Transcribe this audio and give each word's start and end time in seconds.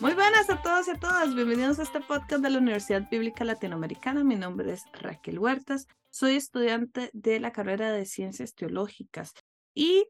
Muy 0.00 0.14
buenas 0.14 0.48
a 0.48 0.62
todos 0.62 0.86
y 0.86 0.92
a 0.92 1.00
todas. 1.00 1.34
Bienvenidos 1.34 1.80
a 1.80 1.82
este 1.82 2.00
podcast 2.00 2.40
de 2.40 2.50
la 2.50 2.58
Universidad 2.58 3.08
Bíblica 3.10 3.44
Latinoamericana. 3.44 4.22
Mi 4.22 4.36
nombre 4.36 4.72
es 4.72 4.84
Raquel 4.92 5.40
Huertas. 5.40 5.88
Soy 6.10 6.36
estudiante 6.36 7.10
de 7.12 7.40
la 7.40 7.50
carrera 7.50 7.90
de 7.90 8.06
Ciencias 8.06 8.54
Teológicas 8.54 9.32
y 9.74 10.06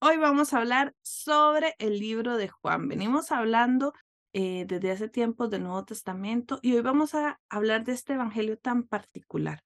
hoy 0.00 0.16
vamos 0.16 0.52
a 0.52 0.58
hablar 0.58 0.94
sobre 1.02 1.74
el 1.80 1.98
libro 1.98 2.36
de 2.36 2.48
Juan. 2.50 2.86
Venimos 2.86 3.32
hablando 3.32 3.94
eh, 4.32 4.64
desde 4.68 4.92
hace 4.92 5.08
tiempo 5.08 5.48
del 5.48 5.64
Nuevo 5.64 5.84
Testamento 5.84 6.60
y 6.62 6.74
hoy 6.74 6.82
vamos 6.82 7.16
a 7.16 7.40
hablar 7.48 7.82
de 7.82 7.92
este 7.94 8.12
evangelio 8.12 8.58
tan 8.58 8.84
particular. 8.84 9.64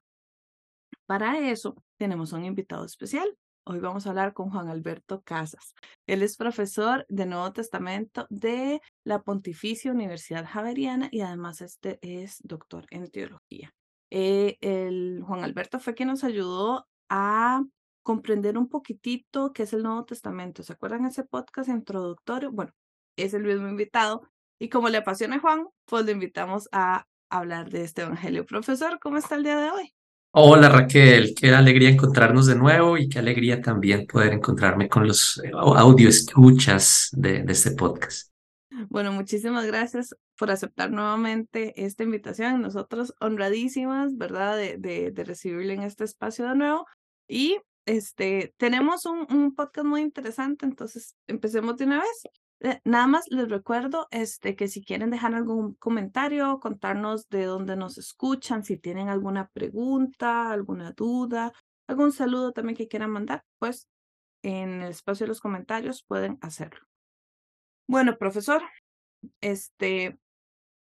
Para 1.04 1.38
eso 1.50 1.76
tenemos 1.98 2.32
un 2.32 2.46
invitado 2.46 2.86
especial. 2.86 3.36
Hoy 3.66 3.80
vamos 3.80 4.06
a 4.06 4.10
hablar 4.10 4.34
con 4.34 4.50
Juan 4.50 4.68
Alberto 4.68 5.23
Casas. 5.23 5.74
Él 6.06 6.22
es 6.22 6.36
profesor 6.36 7.06
de 7.09 7.24
Nuevo 7.24 7.50
Testamento 7.55 8.27
de 8.28 8.82
la 9.05 9.22
Pontificia 9.22 9.91
Universidad 9.91 10.45
Javeriana 10.46 11.09
y 11.10 11.22
además 11.22 11.62
este 11.62 11.98
es 12.02 12.41
doctor 12.42 12.86
en 12.91 13.10
teología. 13.10 13.74
Eh, 14.10 14.58
el, 14.60 15.22
Juan 15.27 15.42
Alberto 15.45 15.80
fue 15.80 15.95
quien 15.95 16.10
nos 16.10 16.24
ayudó 16.24 16.86
a 17.08 17.64
comprender 18.02 18.58
un 18.58 18.69
poquitito 18.69 19.55
qué 19.55 19.62
es 19.62 19.72
el 19.72 19.83
Nuevo 19.83 20.05
Testamento. 20.05 20.62
¿Se 20.62 20.74
acuerdan 20.74 21.06
ese 21.06 21.24
podcast 21.24 21.70
introductorio? 21.70 22.52
Bueno, 22.52 22.72
es 23.16 23.33
el 23.33 23.44
mismo 23.44 23.66
invitado. 23.66 24.28
Y 24.58 24.69
como 24.69 24.91
le 24.91 24.98
apasiona 24.98 25.36
a 25.36 25.41
Juan, 25.41 25.69
pues 25.86 26.05
le 26.05 26.12
invitamos 26.12 26.69
a 26.70 27.06
hablar 27.30 27.70
de 27.70 27.84
este 27.84 28.02
evangelio. 28.02 28.44
Profesor, 28.44 28.98
¿cómo 29.00 29.16
está 29.16 29.36
el 29.36 29.42
día 29.42 29.56
de 29.56 29.70
hoy? 29.70 29.94
Hola 30.37 30.69
Raquel, 30.69 31.33
qué 31.33 31.55
alegría 31.55 31.91
encontrarnos 31.91 32.47
de 32.47 32.56
nuevo 32.56 32.98
y 32.98 33.09
qué 33.09 33.20
alegría 33.20 33.61
también 33.62 34.05
poder 34.05 34.33
encontrarme 34.33 34.88
con 34.88 35.06
los 35.06 35.41
eh, 35.45 35.52
audio 35.55 36.09
escuchas 36.09 37.11
de, 37.12 37.45
este 37.47 37.70
podcast. 37.70 38.33
Bueno, 38.89 39.12
muchísimas 39.12 39.64
gracias 39.64 40.17
por 40.36 40.50
aceptar 40.50 40.91
nuevamente 40.91 41.73
esta 41.84 42.03
invitación. 42.03 42.62
Nosotros 42.62 43.14
honradísimas, 43.20 44.17
¿verdad?, 44.17 44.56
de, 44.56 44.77
de, 45.12 45.25
recibirle 45.25 45.75
en 45.75 45.84
este 45.84 46.03
espacio 46.03 46.48
de 46.48 46.56
nuevo. 46.56 46.84
Y 47.28 47.58
este, 47.86 48.55
tenemos 48.56 49.06
un, 49.06 49.28
un 49.30 49.55
podcast 49.55 49.86
muy 49.86 50.01
interesante, 50.01 50.67
entonces 50.67 51.14
empecemos 51.28 51.77
de 51.77 51.84
una 51.84 52.01
vez. 52.01 52.23
Eh, 52.65 52.81
nada 52.84 53.07
más 53.07 53.27
les 53.29 53.48
recuerdo 53.51 54.09
este, 54.11 54.57
que 54.57 54.69
si 54.69 54.83
quieren 54.83 55.11
dejar 55.11 55.34
algún 55.34 55.75
comentario, 55.75 56.61
contarnos 56.61 57.29
de 57.29 57.45
dónde 57.45 57.77
nos 57.77 57.98
escuchan, 57.98 58.65
si 58.65 58.79
tienen 58.79 59.11
alguna 59.11 59.48
pregunta, 59.48 60.51
alguna 60.51 60.92
duda, 60.92 61.53
algún 61.87 62.11
saludo 62.11 62.53
también 62.53 62.77
que 62.77 62.89
quieran 62.89 63.11
mandar, 63.11 63.45
pues 63.59 63.87
en 64.42 64.81
el 64.81 64.91
espacio 64.91 65.25
de 65.25 65.29
los 65.29 65.42
comentarios 65.42 66.05
pueden 66.09 66.39
hacerlo. 66.41 66.81
Bueno, 67.87 68.17
profesor, 68.17 68.62
este, 69.42 70.19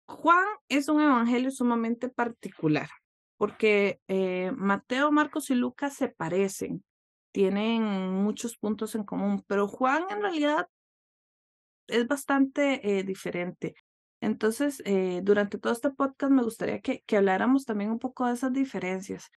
Juan 0.05 0.45
es 0.67 0.89
un 0.89 0.99
evangelio 0.99 1.49
sumamente 1.49 2.09
particular 2.09 2.89
porque 3.37 4.01
eh, 4.09 4.51
Mateo, 4.53 5.13
Marcos 5.13 5.49
y 5.49 5.55
Lucas 5.55 5.93
se 5.93 6.09
parecen, 6.09 6.83
tienen 7.31 7.83
muchos 8.21 8.57
puntos 8.57 8.95
en 8.95 9.05
común, 9.05 9.45
pero 9.47 9.65
Juan 9.65 10.03
en 10.09 10.21
realidad 10.21 10.67
es 11.89 12.07
bastante 12.07 12.99
eh, 12.99 13.03
diferente. 13.03 13.75
Entonces, 14.21 14.81
eh, 14.85 15.21
durante 15.23 15.57
todo 15.57 15.73
este 15.73 15.91
podcast 15.91 16.31
me 16.31 16.43
gustaría 16.43 16.81
que, 16.81 17.03
que, 17.05 17.17
habláramos 17.17 17.65
también 17.65 17.91
un 17.91 17.99
poco 17.99 18.27
de 18.27 18.33
esas 18.33 18.51
diferencias. 18.51 19.29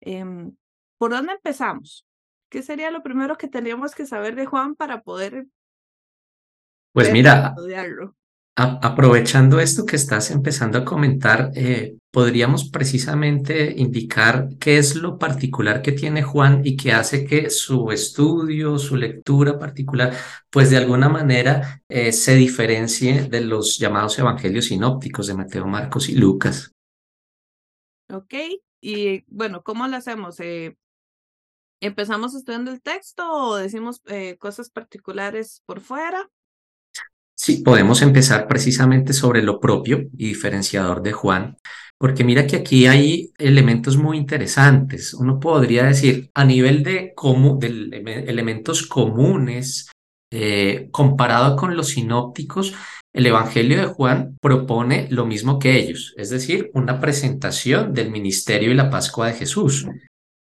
Em, 0.00 0.56
¿Por 0.98 1.10
dónde 1.10 1.32
empezamos? 1.32 2.06
¿Qué 2.50 2.62
sería 2.62 2.90
lo 2.90 3.02
primero 3.02 3.36
que 3.36 3.48
tendríamos 3.48 3.94
que 3.94 4.06
saber 4.06 4.34
de 4.34 4.46
Juan 4.46 4.74
para 4.74 5.02
poder... 5.02 5.46
Pues 6.92 7.12
mira, 7.12 7.54
estudiarlo? 7.56 8.16
aprovechando 8.56 9.58
esto 9.58 9.86
que 9.86 9.96
estás 9.96 10.30
empezando 10.30 10.78
a 10.78 10.84
comentar, 10.84 11.50
eh, 11.54 11.96
podríamos 12.10 12.68
precisamente 12.68 13.72
indicar 13.76 14.48
qué 14.58 14.78
es 14.78 14.96
lo 14.96 15.18
particular 15.18 15.80
que 15.80 15.92
tiene 15.92 16.22
Juan 16.22 16.62
y 16.64 16.76
que 16.76 16.92
hace 16.92 17.24
que 17.24 17.50
su 17.50 17.92
estudio, 17.92 18.78
su 18.78 18.96
lectura 18.96 19.58
particular, 19.58 20.14
pues 20.50 20.70
de 20.70 20.76
alguna 20.76 21.08
manera 21.08 21.82
eh, 21.88 22.12
se 22.12 22.34
diferencie 22.34 23.28
de 23.28 23.42
los 23.42 23.78
llamados 23.78 24.18
evangelios 24.18 24.66
sinópticos 24.66 25.28
de 25.28 25.34
Mateo, 25.34 25.66
Marcos 25.66 26.08
y 26.08 26.16
Lucas. 26.16 26.72
Ok, 28.12 28.34
y 28.80 29.24
bueno, 29.28 29.62
¿cómo 29.62 29.86
lo 29.86 29.96
hacemos? 29.96 30.40
Eh, 30.40 30.76
¿Empezamos 31.80 32.34
estudiando 32.34 32.72
el 32.72 32.82
texto 32.82 33.30
o 33.30 33.56
decimos 33.56 34.02
cosas 34.38 34.68
particulares 34.68 35.62
por 35.64 35.80
fuera? 35.80 36.28
Sí, 37.42 37.62
podemos 37.62 38.02
empezar 38.02 38.46
precisamente 38.46 39.14
sobre 39.14 39.42
lo 39.42 39.60
propio 39.60 40.10
y 40.12 40.26
diferenciador 40.26 41.00
de 41.00 41.12
Juan, 41.12 41.56
porque 41.96 42.22
mira 42.22 42.46
que 42.46 42.56
aquí 42.56 42.86
hay 42.86 43.32
elementos 43.38 43.96
muy 43.96 44.18
interesantes. 44.18 45.14
Uno 45.14 45.40
podría 45.40 45.84
decir, 45.84 46.28
a 46.34 46.44
nivel 46.44 46.82
de, 46.82 47.14
elementos 48.26 48.86
comunes, 48.86 49.90
eh, 50.30 50.88
comparado 50.90 51.56
con 51.56 51.78
los 51.78 51.88
sinópticos, 51.88 52.74
el 53.14 53.24
Evangelio 53.24 53.78
de 53.78 53.86
Juan 53.86 54.36
propone 54.42 55.06
lo 55.08 55.24
mismo 55.24 55.58
que 55.58 55.78
ellos, 55.78 56.12
es 56.18 56.28
decir, 56.28 56.70
una 56.74 57.00
presentación 57.00 57.94
del 57.94 58.10
ministerio 58.10 58.70
y 58.70 58.74
la 58.74 58.90
Pascua 58.90 59.28
de 59.28 59.32
Jesús. 59.32 59.86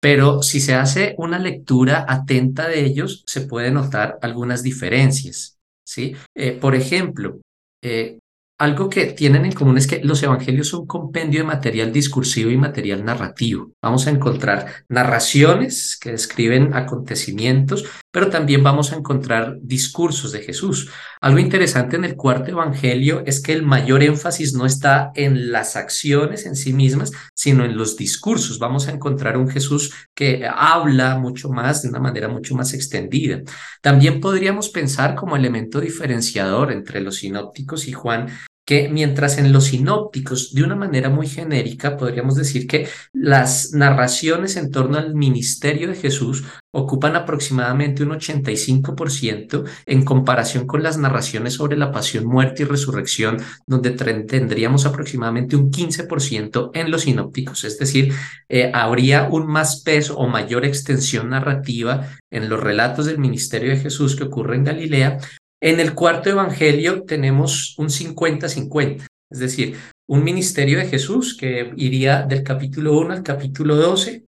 Pero 0.01 0.41
si 0.41 0.59
se 0.59 0.73
hace 0.73 1.13
una 1.19 1.37
lectura 1.37 2.07
atenta 2.09 2.67
de 2.67 2.83
ellos, 2.83 3.23
se 3.27 3.41
puede 3.41 3.69
notar 3.69 4.17
algunas 4.23 4.63
diferencias. 4.63 5.60
¿Sí? 5.91 6.15
Eh, 6.33 6.53
por 6.53 6.73
ejemplo, 6.73 7.41
eh, 7.83 8.17
algo 8.59 8.89
que 8.89 9.07
tienen 9.07 9.45
en 9.45 9.51
común 9.51 9.77
es 9.77 9.87
que 9.87 10.03
los 10.03 10.21
evangelios 10.23 10.69
son 10.69 10.81
un 10.81 10.87
compendio 10.87 11.41
de 11.41 11.47
material 11.47 11.91
discursivo 11.91 12.51
y 12.51 12.57
material 12.57 13.03
narrativo. 13.03 13.71
Vamos 13.81 14.07
a 14.07 14.11
encontrar 14.11 14.85
narraciones 14.87 15.97
que 15.99 16.11
describen 16.11 16.73
acontecimientos, 16.75 17.85
pero 18.11 18.29
también 18.29 18.63
vamos 18.63 18.91
a 18.91 18.95
encontrar 18.97 19.57
discursos 19.61 20.31
de 20.31 20.41
Jesús. 20.41 20.89
Algo 21.21 21.39
interesante 21.39 21.95
en 21.95 22.03
el 22.05 22.15
cuarto 22.15 22.51
evangelio 22.51 23.23
es 23.25 23.41
que 23.41 23.53
el 23.53 23.63
mayor 23.63 24.03
énfasis 24.03 24.53
no 24.53 24.65
está 24.65 25.11
en 25.15 25.51
las 25.51 25.75
acciones 25.75 26.45
en 26.45 26.55
sí 26.55 26.73
mismas, 26.73 27.11
sino 27.33 27.63
en 27.65 27.77
los 27.77 27.95
discursos. 27.95 28.59
Vamos 28.59 28.87
a 28.87 28.91
encontrar 28.91 29.37
un 29.37 29.49
Jesús 29.49 29.93
que 30.13 30.45
habla 30.45 31.17
mucho 31.17 31.49
más, 31.49 31.81
de 31.81 31.89
una 31.89 31.99
manera 31.99 32.27
mucho 32.27 32.55
más 32.55 32.73
extendida. 32.73 33.41
También 33.81 34.19
podríamos 34.19 34.69
pensar 34.69 35.15
como 35.15 35.35
elemento 35.35 35.79
diferenciador 35.79 36.71
entre 36.71 37.01
los 37.01 37.17
sinópticos 37.17 37.87
y 37.87 37.93
Juan 37.93 38.27
que 38.71 38.87
mientras 38.87 39.37
en 39.37 39.51
los 39.51 39.65
sinópticos, 39.65 40.53
de 40.53 40.63
una 40.63 40.77
manera 40.77 41.09
muy 41.09 41.27
genérica, 41.27 41.97
podríamos 41.97 42.35
decir 42.35 42.67
que 42.67 42.87
las 43.11 43.73
narraciones 43.73 44.55
en 44.55 44.71
torno 44.71 44.97
al 44.97 45.13
ministerio 45.13 45.89
de 45.89 45.95
Jesús 45.95 46.45
ocupan 46.73 47.17
aproximadamente 47.17 48.01
un 48.03 48.11
85% 48.11 49.65
en 49.85 50.05
comparación 50.05 50.67
con 50.67 50.83
las 50.83 50.97
narraciones 50.97 51.55
sobre 51.55 51.75
la 51.75 51.91
pasión, 51.91 52.25
muerte 52.25 52.63
y 52.63 52.65
resurrección, 52.65 53.39
donde 53.67 53.91
tendríamos 53.91 54.85
aproximadamente 54.85 55.57
un 55.57 55.69
15% 55.69 56.71
en 56.73 56.91
los 56.91 57.01
sinópticos, 57.01 57.65
es 57.65 57.77
decir, 57.77 58.13
eh, 58.47 58.71
habría 58.73 59.27
un 59.29 59.47
más 59.47 59.81
peso 59.81 60.15
o 60.15 60.29
mayor 60.29 60.63
extensión 60.63 61.29
narrativa 61.29 62.07
en 62.31 62.47
los 62.47 62.61
relatos 62.61 63.05
del 63.05 63.19
ministerio 63.19 63.71
de 63.71 63.79
Jesús 63.79 64.15
que 64.15 64.23
ocurre 64.23 64.55
en 64.55 64.63
Galilea, 64.63 65.19
en 65.61 65.79
el 65.79 65.93
cuarto 65.93 66.29
evangelio 66.29 67.03
tenemos 67.03 67.75
un 67.77 67.89
50-50, 67.89 69.05
es 69.29 69.39
decir, 69.39 69.77
un 70.07 70.23
ministerio 70.23 70.79
de 70.79 70.87
Jesús 70.87 71.37
que 71.37 71.71
iría 71.77 72.23
del 72.23 72.43
capítulo 72.43 72.97
1 72.99 73.13
al 73.13 73.23
capítulo 73.23 73.75
12 73.75 74.25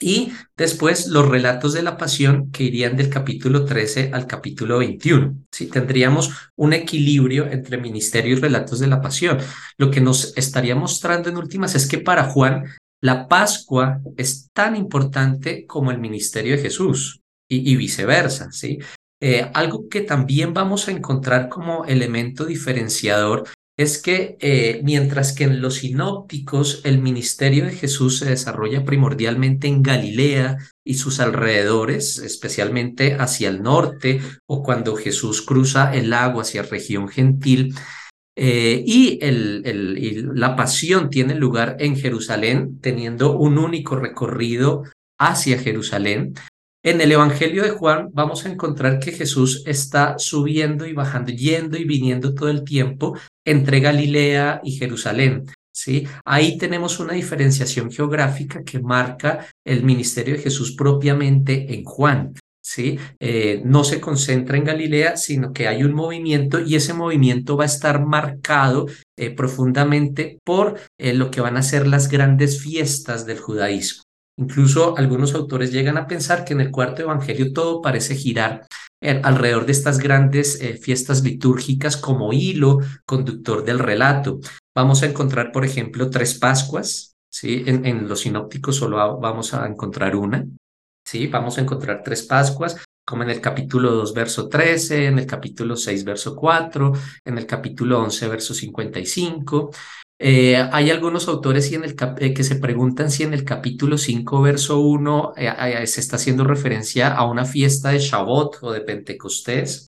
y 0.00 0.32
después 0.56 1.06
los 1.06 1.28
relatos 1.28 1.72
de 1.72 1.82
la 1.82 1.96
pasión 1.96 2.50
que 2.50 2.64
irían 2.64 2.96
del 2.96 3.08
capítulo 3.08 3.64
13 3.64 4.10
al 4.12 4.26
capítulo 4.26 4.78
21. 4.78 5.44
¿sí? 5.50 5.68
Tendríamos 5.68 6.30
un 6.56 6.72
equilibrio 6.72 7.46
entre 7.46 7.78
ministerio 7.78 8.36
y 8.36 8.40
relatos 8.40 8.80
de 8.80 8.88
la 8.88 9.00
pasión. 9.00 9.38
Lo 9.78 9.90
que 9.90 10.00
nos 10.00 10.36
estaría 10.36 10.74
mostrando 10.74 11.30
en 11.30 11.36
últimas 11.36 11.74
es 11.74 11.86
que 11.86 11.98
para 11.98 12.24
Juan 12.24 12.64
la 13.00 13.28
Pascua 13.28 14.00
es 14.16 14.50
tan 14.52 14.74
importante 14.76 15.64
como 15.66 15.90
el 15.90 15.98
ministerio 15.98 16.56
de 16.56 16.62
Jesús 16.62 17.20
y, 17.48 17.72
y 17.72 17.76
viceversa. 17.76 18.50
¿sí? 18.50 18.80
Eh, 19.26 19.50
algo 19.54 19.88
que 19.88 20.02
también 20.02 20.52
vamos 20.52 20.86
a 20.86 20.90
encontrar 20.90 21.48
como 21.48 21.86
elemento 21.86 22.44
diferenciador 22.44 23.48
es 23.74 23.96
que 23.96 24.36
eh, 24.38 24.82
mientras 24.84 25.32
que 25.32 25.44
en 25.44 25.62
los 25.62 25.76
sinópticos 25.76 26.82
el 26.84 26.98
ministerio 26.98 27.64
de 27.64 27.72
Jesús 27.72 28.18
se 28.18 28.26
desarrolla 28.26 28.84
primordialmente 28.84 29.66
en 29.66 29.82
Galilea 29.82 30.58
y 30.84 30.96
sus 30.96 31.20
alrededores, 31.20 32.18
especialmente 32.18 33.14
hacia 33.14 33.48
el 33.48 33.62
norte 33.62 34.20
o 34.46 34.62
cuando 34.62 34.94
Jesús 34.94 35.40
cruza 35.40 35.94
el 35.94 36.10
lago 36.10 36.42
hacia 36.42 36.62
región 36.62 37.08
gentil, 37.08 37.74
eh, 38.36 38.84
y 38.84 39.20
la 40.34 40.54
pasión 40.54 41.08
tiene 41.08 41.34
lugar 41.34 41.76
en 41.78 41.96
Jerusalén, 41.96 42.78
teniendo 42.82 43.38
un 43.38 43.56
único 43.56 43.96
recorrido 43.96 44.82
hacia 45.18 45.58
Jerusalén. 45.58 46.34
En 46.86 47.00
el 47.00 47.10
Evangelio 47.12 47.62
de 47.62 47.70
Juan 47.70 48.10
vamos 48.12 48.44
a 48.44 48.50
encontrar 48.50 48.98
que 48.98 49.12
Jesús 49.12 49.62
está 49.64 50.18
subiendo 50.18 50.86
y 50.86 50.92
bajando, 50.92 51.32
yendo 51.32 51.78
y 51.78 51.84
viniendo 51.84 52.34
todo 52.34 52.50
el 52.50 52.62
tiempo 52.62 53.16
entre 53.42 53.80
Galilea 53.80 54.60
y 54.62 54.72
Jerusalén. 54.72 55.46
¿sí? 55.72 56.06
Ahí 56.26 56.58
tenemos 56.58 57.00
una 57.00 57.14
diferenciación 57.14 57.90
geográfica 57.90 58.62
que 58.64 58.80
marca 58.80 59.46
el 59.64 59.82
ministerio 59.82 60.34
de 60.34 60.42
Jesús 60.42 60.76
propiamente 60.76 61.74
en 61.74 61.84
Juan. 61.84 62.34
¿sí? 62.60 62.98
Eh, 63.18 63.62
no 63.64 63.82
se 63.82 63.98
concentra 63.98 64.58
en 64.58 64.64
Galilea, 64.64 65.16
sino 65.16 65.54
que 65.54 65.68
hay 65.68 65.84
un 65.84 65.94
movimiento 65.94 66.60
y 66.60 66.76
ese 66.76 66.92
movimiento 66.92 67.56
va 67.56 67.64
a 67.64 67.66
estar 67.66 68.04
marcado 68.04 68.88
eh, 69.16 69.30
profundamente 69.30 70.38
por 70.44 70.78
eh, 70.98 71.14
lo 71.14 71.30
que 71.30 71.40
van 71.40 71.56
a 71.56 71.62
ser 71.62 71.86
las 71.86 72.10
grandes 72.10 72.60
fiestas 72.62 73.24
del 73.24 73.38
judaísmo. 73.38 74.04
Incluso 74.36 74.96
algunos 74.96 75.34
autores 75.34 75.72
llegan 75.72 75.96
a 75.96 76.06
pensar 76.06 76.44
que 76.44 76.54
en 76.54 76.60
el 76.60 76.70
cuarto 76.70 77.02
evangelio 77.02 77.52
todo 77.52 77.80
parece 77.80 78.16
girar 78.16 78.66
alrededor 79.22 79.66
de 79.66 79.72
estas 79.72 79.98
grandes 79.98 80.58
fiestas 80.80 81.22
litúrgicas 81.22 81.96
como 81.96 82.32
hilo 82.32 82.78
conductor 83.04 83.64
del 83.64 83.78
relato. 83.78 84.40
Vamos 84.74 85.02
a 85.02 85.06
encontrar, 85.06 85.52
por 85.52 85.64
ejemplo, 85.64 86.10
tres 86.10 86.38
Pascuas, 86.38 87.14
¿sí? 87.30 87.62
En, 87.66 87.84
en 87.84 88.08
los 88.08 88.20
sinópticos 88.20 88.76
solo 88.76 89.18
vamos 89.20 89.54
a 89.54 89.66
encontrar 89.66 90.16
una. 90.16 90.44
¿sí? 91.04 91.26
Vamos 91.26 91.58
a 91.58 91.60
encontrar 91.60 92.02
tres 92.02 92.22
Pascuas, 92.22 92.82
como 93.06 93.22
en 93.22 93.30
el 93.30 93.40
capítulo 93.40 93.92
2, 93.92 94.14
verso 94.14 94.48
13, 94.48 95.06
en 95.06 95.18
el 95.18 95.26
capítulo 95.26 95.76
6, 95.76 96.04
verso 96.04 96.34
4, 96.34 96.92
en 97.24 97.38
el 97.38 97.46
capítulo 97.46 98.00
11, 98.00 98.28
verso 98.28 98.54
55. 98.54 99.70
Eh, 100.26 100.56
hay 100.56 100.90
algunos 100.90 101.28
autores 101.28 101.70
eh, 101.70 102.32
que 102.32 102.44
se 102.44 102.56
preguntan 102.56 103.10
si 103.10 103.24
en 103.24 103.34
el 103.34 103.44
capítulo 103.44 103.98
5, 103.98 104.40
verso 104.40 104.80
1, 104.80 105.34
eh, 105.36 105.86
se 105.86 106.00
está 106.00 106.16
haciendo 106.16 106.44
referencia 106.44 107.12
a 107.12 107.26
una 107.26 107.44
fiesta 107.44 107.90
de 107.90 107.98
Shabbat 107.98 108.54
o 108.62 108.72
de 108.72 108.80
Pentecostés. 108.80 109.86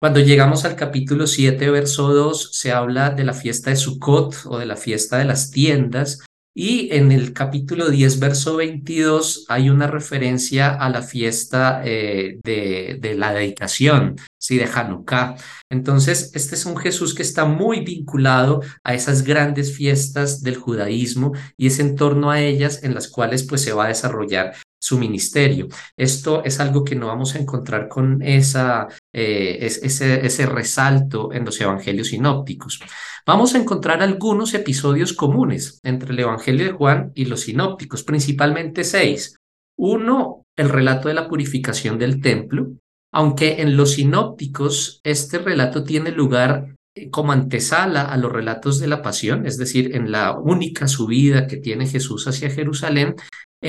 Cuando 0.00 0.20
llegamos 0.20 0.64
al 0.64 0.76
capítulo 0.76 1.26
7, 1.26 1.68
verso 1.68 2.14
2, 2.14 2.56
se 2.56 2.72
habla 2.72 3.10
de 3.10 3.24
la 3.24 3.34
fiesta 3.34 3.68
de 3.68 3.76
Sukkot 3.76 4.46
o 4.46 4.58
de 4.58 4.64
la 4.64 4.76
fiesta 4.76 5.18
de 5.18 5.26
las 5.26 5.50
tiendas. 5.50 6.24
Y 6.58 6.88
en 6.94 7.12
el 7.12 7.34
capítulo 7.34 7.90
10, 7.90 8.18
verso 8.18 8.56
22, 8.56 9.44
hay 9.48 9.68
una 9.68 9.88
referencia 9.88 10.70
a 10.70 10.88
la 10.88 11.02
fiesta 11.02 11.82
eh, 11.84 12.40
de, 12.42 12.96
de, 12.98 13.14
la 13.14 13.34
dedicación, 13.34 14.16
¿sí? 14.38 14.56
de 14.56 14.64
Hanukkah. 14.64 15.36
Entonces, 15.68 16.30
este 16.32 16.54
es 16.54 16.64
un 16.64 16.78
Jesús 16.78 17.14
que 17.14 17.20
está 17.20 17.44
muy 17.44 17.80
vinculado 17.80 18.62
a 18.84 18.94
esas 18.94 19.22
grandes 19.22 19.76
fiestas 19.76 20.42
del 20.42 20.56
judaísmo 20.56 21.32
y 21.58 21.66
es 21.66 21.78
en 21.78 21.94
torno 21.94 22.30
a 22.30 22.40
ellas 22.40 22.82
en 22.82 22.94
las 22.94 23.08
cuales 23.08 23.42
pues, 23.42 23.60
se 23.60 23.74
va 23.74 23.84
a 23.84 23.88
desarrollar 23.88 24.54
su 24.86 24.98
ministerio. 24.98 25.66
Esto 25.96 26.44
es 26.44 26.60
algo 26.60 26.84
que 26.84 26.94
no 26.94 27.08
vamos 27.08 27.34
a 27.34 27.40
encontrar 27.40 27.88
con 27.88 28.22
esa, 28.22 28.86
eh, 29.12 29.58
ese, 29.60 30.24
ese 30.24 30.46
resalto 30.46 31.32
en 31.32 31.44
los 31.44 31.60
evangelios 31.60 32.08
sinópticos. 32.08 32.80
Vamos 33.26 33.54
a 33.54 33.58
encontrar 33.58 34.00
algunos 34.00 34.54
episodios 34.54 35.12
comunes 35.12 35.80
entre 35.82 36.12
el 36.12 36.20
Evangelio 36.20 36.66
de 36.66 36.72
Juan 36.72 37.10
y 37.16 37.24
los 37.24 37.40
sinópticos, 37.40 38.04
principalmente 38.04 38.84
seis. 38.84 39.36
Uno, 39.76 40.44
el 40.56 40.68
relato 40.68 41.08
de 41.08 41.14
la 41.14 41.28
purificación 41.28 41.98
del 41.98 42.20
templo, 42.20 42.68
aunque 43.12 43.62
en 43.62 43.76
los 43.76 43.94
sinópticos 43.94 45.00
este 45.02 45.38
relato 45.38 45.82
tiene 45.82 46.12
lugar 46.12 46.76
eh, 46.94 47.10
como 47.10 47.32
antesala 47.32 48.02
a 48.02 48.16
los 48.16 48.30
relatos 48.30 48.78
de 48.78 48.86
la 48.86 49.02
pasión, 49.02 49.46
es 49.46 49.58
decir, 49.58 49.96
en 49.96 50.12
la 50.12 50.38
única 50.38 50.86
subida 50.86 51.48
que 51.48 51.56
tiene 51.56 51.86
Jesús 51.86 52.26
hacia 52.28 52.50
Jerusalén, 52.50 53.16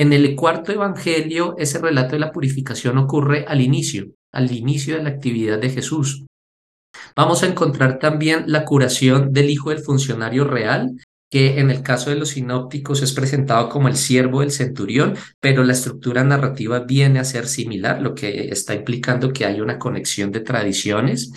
en 0.00 0.12
el 0.12 0.36
cuarto 0.36 0.70
evangelio, 0.70 1.56
ese 1.58 1.78
relato 1.80 2.12
de 2.12 2.20
la 2.20 2.30
purificación 2.30 2.98
ocurre 2.98 3.44
al 3.48 3.60
inicio, 3.60 4.12
al 4.32 4.52
inicio 4.52 4.96
de 4.96 5.02
la 5.02 5.10
actividad 5.10 5.58
de 5.58 5.70
Jesús. 5.70 6.24
Vamos 7.16 7.42
a 7.42 7.46
encontrar 7.46 7.98
también 7.98 8.44
la 8.46 8.64
curación 8.64 9.32
del 9.32 9.50
hijo 9.50 9.70
del 9.70 9.80
funcionario 9.80 10.44
real, 10.44 10.92
que 11.30 11.58
en 11.58 11.72
el 11.72 11.82
caso 11.82 12.10
de 12.10 12.16
los 12.16 12.30
sinópticos 12.30 13.02
es 13.02 13.12
presentado 13.12 13.68
como 13.68 13.88
el 13.88 13.96
siervo 13.96 14.40
del 14.40 14.52
centurión, 14.52 15.16
pero 15.40 15.64
la 15.64 15.72
estructura 15.72 16.22
narrativa 16.22 16.78
viene 16.78 17.18
a 17.18 17.24
ser 17.24 17.48
similar, 17.48 18.00
lo 18.00 18.14
que 18.14 18.50
está 18.50 18.74
implicando 18.74 19.32
que 19.32 19.46
hay 19.46 19.60
una 19.60 19.80
conexión 19.80 20.30
de 20.30 20.40
tradiciones. 20.40 21.32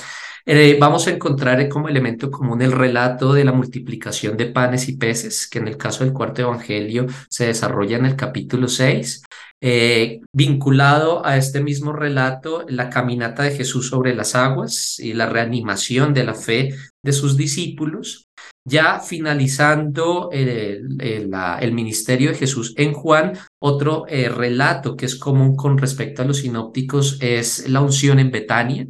Eh, 0.45 0.77
vamos 0.79 1.07
a 1.07 1.11
encontrar 1.11 1.67
como 1.69 1.87
elemento 1.87 2.31
común 2.31 2.61
el 2.61 2.71
relato 2.71 3.33
de 3.33 3.45
la 3.45 3.51
multiplicación 3.51 4.37
de 4.37 4.47
panes 4.47 4.89
y 4.89 4.97
peces, 4.97 5.47
que 5.47 5.59
en 5.59 5.67
el 5.67 5.77
caso 5.77 6.03
del 6.03 6.13
cuarto 6.13 6.41
evangelio 6.41 7.05
se 7.29 7.47
desarrolla 7.47 7.97
en 7.97 8.05
el 8.05 8.15
capítulo 8.15 8.67
6. 8.67 9.23
Eh, 9.63 10.21
vinculado 10.33 11.23
a 11.23 11.37
este 11.37 11.61
mismo 11.61 11.93
relato, 11.93 12.65
la 12.67 12.89
caminata 12.89 13.43
de 13.43 13.51
Jesús 13.51 13.89
sobre 13.89 14.15
las 14.15 14.33
aguas 14.33 14.99
y 14.99 15.13
la 15.13 15.27
reanimación 15.27 16.15
de 16.15 16.23
la 16.23 16.33
fe 16.33 16.73
de 17.03 17.13
sus 17.13 17.37
discípulos. 17.37 18.25
Ya 18.67 18.99
finalizando 18.99 20.29
el, 20.31 20.97
el, 20.99 21.71
ministerio 21.73 22.29
de 22.29 22.37
Jesús 22.37 22.75
en 22.77 22.93
Juan, 22.93 23.33
otro 23.59 24.05
eh, 24.07 24.29
relato 24.29 24.95
que 24.95 25.07
es 25.07 25.15
común 25.15 25.55
con 25.55 25.79
respecto 25.79 26.21
a 26.21 26.25
los 26.25 26.37
sinópticos 26.37 27.17
es 27.21 27.67
la 27.69 27.81
unción 27.81 28.19
en 28.19 28.29
Betania, 28.29 28.87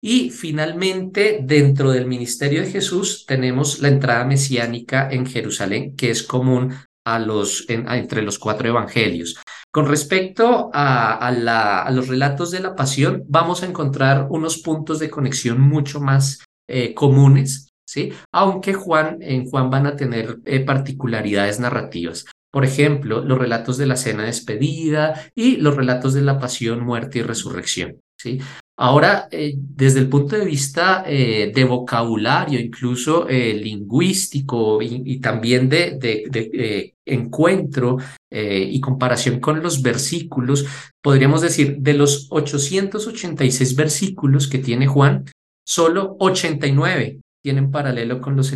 y 0.00 0.30
finalmente, 0.30 1.40
dentro 1.42 1.90
del 1.90 2.06
ministerio 2.06 2.60
de 2.60 2.70
Jesús, 2.70 3.24
tenemos 3.26 3.80
la 3.80 3.88
entrada 3.88 4.24
mesiánica 4.24 5.08
en 5.10 5.26
Jerusalén, 5.26 5.96
que 5.96 6.10
es 6.10 6.22
común 6.22 6.74
a 7.04 7.18
los, 7.18 7.64
entre 7.68 8.22
los 8.22 8.38
cuatro 8.38 8.68
evangelios. 8.68 9.36
Con 9.72 9.86
respecto 9.86 10.70
a, 10.72 11.88
los 11.90 12.08
relatos 12.08 12.50
de 12.50 12.60
la 12.60 12.76
pasión, 12.76 13.24
vamos 13.28 13.62
a 13.62 13.66
encontrar 13.66 14.28
unos 14.30 14.58
puntos 14.58 14.98
de 14.98 15.10
conexión 15.10 15.60
mucho 15.60 16.00
más 16.00 16.44
eh, 16.68 16.94
comunes, 16.94 17.70
¿sí? 17.86 18.12
aunque 18.32 18.74
Juan, 18.74 19.18
en 19.20 19.46
Juan 19.46 19.70
van 19.70 19.86
a 19.86 19.96
tener 19.96 20.38
eh, 20.44 20.60
particularidades 20.60 21.60
narrativas. 21.60 22.26
Por 22.50 22.64
ejemplo, 22.64 23.22
los 23.22 23.38
relatos 23.38 23.76
de 23.76 23.86
la 23.86 23.96
cena 23.96 24.24
despedida 24.24 25.30
y 25.34 25.56
los 25.56 25.76
relatos 25.76 26.14
de 26.14 26.22
la 26.22 26.38
pasión, 26.38 26.84
muerte 26.84 27.18
y 27.18 27.22
resurrección. 27.22 28.00
¿Sí? 28.18 28.40
Ahora, 28.80 29.26
eh, 29.32 29.54
desde 29.56 29.98
el 29.98 30.08
punto 30.08 30.36
de 30.36 30.44
vista 30.44 31.02
eh, 31.04 31.50
de 31.52 31.64
vocabulario, 31.64 32.60
incluso 32.60 33.28
eh, 33.28 33.52
lingüístico 33.54 34.80
y, 34.80 35.18
también 35.18 35.68
de, 35.68 35.98
de, 35.98 36.94
encuentro 37.04 37.96
y 38.30 38.80
comparación 38.80 39.40
con 39.40 39.62
los 39.62 39.82
versículos, 39.82 40.64
podríamos 41.02 41.40
decir, 41.40 41.78
de 41.78 41.94
los 41.94 42.28
886 42.30 43.74
versículos 43.74 44.46
que 44.46 44.58
tiene 44.58 44.86
Juan, 44.86 45.24
solo 45.66 46.16
89 46.20 47.20
tienen 47.42 47.72
paralelo 47.72 48.20
con 48.20 48.36
los, 48.36 48.52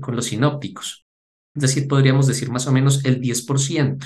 con 0.00 0.16
los 0.16 0.24
sinópticos. 0.24 1.04
Es 1.54 1.62
decir, 1.62 1.86
podríamos 1.86 2.26
decir 2.26 2.50
más 2.50 2.66
o 2.66 2.72
menos 2.72 3.04
el 3.04 3.20
10%. 3.20 3.98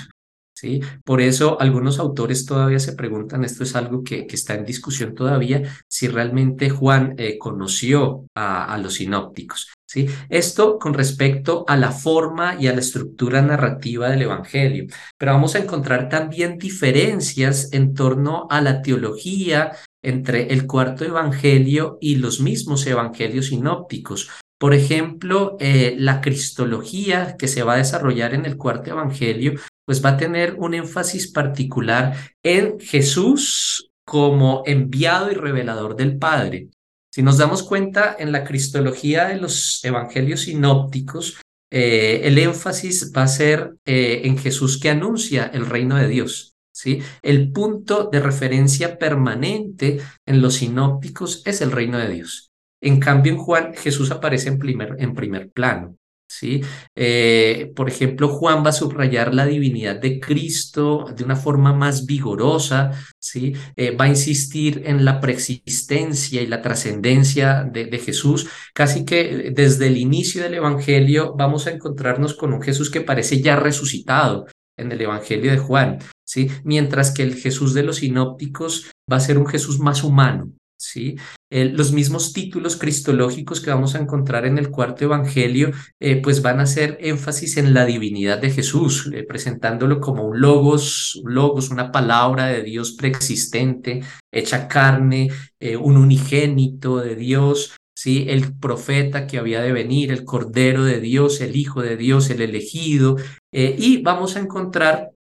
¿Sí? 0.55 0.81
Por 1.03 1.21
eso 1.21 1.59
algunos 1.59 1.99
autores 1.99 2.45
todavía 2.45 2.79
se 2.79 2.93
preguntan, 2.93 3.43
esto 3.43 3.63
es 3.63 3.75
algo 3.75 4.03
que, 4.03 4.25
que 4.25 4.35
está 4.35 4.55
en 4.55 4.65
discusión 4.65 5.13
todavía, 5.13 5.63
si 5.87 6.07
realmente 6.07 6.69
Juan 6.69 7.15
eh, 7.17 7.37
conoció 7.37 8.25
a, 8.33 8.77
los 8.81 8.95
sinópticos. 8.95 9.73
¿sí? 9.85 10.07
Esto 10.29 10.79
con 10.79 10.93
respecto 10.93 11.65
a 11.67 11.77
la 11.77 11.91
forma 11.91 12.55
y 12.59 12.67
a 12.67 12.73
la 12.73 12.79
estructura 12.79 13.41
narrativa 13.41 14.09
del 14.09 14.23
Evangelio. 14.23 14.87
Pero 15.17 15.33
vamos 15.33 15.55
a 15.55 15.59
encontrar 15.59 16.09
también 16.09 16.57
diferencias 16.57 17.71
en 17.73 17.93
torno 17.93 18.47
a 18.49 18.61
la 18.61 18.81
teología 18.81 19.71
entre 20.01 20.53
el 20.53 20.67
cuarto 20.67 21.03
Evangelio 21.03 21.97
y 21.99 22.15
los 22.15 22.39
mismos 22.39 22.85
Evangelios 22.85 23.47
sinópticos. 23.47 24.29
Por 24.57 24.73
ejemplo, 24.73 25.57
eh, 25.59 25.95
la 25.97 26.21
cristología 26.21 27.35
que 27.37 27.47
se 27.47 27.63
va 27.63 27.73
a 27.73 27.77
desarrollar 27.77 28.33
en 28.33 28.45
el 28.45 28.55
cuarto 28.55 28.91
evangelio 28.91 29.59
pues 29.85 30.03
va 30.03 30.11
a 30.11 30.17
tener 30.17 30.55
un 30.57 30.73
énfasis 30.73 31.31
particular 31.31 32.15
en 32.43 32.79
Jesús 32.79 33.91
como 34.05 34.63
enviado 34.65 35.31
y 35.31 35.35
revelador 35.35 35.95
del 35.95 36.17
Padre. 36.17 36.69
Si 37.13 37.23
nos 37.23 37.37
damos 37.37 37.63
cuenta 37.63 38.15
en 38.19 38.31
la 38.31 38.43
cristología 38.43 39.27
de 39.27 39.37
los 39.37 39.83
evangelios 39.83 40.41
sinópticos, 40.41 41.39
eh, 41.71 42.21
el 42.23 42.37
énfasis 42.37 43.11
va 43.15 43.23
a 43.23 43.27
ser 43.27 43.75
eh, 43.85 44.21
en 44.25 44.37
Jesús 44.37 44.79
que 44.79 44.89
anuncia 44.89 45.45
el 45.53 45.65
reino 45.65 45.95
de 45.95 46.07
Dios. 46.07 46.55
¿sí? 46.73 47.01
El 47.21 47.51
punto 47.51 48.09
de 48.11 48.19
referencia 48.19 48.97
permanente 48.97 49.99
en 50.25 50.41
los 50.41 50.55
sinópticos 50.55 51.41
es 51.45 51.61
el 51.61 51.71
reino 51.71 51.97
de 51.97 52.09
Dios. 52.09 52.51
En 52.81 52.99
cambio, 52.99 53.33
en 53.33 53.39
Juan, 53.39 53.73
Jesús 53.73 54.11
aparece 54.11 54.49
en 54.49 54.59
primer, 54.59 54.95
en 54.99 55.13
primer 55.13 55.49
plano. 55.51 55.95
¿Sí? 56.39 56.61
Eh, 56.95 57.71
por 57.75 57.89
ejemplo, 57.89 58.27
Juan 58.29 58.63
va 58.65 58.69
a 58.69 58.73
subrayar 58.73 59.33
la 59.33 59.45
divinidad 59.45 59.95
de 59.95 60.19
Cristo 60.19 61.05
de 61.15 61.23
una 61.23 61.35
forma 61.35 61.73
más 61.73 62.05
vigorosa, 62.05 62.91
¿sí? 63.19 63.53
Eh, 63.75 63.95
va 63.95 64.05
a 64.05 64.09
insistir 64.09 64.83
en 64.85 65.05
la 65.05 65.19
preexistencia 65.19 66.41
y 66.41 66.47
la 66.47 66.61
trascendencia 66.61 67.63
de, 67.63 67.85
de, 67.85 67.99
Jesús. 67.99 68.47
Casi 68.73 69.05
que 69.05 69.51
desde 69.55 69.87
el 69.87 69.97
inicio 69.97 70.43
del 70.43 70.55
Evangelio 70.55 71.33
vamos 71.37 71.67
a 71.67 71.71
encontrarnos 71.71 72.33
con 72.35 72.53
un 72.53 72.61
Jesús 72.61 72.89
que 72.89 73.01
parece 73.01 73.41
ya 73.41 73.55
resucitado 73.55 74.45
en 74.77 74.91
el 74.91 75.01
Evangelio 75.01 75.51
de 75.51 75.57
Juan. 75.57 75.99
¿sí? 76.25 76.49
Mientras 76.63 77.11
que 77.11 77.23
el 77.23 77.35
Jesús 77.35 77.73
de 77.73 77.83
los 77.83 77.97
sinópticos 77.97 78.91
va 79.11 79.17
a 79.17 79.21
ser 79.21 79.37
un 79.37 79.47
Jesús 79.47 79.79
más 79.79 80.03
humano, 80.03 80.51
¿sí? 80.85 81.17
los 81.49 81.93
mismos 81.93 82.33
títulos 82.33 82.75
cristológicos 82.75 83.61
que 83.61 83.69
vamos 83.69 83.95
a 83.95 83.99
encontrar 83.99 84.45
en 84.45 84.57
el 84.57 84.69
cuarto 84.69 85.05
evangelio, 85.05 85.71
eh, 85.99 86.21
pues 86.21 86.41
van 86.41 86.59
a 86.59 86.63
hacer 86.63 86.97
énfasis 86.99 87.57
en 87.57 87.73
la 87.73 87.85
divinidad 87.85 88.39
de 88.39 88.51
Jesús, 88.51 89.09
eh, 89.13 89.23
presentándolo 89.23 90.01
como 90.01 90.23
un 90.23 90.41
logos, 90.41 91.21
logos, 91.23 91.69
una 91.69 91.91
palabra 91.91 92.47
de 92.47 92.63
Dios 92.63 92.93
preexistente, 92.93 94.01
hecha 94.31 94.67
carne, 94.67 95.29
eh, 95.59 95.77
un 95.77 95.97
unigénito 95.97 96.97
de 96.97 97.15
Dios, 97.15 97.75
¿sí? 97.95 98.25
el 98.27 98.53
profeta 98.57 99.25
que 99.25 99.37
había 99.37 99.61
de 99.61 99.71
venir, 99.71 100.11
el 100.11 100.25
Cordero 100.25 100.83
de 100.83 100.99
Dios, 100.99 101.39
el 101.39 101.55
Hijo 101.55 101.81
de 101.81 101.95
Dios, 101.95 102.29
el 102.29 102.41
elegido, 102.41 103.17
y 103.53 104.01
vamos 104.01 104.35
a 104.35 104.41
encontrar 104.41 105.14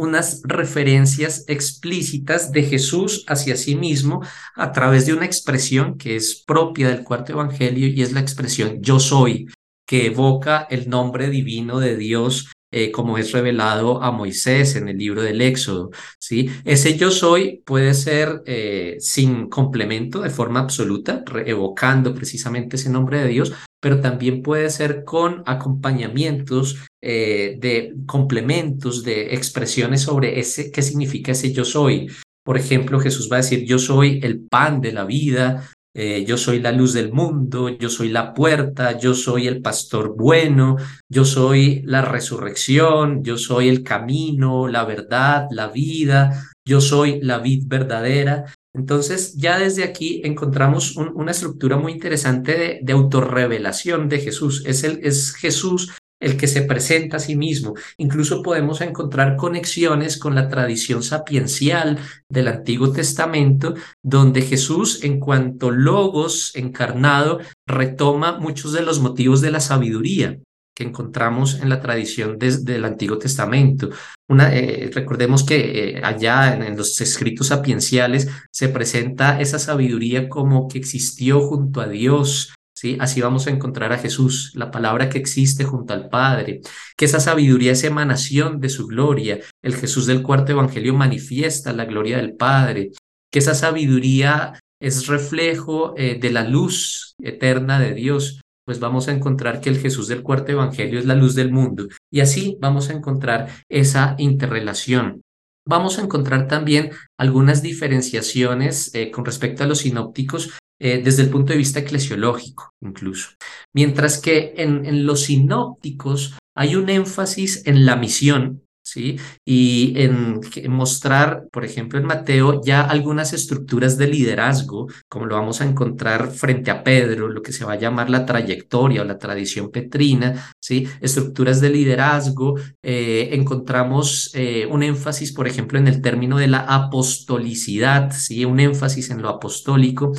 unas 0.00 0.42
referencias 0.44 1.44
explícitas 1.46 2.52
de 2.52 2.62
Jesús 2.62 3.24
hacia 3.28 3.56
sí 3.56 3.76
mismo 3.76 4.22
a 4.56 4.72
través 4.72 5.06
de 5.06 5.12
una 5.12 5.26
expresión 5.26 5.98
que 5.98 6.16
es 6.16 6.42
propia 6.46 6.88
del 6.88 7.04
cuarto 7.04 7.32
evangelio 7.32 7.86
y 7.86 8.02
es 8.02 8.12
la 8.12 8.20
expresión 8.20 8.78
yo 8.80 8.98
soy, 8.98 9.46
que 9.86 10.06
evoca 10.06 10.66
el 10.70 10.88
nombre 10.88 11.28
divino 11.28 11.80
de 11.80 11.96
Dios 11.96 12.50
eh, 12.72 12.92
como 12.92 13.18
es 13.18 13.32
revelado 13.32 14.00
a 14.00 14.12
Moisés 14.12 14.76
en 14.76 14.88
el 14.88 14.96
libro 14.96 15.22
del 15.22 15.40
Éxodo. 15.40 15.90
¿sí? 16.20 16.50
Ese 16.64 16.96
yo 16.96 17.10
soy 17.10 17.62
puede 17.66 17.94
ser 17.94 18.42
eh, 18.46 18.96
sin 19.00 19.48
complemento 19.48 20.20
de 20.20 20.30
forma 20.30 20.60
absoluta, 20.60 21.24
evocando 21.46 22.14
precisamente 22.14 22.76
ese 22.76 22.88
nombre 22.88 23.20
de 23.20 23.28
Dios, 23.28 23.52
pero 23.80 24.00
también 24.00 24.42
puede 24.42 24.70
ser 24.70 25.02
con 25.04 25.42
acompañamientos 25.46 26.76
eh, 27.02 27.56
de 27.58 27.94
complementos, 28.06 29.02
de 29.02 29.34
expresiones 29.34 30.02
sobre 30.02 30.38
ese, 30.38 30.70
qué 30.70 30.82
significa 30.82 31.32
ese 31.32 31.52
yo 31.52 31.64
soy. 31.64 32.08
Por 32.44 32.58
ejemplo, 32.58 33.00
Jesús 33.00 33.28
va 33.30 33.36
a 33.36 33.40
decir, 33.42 33.64
yo 33.64 33.78
soy 33.78 34.20
el 34.22 34.40
pan 34.40 34.80
de 34.80 34.92
la 34.92 35.04
vida, 35.04 35.70
eh, 35.92 36.24
yo 36.26 36.36
soy 36.36 36.60
la 36.60 36.72
luz 36.72 36.92
del 36.92 37.12
mundo, 37.12 37.68
yo 37.68 37.90
soy 37.90 38.10
la 38.10 38.32
puerta, 38.32 38.98
yo 38.98 39.14
soy 39.14 39.48
el 39.48 39.60
pastor 39.60 40.14
bueno, 40.16 40.76
yo 41.08 41.24
soy 41.24 41.82
la 41.84 42.02
resurrección, 42.02 43.24
yo 43.24 43.36
soy 43.36 43.68
el 43.68 43.82
camino, 43.82 44.68
la 44.68 44.84
verdad, 44.84 45.48
la 45.50 45.68
vida, 45.68 46.44
yo 46.64 46.80
soy 46.80 47.20
la 47.22 47.38
vid 47.38 47.64
verdadera. 47.66 48.44
Entonces, 48.72 49.34
ya 49.36 49.58
desde 49.58 49.82
aquí 49.82 50.22
encontramos 50.24 50.96
una 50.96 51.32
estructura 51.32 51.76
muy 51.76 51.92
interesante 51.92 52.56
de, 52.56 52.80
de 52.82 52.92
autorrevelación 52.92 54.08
de 54.08 54.20
Jesús. 54.20 54.62
Es, 54.66 54.84
el, 54.84 55.00
es 55.02 55.34
Jesús 55.34 55.90
el 56.20 56.36
que 56.36 56.46
se 56.46 56.62
presenta 56.62 57.16
a 57.16 57.20
sí 57.20 57.34
mismo. 57.34 57.74
Incluso 57.96 58.42
podemos 58.42 58.80
encontrar 58.80 59.36
conexiones 59.36 60.18
con 60.18 60.34
la 60.34 60.48
tradición 60.48 61.02
sapiencial 61.02 61.98
del 62.28 62.48
Antiguo 62.48 62.92
Testamento, 62.92 63.74
donde 64.02 64.42
Jesús, 64.42 65.02
en 65.02 65.18
cuanto 65.18 65.70
logos 65.70 66.54
encarnado, 66.54 67.40
retoma 67.66 68.38
muchos 68.38 68.72
de 68.72 68.82
los 68.82 69.00
motivos 69.00 69.40
de 69.40 69.50
la 69.50 69.60
sabiduría 69.60 70.38
que 70.80 70.84
encontramos 70.84 71.60
en 71.60 71.68
la 71.68 71.80
tradición 71.80 72.38
del 72.38 72.84
Antiguo 72.86 73.18
Testamento. 73.18 73.90
Eh, 74.30 74.90
recordemos 74.94 75.44
que 75.44 75.96
eh, 75.96 76.00
allá 76.02 76.54
en, 76.54 76.76
los 76.76 76.98
escritos 77.02 77.48
sapienciales 77.48 78.28
se 78.50 78.70
presenta 78.70 79.40
esa 79.40 79.58
sabiduría 79.58 80.28
como 80.28 80.68
que 80.68 80.78
existió 80.78 81.42
junto 81.42 81.82
a 81.82 81.88
Dios, 81.88 82.54
Así 82.98 83.20
vamos 83.20 83.46
a 83.46 83.50
encontrar 83.50 83.92
a 83.92 83.98
Jesús, 83.98 84.52
la 84.54 84.70
palabra 84.70 85.08
que 85.08 85.18
existe 85.18 85.64
junto 85.64 85.92
al 85.92 86.08
Padre, 86.08 86.60
que 86.96 87.04
esa 87.04 87.20
sabiduría 87.20 87.72
es 87.72 87.84
emanación 87.84 88.60
de 88.60 88.68
su 88.68 88.86
gloria. 88.86 89.40
El 89.62 89.74
Jesús 89.74 90.06
del 90.06 90.22
cuarto 90.22 90.52
evangelio 90.52 90.94
manifiesta 90.94 91.72
la 91.72 91.84
gloria 91.84 92.16
del 92.16 92.34
Padre, 92.34 92.90
que 93.30 93.38
esa 93.38 93.54
sabiduría 93.54 94.58
es 94.80 95.06
reflejo 95.06 95.94
eh, 95.96 96.18
de 96.18 96.30
la 96.30 96.44
luz 96.44 97.14
eterna 97.22 97.78
de 97.78 97.94
Dios. 97.94 98.40
Pues 98.64 98.80
vamos 98.80 99.08
a 99.08 99.12
encontrar 99.12 99.60
que 99.60 99.68
el 99.68 99.78
Jesús 99.78 100.08
del 100.08 100.22
cuarto 100.22 100.52
evangelio 100.52 100.98
es 100.98 101.06
la 101.06 101.14
luz 101.14 101.34
del 101.34 101.52
mundo. 101.52 101.88
Y 102.10 102.20
así 102.20 102.56
vamos 102.60 102.88
a 102.88 102.94
encontrar 102.94 103.48
esa 103.68 104.14
interrelación 104.18 105.22
vamos 105.66 105.98
a 105.98 106.02
encontrar 106.02 106.48
también 106.48 106.90
algunas 107.16 107.62
diferenciaciones 107.62 108.92
eh, 108.94 109.12
con 109.12 109.24
respecto 109.24 109.62
a 109.62 109.66
los 109.66 109.80
sinópticos 109.80 110.50
eh, 110.82 111.02
desde 111.04 111.24
el 111.24 111.28
punto 111.28 111.52
de 111.52 111.58
vista 111.58 111.80
eclesiológico 111.80 112.72
incluso. 112.80 113.28
Mientras 113.74 114.18
que 114.18 114.54
en, 114.56 115.04
los 115.04 115.24
sinópticos 115.24 116.38
hay 116.54 116.74
un 116.74 116.88
énfasis 116.88 117.66
en 117.66 117.84
la 117.84 117.96
misión, 117.96 118.62
¿sí? 118.82 119.18
Y 119.44 119.92
en, 119.96 120.40
mostrar, 120.70 121.44
por 121.52 121.66
ejemplo, 121.66 121.98
en 121.98 122.06
Mateo 122.06 122.62
ya 122.64 122.80
algunas 122.80 123.34
estructuras 123.34 123.98
de 123.98 124.08
liderazgo, 124.08 124.88
como 125.08 125.26
lo 125.26 125.36
vamos 125.36 125.60
a 125.60 125.66
encontrar 125.66 126.30
frente 126.30 126.70
a 126.70 126.82
Pedro, 126.82 127.28
lo 127.28 127.42
que 127.42 127.52
se 127.52 127.66
va 127.66 127.74
a 127.74 127.78
llamar 127.78 128.08
la 128.08 128.24
trayectoria 128.24 129.02
o 129.02 129.04
la 129.04 129.18
tradición 129.18 129.70
petrina, 129.70 130.50
¿sí? 130.58 130.88
Estructuras 131.02 131.60
de 131.60 131.70
liderazgo, 131.70 132.54
eh, 132.82 133.28
encontramos 133.32 134.30
eh, 134.34 134.66
un 134.66 134.82
énfasis, 134.82 135.32
por 135.32 135.46
ejemplo, 135.46 135.78
en 135.78 135.88
el 135.88 136.00
término 136.00 136.38
de 136.38 136.48
la 136.48 136.60
apostolicidad, 136.60 138.12
¿sí? 138.12 138.46
Un 138.46 138.60
énfasis 138.60 139.10
en 139.10 139.20
lo 139.20 139.28
apostólico 139.28 140.12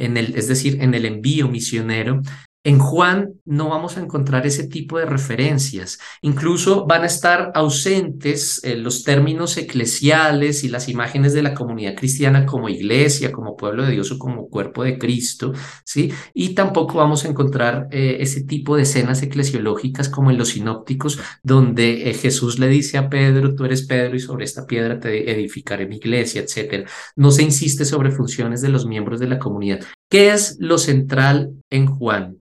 en 0.00 0.16
el, 0.16 0.34
es 0.36 0.48
decir, 0.48 0.82
en 0.82 0.94
el 0.94 1.04
envío 1.04 1.48
misionero. 1.48 2.22
En 2.64 2.78
Juan 2.78 3.39
no 3.44 3.68
vamos 3.68 3.96
a 3.96 4.00
encontrar 4.00 4.46
ese 4.46 4.66
tipo 4.66 4.98
de 4.98 5.06
referencias. 5.06 5.98
Incluso 6.22 6.86
van 6.86 7.02
a 7.02 7.06
estar 7.06 7.52
ausentes 7.54 8.60
eh, 8.64 8.76
los 8.76 9.04
términos 9.04 9.56
eclesiales 9.56 10.64
y 10.64 10.68
las 10.68 10.88
imágenes 10.88 11.32
de 11.32 11.42
la 11.42 11.54
comunidad 11.54 11.94
cristiana 11.94 12.46
como 12.46 12.68
iglesia, 12.68 13.32
como 13.32 13.56
pueblo 13.56 13.84
de 13.84 13.92
Dios 13.92 14.12
o 14.12 14.18
como 14.18 14.48
cuerpo 14.48 14.84
de 14.84 14.98
Cristo, 14.98 15.52
¿sí? 15.84 16.12
Y 16.34 16.54
tampoco 16.54 16.98
vamos 16.98 17.24
a 17.24 17.28
encontrar 17.28 17.88
eh, 17.90 18.18
ese 18.20 18.44
tipo 18.44 18.76
de 18.76 18.82
escenas 18.82 19.22
eclesiológicas 19.22 20.08
como 20.08 20.30
en 20.30 20.38
los 20.38 20.50
sinópticos, 20.50 21.18
donde 21.42 22.10
eh, 22.10 22.14
Jesús 22.14 22.58
le 22.58 22.68
dice 22.68 22.98
a 22.98 23.08
Pedro, 23.08 23.54
tú 23.54 23.64
eres 23.64 23.86
Pedro 23.86 24.16
y 24.16 24.20
sobre 24.20 24.44
esta 24.44 24.66
piedra 24.66 25.00
te 25.00 25.30
edificaré 25.30 25.86
mi 25.86 25.96
iglesia, 25.96 26.42
etc. 26.42 26.88
No 27.16 27.30
se 27.30 27.42
insiste 27.42 27.84
sobre 27.84 28.10
funciones 28.10 28.62
de 28.62 28.68
los 28.68 28.86
miembros 28.86 29.20
de 29.20 29.28
la 29.28 29.38
comunidad. 29.38 29.80
¿Qué 30.10 30.32
es 30.32 30.56
lo 30.58 30.78
central 30.78 31.52
en 31.70 31.86
Juan? 31.86 32.40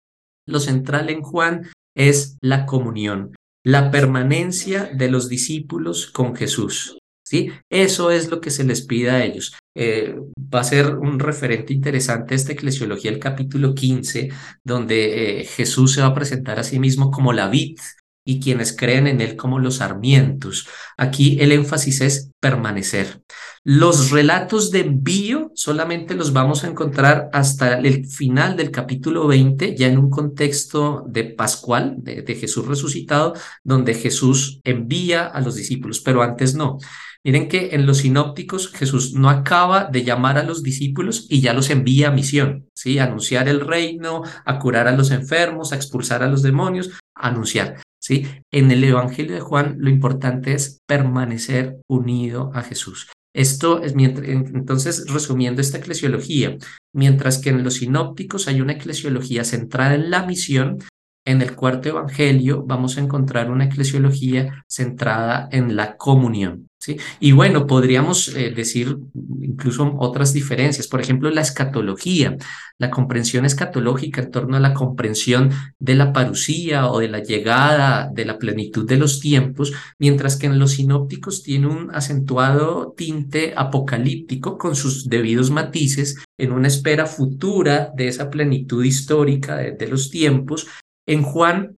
Lo 0.46 0.60
central 0.60 1.10
en 1.10 1.22
Juan 1.22 1.70
es 1.96 2.36
la 2.40 2.66
comunión, 2.66 3.34
la 3.64 3.90
permanencia 3.90 4.90
de 4.92 5.10
los 5.10 5.28
discípulos 5.28 6.10
con 6.10 6.34
Jesús. 6.34 6.98
¿sí? 7.24 7.50
Eso 7.70 8.10
es 8.10 8.30
lo 8.30 8.40
que 8.40 8.50
se 8.50 8.64
les 8.64 8.82
pide 8.82 9.10
a 9.10 9.24
ellos. 9.24 9.54
Eh, 9.74 10.14
va 10.36 10.60
a 10.60 10.64
ser 10.64 10.94
un 10.94 11.18
referente 11.18 11.72
interesante 11.72 12.34
esta 12.34 12.52
eclesiología, 12.52 13.10
el 13.10 13.18
capítulo 13.18 13.74
15, 13.74 14.28
donde 14.62 15.40
eh, 15.40 15.44
Jesús 15.44 15.94
se 15.94 16.02
va 16.02 16.08
a 16.08 16.14
presentar 16.14 16.58
a 16.58 16.64
sí 16.64 16.78
mismo 16.78 17.10
como 17.10 17.32
la 17.32 17.48
vid 17.48 17.78
y 18.26 18.40
quienes 18.40 18.74
creen 18.74 19.06
en 19.06 19.20
él 19.20 19.36
como 19.36 19.58
los 19.58 19.76
sarmientos. 19.76 20.68
Aquí 20.96 21.38
el 21.40 21.52
énfasis 21.52 22.00
es 22.00 22.30
permanecer. 22.40 23.20
Los 23.66 24.10
relatos 24.10 24.70
de 24.70 24.80
envío 24.80 25.50
solamente 25.54 26.14
los 26.14 26.34
vamos 26.34 26.64
a 26.64 26.68
encontrar 26.68 27.30
hasta 27.32 27.78
el 27.78 28.04
final 28.04 28.58
del 28.58 28.70
capítulo 28.70 29.26
20, 29.26 29.74
ya 29.74 29.86
en 29.86 29.96
un 29.96 30.10
contexto 30.10 31.02
de 31.08 31.24
Pascual, 31.24 31.94
de, 31.96 32.34
Jesús 32.34 32.66
resucitado, 32.66 33.32
donde 33.62 33.94
Jesús 33.94 34.60
envía 34.64 35.24
a 35.24 35.40
los 35.40 35.54
discípulos, 35.54 36.00
pero 36.00 36.22
antes 36.22 36.54
no. 36.54 36.76
Miren 37.24 37.48
que 37.48 37.70
en 37.74 37.86
los 37.86 37.98
sinópticos 37.98 38.70
Jesús 38.70 39.14
no 39.14 39.30
acaba 39.30 39.84
de 39.84 40.04
llamar 40.04 40.36
a 40.36 40.42
los 40.42 40.62
discípulos 40.62 41.26
y 41.30 41.40
ya 41.40 41.54
los 41.54 41.70
envía 41.70 42.08
a 42.08 42.12
misión, 42.12 42.68
¿sí? 42.74 42.98
Anunciar 42.98 43.48
el 43.48 43.60
reino, 43.60 44.24
a 44.44 44.58
curar 44.58 44.88
a 44.88 44.92
los 44.92 45.10
enfermos, 45.10 45.72
a 45.72 45.76
expulsar 45.76 46.22
a 46.22 46.28
los 46.28 46.42
demonios, 46.42 46.90
a 47.14 47.28
anunciar. 47.28 47.80
¿sí? 47.98 48.26
En 48.52 48.70
el 48.70 48.84
Evangelio 48.84 49.32
de 49.32 49.40
Juan 49.40 49.76
lo 49.78 49.88
importante 49.88 50.52
es 50.52 50.80
permanecer 50.86 51.78
unido 51.88 52.50
a 52.52 52.60
Jesús. 52.60 53.08
Esto 53.34 53.82
es 53.82 53.94
mientras, 53.96 54.28
entonces, 54.28 55.06
resumiendo 55.08 55.60
esta 55.60 55.78
eclesiología, 55.78 56.56
mientras 56.92 57.38
que 57.38 57.50
en 57.50 57.64
los 57.64 57.74
sinópticos 57.74 58.46
hay 58.46 58.60
una 58.60 58.74
eclesiología 58.74 59.44
centrada 59.44 59.96
en 59.96 60.10
la 60.10 60.24
misión, 60.24 60.78
en 61.24 61.40
el 61.40 61.54
cuarto 61.54 61.88
evangelio 61.88 62.64
vamos 62.66 62.96
a 62.96 63.00
encontrar 63.00 63.50
una 63.50 63.64
eclesiología 63.64 64.64
centrada 64.68 65.48
en 65.50 65.74
la 65.74 65.96
comunión. 65.96 66.68
¿sí? 66.78 66.98
Y 67.18 67.32
bueno, 67.32 67.66
podríamos 67.66 68.28
eh, 68.28 68.50
decir 68.50 68.98
incluso 69.40 69.94
otras 69.98 70.34
diferencias. 70.34 70.86
Por 70.86 71.00
ejemplo, 71.00 71.30
la 71.30 71.40
escatología, 71.40 72.36
la 72.78 72.90
comprensión 72.90 73.46
escatológica 73.46 74.20
en 74.20 74.30
torno 74.30 74.56
a 74.58 74.60
la 74.60 74.74
comprensión 74.74 75.50
de 75.78 75.94
la 75.94 76.12
parucía 76.12 76.90
o 76.90 76.98
de 76.98 77.08
la 77.08 77.22
llegada 77.22 78.10
de 78.12 78.26
la 78.26 78.38
plenitud 78.38 78.86
de 78.86 78.98
los 78.98 79.20
tiempos, 79.20 79.72
mientras 79.98 80.36
que 80.36 80.46
en 80.46 80.58
los 80.58 80.72
sinópticos 80.72 81.42
tiene 81.42 81.68
un 81.68 81.90
acentuado 81.94 82.92
tinte 82.94 83.54
apocalíptico 83.56 84.58
con 84.58 84.76
sus 84.76 85.08
debidos 85.08 85.50
matices 85.50 86.22
en 86.36 86.52
una 86.52 86.68
espera 86.68 87.06
futura 87.06 87.92
de 87.96 88.08
esa 88.08 88.28
plenitud 88.28 88.84
histórica 88.84 89.56
de 89.56 89.88
los 89.88 90.10
tiempos 90.10 90.66
en 91.06 91.22
Juan 91.22 91.76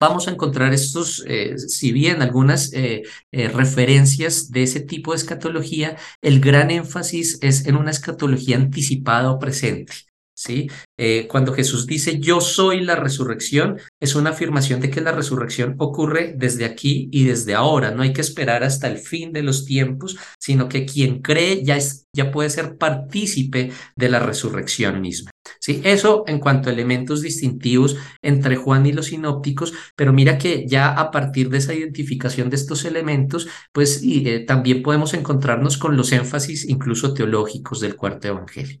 vamos 0.00 0.28
a 0.28 0.32
encontrar 0.32 0.74
estos, 0.74 1.24
eh, 1.26 1.56
si 1.58 1.92
bien 1.92 2.20
algunas 2.20 2.72
eh, 2.74 3.02
eh, 3.32 3.48
referencias 3.48 4.50
de 4.50 4.62
ese 4.64 4.80
tipo 4.80 5.12
de 5.12 5.16
escatología, 5.18 5.96
el 6.20 6.40
gran 6.40 6.70
énfasis 6.70 7.38
es 7.42 7.66
en 7.66 7.76
una 7.76 7.90
escatología 7.90 8.56
anticipada 8.56 9.30
o 9.30 9.38
presente. 9.38 9.92
¿Sí? 10.34 10.68
Eh, 10.98 11.26
cuando 11.28 11.52
Jesús 11.54 11.86
dice 11.86 12.18
yo 12.20 12.40
soy 12.40 12.80
la 12.80 12.96
resurrección, 12.96 13.78
es 14.00 14.14
una 14.14 14.30
afirmación 14.30 14.80
de 14.80 14.90
que 14.90 15.00
la 15.00 15.12
resurrección 15.12 15.76
ocurre 15.78 16.34
desde 16.36 16.64
aquí 16.64 17.08
y 17.12 17.24
desde 17.24 17.54
ahora. 17.54 17.90
No 17.90 18.02
hay 18.02 18.12
que 18.12 18.20
esperar 18.20 18.64
hasta 18.64 18.88
el 18.88 18.98
fin 18.98 19.32
de 19.32 19.42
los 19.42 19.64
tiempos, 19.64 20.16
sino 20.38 20.68
que 20.68 20.84
quien 20.84 21.22
cree 21.22 21.64
ya, 21.64 21.76
es, 21.76 22.06
ya 22.12 22.30
puede 22.30 22.50
ser 22.50 22.76
partícipe 22.76 23.72
de 23.96 24.08
la 24.08 24.20
resurrección 24.20 25.00
misma. 25.00 25.30
¿sí? 25.60 25.80
Eso 25.84 26.24
en 26.26 26.38
cuanto 26.38 26.68
a 26.68 26.72
elementos 26.72 27.22
distintivos 27.22 27.96
entre 28.22 28.56
Juan 28.56 28.86
y 28.86 28.92
los 28.92 29.06
sinópticos, 29.06 29.72
pero 29.96 30.12
mira 30.12 30.38
que 30.38 30.66
ya 30.66 30.92
a 30.92 31.10
partir 31.10 31.48
de 31.48 31.58
esa 31.58 31.74
identificación 31.74 32.50
de 32.50 32.56
estos 32.56 32.84
elementos, 32.84 33.48
pues 33.72 34.02
eh, 34.04 34.44
también 34.46 34.82
podemos 34.82 35.14
encontrarnos 35.14 35.78
con 35.78 35.96
los 35.96 36.12
énfasis 36.12 36.68
incluso 36.68 37.14
teológicos 37.14 37.80
del 37.80 37.96
cuarto 37.96 38.28
evangelio. 38.28 38.80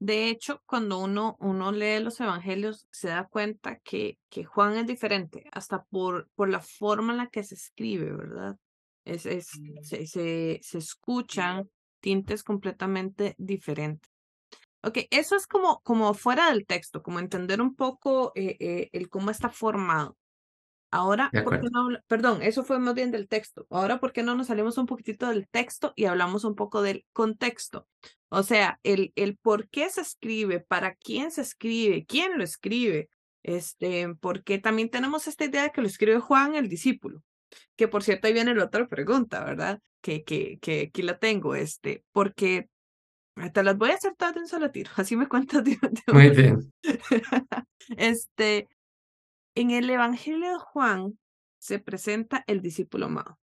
De 0.00 0.28
hecho, 0.28 0.62
cuando 0.64 0.98
uno, 0.98 1.36
uno 1.40 1.72
lee 1.72 1.98
los 2.00 2.20
evangelios, 2.20 2.86
se 2.92 3.08
da 3.08 3.26
cuenta 3.26 3.78
que, 3.80 4.18
que 4.28 4.44
Juan 4.44 4.76
es 4.76 4.86
diferente, 4.86 5.44
hasta 5.52 5.82
por, 5.84 6.28
por 6.36 6.48
la 6.48 6.60
forma 6.60 7.12
en 7.12 7.18
la 7.18 7.26
que 7.28 7.42
se 7.42 7.56
escribe, 7.56 8.12
¿verdad? 8.12 8.56
Es, 9.04 9.26
es, 9.26 9.58
mm. 9.58 9.82
se, 9.82 10.06
se, 10.06 10.60
se 10.62 10.78
escuchan 10.78 11.68
tintes 12.00 12.44
completamente 12.44 13.34
diferentes. 13.38 14.10
Ok, 14.82 14.98
eso 15.10 15.34
es 15.34 15.46
como, 15.46 15.80
como 15.80 16.14
fuera 16.14 16.50
del 16.50 16.64
texto, 16.64 17.02
como 17.02 17.18
entender 17.18 17.60
un 17.60 17.74
poco 17.74 18.32
eh, 18.36 18.56
eh, 18.60 18.90
el 18.92 19.08
cómo 19.08 19.30
está 19.30 19.48
formado. 19.48 20.16
Ahora, 20.90 21.30
¿por 21.44 21.60
qué 21.60 21.68
no 21.70 21.88
perdón, 22.06 22.42
eso 22.42 22.64
fue 22.64 22.78
más 22.78 22.94
bien 22.94 23.10
del 23.10 23.28
texto. 23.28 23.66
Ahora, 23.70 24.00
¿por 24.00 24.12
qué 24.12 24.22
no 24.22 24.34
nos 24.34 24.46
salimos 24.46 24.78
un 24.78 24.86
poquitito 24.86 25.28
del 25.28 25.46
texto 25.48 25.92
y 25.96 26.06
hablamos 26.06 26.44
un 26.44 26.54
poco 26.54 26.80
del 26.80 27.04
contexto? 27.12 27.86
O 28.30 28.42
sea, 28.42 28.80
el, 28.82 29.12
el 29.14 29.36
por 29.36 29.68
qué 29.68 29.90
se 29.90 30.00
escribe, 30.00 30.60
para 30.60 30.94
quién 30.94 31.30
se 31.30 31.42
escribe, 31.42 32.06
quién 32.06 32.38
lo 32.38 32.44
escribe, 32.44 33.10
este, 33.42 34.14
porque 34.20 34.58
también 34.58 34.90
tenemos 34.90 35.26
esta 35.26 35.44
idea 35.44 35.62
de 35.64 35.70
que 35.70 35.80
lo 35.80 35.86
escribe 35.86 36.20
Juan, 36.20 36.54
el 36.54 36.68
discípulo. 36.68 37.22
Que 37.76 37.88
por 37.88 38.02
cierto, 38.02 38.26
ahí 38.26 38.32
viene 38.32 38.54
la 38.54 38.64
otra 38.64 38.86
pregunta, 38.88 39.44
¿verdad? 39.44 39.80
Que, 40.00 40.24
que, 40.24 40.58
que 40.60 40.88
aquí 40.88 41.02
la 41.02 41.18
tengo, 41.18 41.54
este, 41.54 42.04
porque 42.12 42.68
te 43.52 43.62
las 43.62 43.76
voy 43.76 43.90
a 43.90 43.94
hacer 43.94 44.14
todas 44.16 44.34
de 44.34 44.40
un 44.40 44.48
solo 44.48 44.70
tiro, 44.70 44.90
así 44.96 45.16
me 45.16 45.28
cuentas 45.28 45.64
de, 45.64 45.78
Muy 46.12 46.30
bien. 46.30 46.72
este, 47.96 48.68
en 49.60 49.72
el 49.72 49.90
Evangelio 49.90 50.52
de 50.52 50.58
Juan 50.58 51.18
se 51.58 51.80
presenta 51.80 52.44
el 52.46 52.62
discípulo 52.62 53.06
amado. 53.06 53.38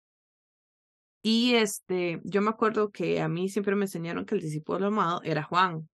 Y 1.22 1.56
este, 1.56 2.22
yo 2.24 2.42
me 2.42 2.52
acuerdo 2.52 2.92
que 2.92 3.20
a 3.22 3.28
mí 3.28 3.50
siempre 3.50 3.76
me 3.76 3.84
enseñaron 3.86 4.26
que 4.26 4.36
el 4.36 4.42
discípulo 4.42 4.88
amado 4.88 5.22
era 5.24 5.44
Juan, 5.44 5.90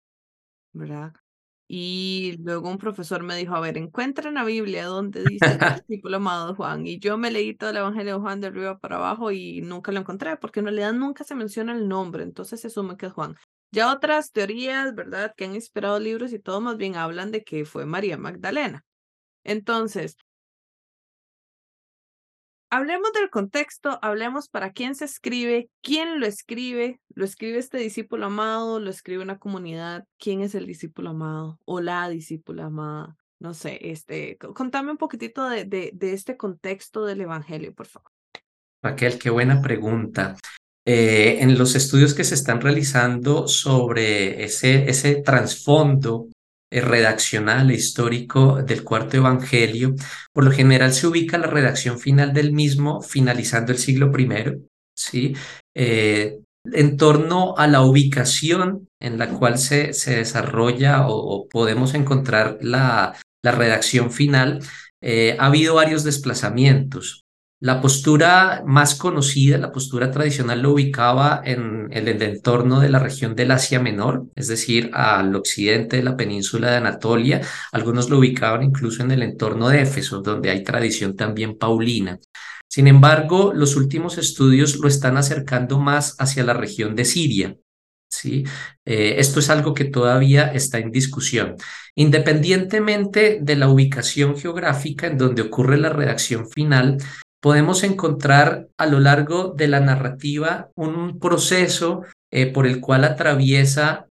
¿verdad? 0.74 1.14
Y 1.68 2.38
luego 2.44 2.70
un 2.70 2.78
profesor 2.78 3.24
me 3.24 3.36
dijo, 3.36 3.56
a 3.56 3.62
ver, 3.62 3.78
encuentra 3.78 4.30
en 4.30 4.36
la 4.36 4.44
Biblia 4.44 4.86
donde 4.86 5.24
dice 5.24 5.46
el 5.48 5.60
discípulo 5.88 6.18
amado 6.18 6.50
de 6.50 6.56
Juan. 6.56 6.86
Y 6.86 7.00
yo 7.00 7.18
me 7.18 7.32
leí 7.32 7.56
todo 7.56 7.72
el 7.72 7.78
Evangelio 7.78 8.16
de 8.16 8.22
Juan 8.22 8.42
de 8.42 8.48
arriba 8.48 8.80
para 8.80 8.98
abajo 8.98 9.32
y 9.32 9.62
nunca 9.62 9.92
lo 9.92 10.02
encontré, 10.02 10.38
porque 10.38 10.60
en 10.60 10.68
realidad 10.68 10.94
nunca 10.94 11.24
se 11.24 11.36
menciona 11.36 11.74
el 11.74 11.88
nombre, 11.88 12.24
entonces 12.24 12.62
se 12.62 12.68
asume 12.68 12.98
que 12.98 13.08
es 13.08 13.14
Juan. 13.14 13.38
Ya 13.72 13.92
otras 13.92 14.32
teorías, 14.32 14.94
¿verdad?, 14.94 15.34
que 15.36 15.46
han 15.46 15.56
inspirado 15.56 16.00
libros 16.00 16.34
y 16.34 16.40
todo 16.40 16.62
más 16.62 16.78
bien 16.78 16.96
hablan 16.96 17.32
de 17.32 17.44
que 17.44 17.66
fue 17.66 17.86
María 17.88 18.18
Magdalena. 18.18 18.86
Entonces, 19.44 20.18
hablemos 22.72 23.12
del 23.14 23.30
contexto, 23.30 24.00
hablemos 24.02 24.48
para 24.48 24.72
quién 24.72 24.96
se 24.96 25.06
escribe, 25.06 25.70
quién 25.82 26.20
lo 26.20 26.26
escribe, 26.26 27.02
lo 27.14 27.26
escribe 27.26 27.58
este 27.58 27.78
discípulo 27.78 28.28
amado, 28.28 28.80
lo 28.80 28.90
escribe 28.90 29.22
una 29.22 29.38
comunidad, 29.38 30.06
quién 30.18 30.42
es 30.42 30.56
el 30.56 30.66
discípulo 30.66 31.12
amado 31.12 31.60
o 31.66 31.82
la 31.82 32.10
discípula 32.10 32.66
amada. 32.66 33.18
No 33.40 33.54
sé, 33.54 33.80
este, 33.90 34.38
contame 34.38 34.92
un 34.92 34.98
poquitito 34.98 35.50
de, 35.50 35.66
de, 35.66 36.14
este 36.14 36.38
contexto 36.38 37.06
del 37.06 37.22
Evangelio, 37.22 37.74
por 37.74 37.88
favor. 37.88 38.12
Raquel, 38.84 39.18
qué 39.18 39.32
buena 39.32 39.62
pregunta. 39.62 40.38
Eh, 40.86 41.38
en 41.42 41.58
los 41.58 41.76
estudios 41.76 42.14
que 42.14 42.24
se 42.24 42.36
están 42.36 42.62
realizando 42.62 43.48
sobre 43.48 44.44
ese, 44.44 44.90
ese 44.90 45.16
trasfondo 45.22 46.28
redaccional 46.72 47.70
e 47.70 47.76
histórico 47.76 48.64
del 48.64 48.84
cuarto 48.84 49.18
evangelio. 49.18 49.96
Por 50.32 50.46
lo 50.46 50.52
general 50.52 50.94
se 50.94 51.08
ubica 51.08 51.38
la 51.38 51.48
redacción 51.48 52.00
final 52.00 52.34
del 52.34 52.54
mismo 52.54 53.02
finalizando 53.02 53.74
el 53.74 53.78
siglo 53.78 54.12
I, 54.18 54.64
¿sí? 54.96 55.36
Eh, 55.76 56.40
en 56.66 56.98
torno 56.98 57.56
a 57.58 57.68
la 57.68 57.82
ubicación 57.82 58.88
en 59.02 59.18
la 59.18 59.30
cual 59.30 59.58
se, 59.58 59.94
se 59.94 60.18
desarrolla 60.18 61.08
o, 61.08 61.48
podemos 61.50 61.94
encontrar 61.96 62.60
la, 62.62 63.16
la 63.44 63.52
redacción 63.52 64.12
final, 64.12 64.64
eh, 65.02 65.36
ha 65.40 65.48
habido 65.48 65.76
varios 65.76 66.04
desplazamientos. 66.04 67.21
La 67.62 67.80
postura 67.80 68.64
más 68.66 68.96
conocida, 68.96 69.60
la 69.60 69.72
postura 69.72 70.10
tradicional, 70.10 70.64
lo 70.64 70.72
ubicaba 70.74 71.44
en 71.46 71.90
el, 71.92 72.08
entorno 72.08 72.80
de 72.80 72.90
la 72.90 72.98
región 72.98 73.36
del 73.36 73.52
Asia 73.52 73.80
Menor, 73.80 74.26
es 74.36 74.48
decir, 74.48 74.90
al 74.96 75.36
occidente 75.36 75.98
de 75.98 76.04
la 76.04 76.18
península 76.18 76.72
de 76.72 76.78
Anatolia. 76.78 77.42
Algunos 77.72 78.10
lo 78.10 78.18
ubicaban 78.18 78.64
incluso 78.64 79.04
en 79.04 79.12
el 79.12 79.22
entorno 79.22 79.70
de 79.70 79.84
Éfeso, 79.84 80.24
donde 80.24 80.50
hay 80.50 80.64
tradición 80.64 81.16
también 81.16 81.56
paulina. 81.56 82.18
Sin 82.68 82.88
embargo, 82.88 83.54
los 83.54 83.76
últimos 83.76 84.18
estudios 84.18 84.78
lo 84.78 84.88
están 84.88 85.18
acercando 85.18 85.80
más 85.80 86.16
hacia 86.18 86.44
la 86.44 86.54
región 86.54 86.96
de 86.96 87.06
Siria, 87.06 87.58
¿sí? 88.10 88.44
Eh, 88.86 89.18
esto 89.20 89.40
es 89.40 89.52
algo 89.52 89.76
que 89.76 89.86
todavía 89.86 90.52
está 90.52 90.80
en 90.80 90.90
discusión. 90.90 91.58
Independientemente 91.94 93.38
de 93.40 93.56
la 93.56 93.70
ubicación 93.70 94.36
geográfica 94.36 95.06
en 95.06 95.20
donde 95.20 95.44
ocurre 95.44 95.78
la 95.78 95.90
redacción 95.90 96.50
final, 96.50 96.98
podemos 97.42 97.84
encontrar 97.84 98.68
a 98.78 98.86
lo 98.86 99.00
largo 99.00 99.54
de 99.56 99.68
la 99.68 99.80
narrativa 99.80 100.70
un 100.76 101.20
proceso 101.20 102.04
eh, 102.32 102.48
por 102.48 102.68
el 102.68 102.80
cual 102.80 103.04
atraviesa 103.04 104.08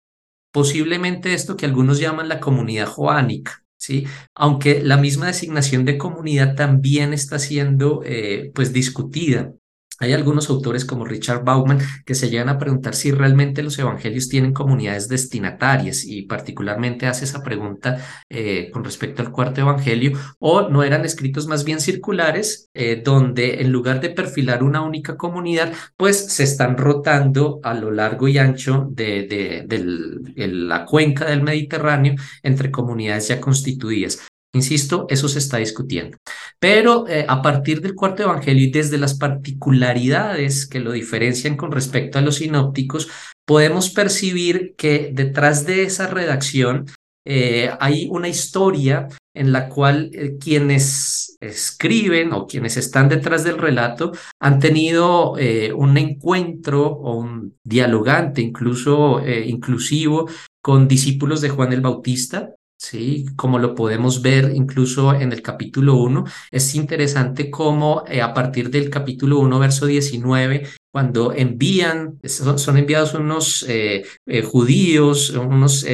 posiblemente 0.53 1.33
esto 1.33 1.57
que 1.57 1.67
algunos 1.67 2.01
llaman 2.01 2.29
la 2.29 2.41
comunidad 2.41 2.87
joánica. 2.87 3.63
¿sí? 3.79 4.07
Aunque 4.35 4.83
la 4.83 4.97
misma 4.97 5.29
designación 5.29 5.85
de 5.85 5.97
comunidad 5.97 6.57
también 6.57 7.13
está 7.13 7.39
siendo 7.39 8.03
eh, 8.05 8.51
pues 8.55 8.73
discutida 8.73 9.53
hay 10.01 10.15
algunos 10.15 10.49
autores 10.49 10.85
como 10.87 11.05
Richard 11.05 11.45
Bauman 11.45 11.79
que 12.07 12.15
se 12.15 12.31
llegan 12.31 12.49
a 12.49 12.59
preguntar 12.59 12.95
si 12.95 13.13
realmente 13.13 13.63
los 13.63 13.79
evangelios 13.79 14.29
tienen 14.29 14.55
comunidades 14.55 15.09
destinatarias 15.09 16.05
y 16.05 16.23
particularmente 16.23 17.07
hace 17.07 17.27
esa 17.27 17.43
pregunta 17.43 17.99
eh, 18.31 18.71
con 18.73 18.83
respecto 18.83 19.23
al 19.23 19.31
cuarto 19.31 19.61
evangelio 19.61 20.13
o 20.39 20.69
no 20.69 20.83
eran 20.83 21.05
escritos 21.05 21.47
más 21.47 21.65
bien 21.65 21.81
circulares 21.81 22.71
eh, 22.73 23.03
donde 23.05 23.61
en 23.61 23.71
lugar 23.71 24.01
de 24.01 24.09
perfilar 24.09 24.63
una 24.63 24.81
única 24.81 25.17
comunidad 25.19 25.73
pues 25.97 26.33
se 26.33 26.45
están 26.45 26.79
rotando 26.79 27.61
a 27.63 27.75
lo 27.75 27.91
largo 27.91 28.27
y 28.27 28.39
ancho 28.39 28.89
de, 28.91 29.27
de 29.67 30.49
la 30.49 30.87
cuenca 30.87 31.27
del 31.27 31.43
Mediterráneo 31.43 32.15
entre 32.43 32.71
comunidades 32.71 33.29
ya 33.29 33.41
constituidas. 33.41 34.30
Insisto, 34.53 35.07
eso 35.09 35.29
se 35.29 35.39
está 35.39 35.59
discutiendo. 35.59 36.19
Pero 36.59 37.07
eh, 37.07 37.25
a 37.29 37.41
partir 37.41 37.81
del 37.81 37.95
cuarto 37.95 38.25
evangelio 38.25 38.67
y 38.67 38.71
desde 38.73 38.99
las 38.99 39.15
particularidades 39.15 40.67
que 40.67 40.81
lo 40.81 40.91
diferencian 40.91 41.57
con 41.57 41.71
respecto 41.71 42.19
a 42.19 42.23
los 42.23 42.37
sinópticos, 42.37 43.09
podemos 43.47 43.91
percibir 43.91 44.75
que 44.77 45.11
detrás 45.13 45.67
de 45.67 45.85
esa 45.85 46.09
redacción 46.09 46.87
eh, 47.25 47.71
hay 47.79 48.09
una 48.11 48.29
historia 48.29 49.07
en 49.35 49.53
la 49.53 49.69
cual 49.69 50.11
eh, 50.15 50.37
quienes 50.41 51.37
escriben 51.41 52.33
o 52.33 52.49
quienes 52.49 52.77
están 52.77 53.09
detrás 53.09 53.45
del 53.45 53.57
relato 53.57 54.11
han 54.41 54.59
tenido 54.59 55.35
un 55.77 55.97
encuentro 55.97 56.87
o 56.87 57.19
un 57.19 57.57
dialogante, 57.63 58.43
incluso 58.43 59.23
inclusivo, 59.27 60.29
con 60.61 60.89
discípulos 60.89 61.41
de 61.41 61.49
Juan 61.49 61.73
el 61.73 61.81
Bautista, 61.81 62.51
¿sí? 62.81 63.27
Como 63.37 63.59
lo 63.59 63.75
podemos 63.75 64.23
ver 64.23 64.53
incluso 64.55 65.15
en 65.15 65.33
el 65.33 65.43
capítulo 65.43 65.97
1, 65.97 66.25
es 66.51 66.75
interesante 66.75 67.51
cómo 67.51 68.05
eh, 68.09 68.23
a 68.23 68.33
partir 68.33 68.71
del 68.71 68.89
capítulo 68.89 69.39
1, 69.41 69.59
verso 69.59 69.87
19, 69.87 70.67
cuando 70.91 71.33
envían, 71.33 72.19
son, 72.25 72.79
enviados 72.79 73.15
unos 73.15 73.65
eh, 73.69 74.05
eh, 74.27 74.43
judíos, 74.43 75.31
unos 75.31 75.87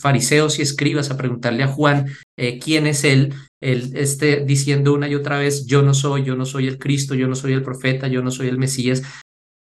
fariseos 0.00 0.58
y 0.58 0.62
escribas 0.62 1.10
a 1.10 1.16
preguntarle 1.16 1.62
a 1.62 1.68
Juan 1.68 2.06
quién 2.60 2.88
es 2.88 3.04
él, 3.04 3.34
él 3.60 3.92
esté 3.94 4.44
diciendo 4.44 4.92
una 4.92 5.08
y 5.08 5.14
otra 5.14 5.38
vez, 5.38 5.66
yo 5.66 5.82
no 5.82 5.94
soy, 5.94 6.24
yo 6.24 6.34
no 6.34 6.44
soy 6.44 6.66
el 6.66 6.78
Cristo, 6.78 7.14
yo 7.14 7.28
no 7.28 7.36
soy 7.36 7.52
el 7.52 7.62
profeta, 7.62 8.08
yo 8.08 8.20
no 8.20 8.32
soy 8.32 8.48
el 8.48 8.58
Mesías. 8.58 9.04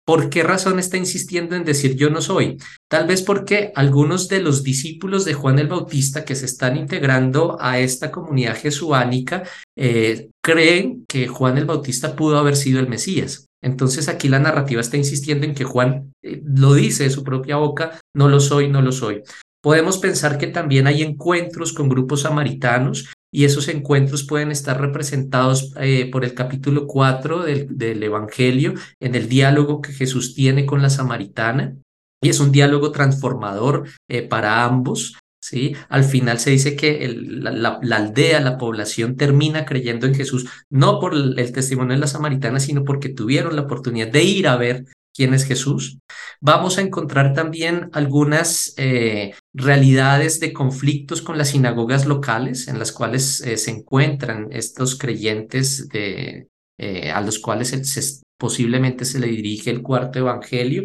¿Por 0.08 0.30
qué 0.30 0.41
razón 0.41 0.80
está 0.80 0.96
insistiendo 0.96 1.58
en 1.58 1.65
decir 1.65 1.98
yo 1.98 2.10
no 2.10 2.22
soy? 2.22 2.58
Tal 2.89 3.08
vez 3.08 3.22
porque 3.24 3.74
algunos 3.76 4.30
de 4.30 4.39
los 4.39 4.63
discípulos 4.63 5.26
de 5.26 5.34
Juan 5.34 5.60
el 5.60 5.67
Bautista 5.67 6.24
que 6.24 6.36
se 6.36 6.46
están 6.46 6.78
integrando 6.78 7.58
a 7.60 7.80
esta 7.80 8.10
comunidad 8.10 8.56
jesuánica 8.56 9.43
eh, 9.76 10.30
creen 10.41 11.04
que 11.10 11.28
Juan 11.28 11.58
el 11.58 11.65
Bautista 11.65 12.15
pudo 12.15 12.38
haber 12.38 12.56
sido 12.56 12.80
el 12.80 12.88
Mesías. 12.88 13.48
Entonces 13.62 14.08
aquí 14.08 14.30
la 14.30 14.39
narrativa 14.39 14.80
está 14.80 14.96
insistiendo 14.96 15.46
en 15.46 15.54
que 15.54 15.65
Juan 15.65 16.13
eh, 16.24 16.41
lo 16.41 16.74
dice 16.74 17.04
de 17.04 17.10
su 17.10 17.26
propia 17.26 17.58
boca, 17.58 18.00
no 18.15 18.30
lo 18.30 18.39
soy, 18.39 18.70
no 18.70 18.82
lo 18.82 18.93
soy. 18.93 19.24
Podemos 19.62 19.98
pensar 19.98 20.38
que 20.38 20.48
también 20.48 20.88
hay 20.88 21.04
encuentros 21.04 21.74
con 21.74 21.89
grupos 21.89 22.22
samaritanos 22.22 23.10
y 23.32 23.46
esos 23.46 23.68
encuentros 23.68 24.24
pueden 24.24 24.52
estar 24.52 24.80
representados 24.80 25.74
eh, 25.80 26.10
por 26.12 26.24
el 26.24 26.34
capítulo 26.34 26.88
4 26.88 27.44
del, 27.44 28.04
Evangelio 28.04 28.74
en 29.00 29.16
el 29.16 29.28
diálogo 29.28 29.82
que 29.82 29.92
Jesús 29.92 30.34
tiene 30.34 30.66
con 30.66 30.82
la 30.82 30.90
samaritana. 30.90 31.76
Y 32.22 32.30
es 32.30 32.40
un 32.40 32.52
diálogo 32.52 32.92
transformador 32.92 33.90
eh, 34.10 34.24
para 34.24 34.63
ambos. 34.63 35.18
¿sí? 35.40 35.76
Al 35.90 36.04
final 36.04 36.40
se 36.40 36.52
dice 36.52 36.76
que 36.76 37.08
la, 37.10 37.80
aldea, 37.92 38.40
la 38.40 38.58
población 38.58 39.16
termina 39.18 39.66
creyendo 39.66 40.08
en 40.08 40.16
Jesús, 40.16 40.50
no 40.70 41.00
por 41.00 41.13
el, 41.13 41.38
el 41.38 41.52
testimonio 41.52 41.94
de 41.94 42.00
la 42.00 42.08
samaritana, 42.08 42.60
sino 42.60 42.84
porque 42.84 43.10
tuvieron 43.10 43.56
la 43.56 43.63
oportunidad 43.63 44.08
de 44.08 44.24
ir 44.24 44.48
a 44.48 44.56
ver 44.56 44.86
quién 45.18 45.34
es 45.34 45.46
Jesús. 45.46 45.98
Vamos 46.40 46.78
a 46.78 46.82
encontrar 46.82 47.34
también 47.34 47.90
algunas 47.94 48.76
eh, 48.78 49.34
realidades 49.58 50.39
de 50.39 50.54
conflictos 50.54 51.22
con 51.22 51.38
las 51.38 51.50
sinagogas 51.50 52.06
locales 52.06 52.67
en 52.67 52.78
las 52.78 52.91
cuales 52.91 53.41
eh, 53.41 53.58
se 53.58 53.72
encuentran 53.72 54.50
estos 54.52 54.98
creyentes 54.98 55.89
de, 55.89 56.48
eh, 56.78 57.12
a 57.12 57.22
los 57.22 57.39
cuales 57.39 58.22
posiblemente 58.38 59.04
se 59.04 59.20
le 59.20 59.28
dirige 59.28 59.72
el 59.72 59.82
cuarto 59.82 60.20
evangelio. 60.20 60.84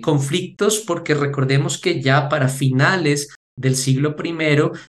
conflictos 0.00 0.78
porque 0.86 1.14
recordemos 1.14 1.78
que 1.78 2.00
ya 2.00 2.28
para 2.28 2.48
finales 2.48 3.28
del 3.56 3.76
siglo 3.76 4.16
I, 4.22 4.34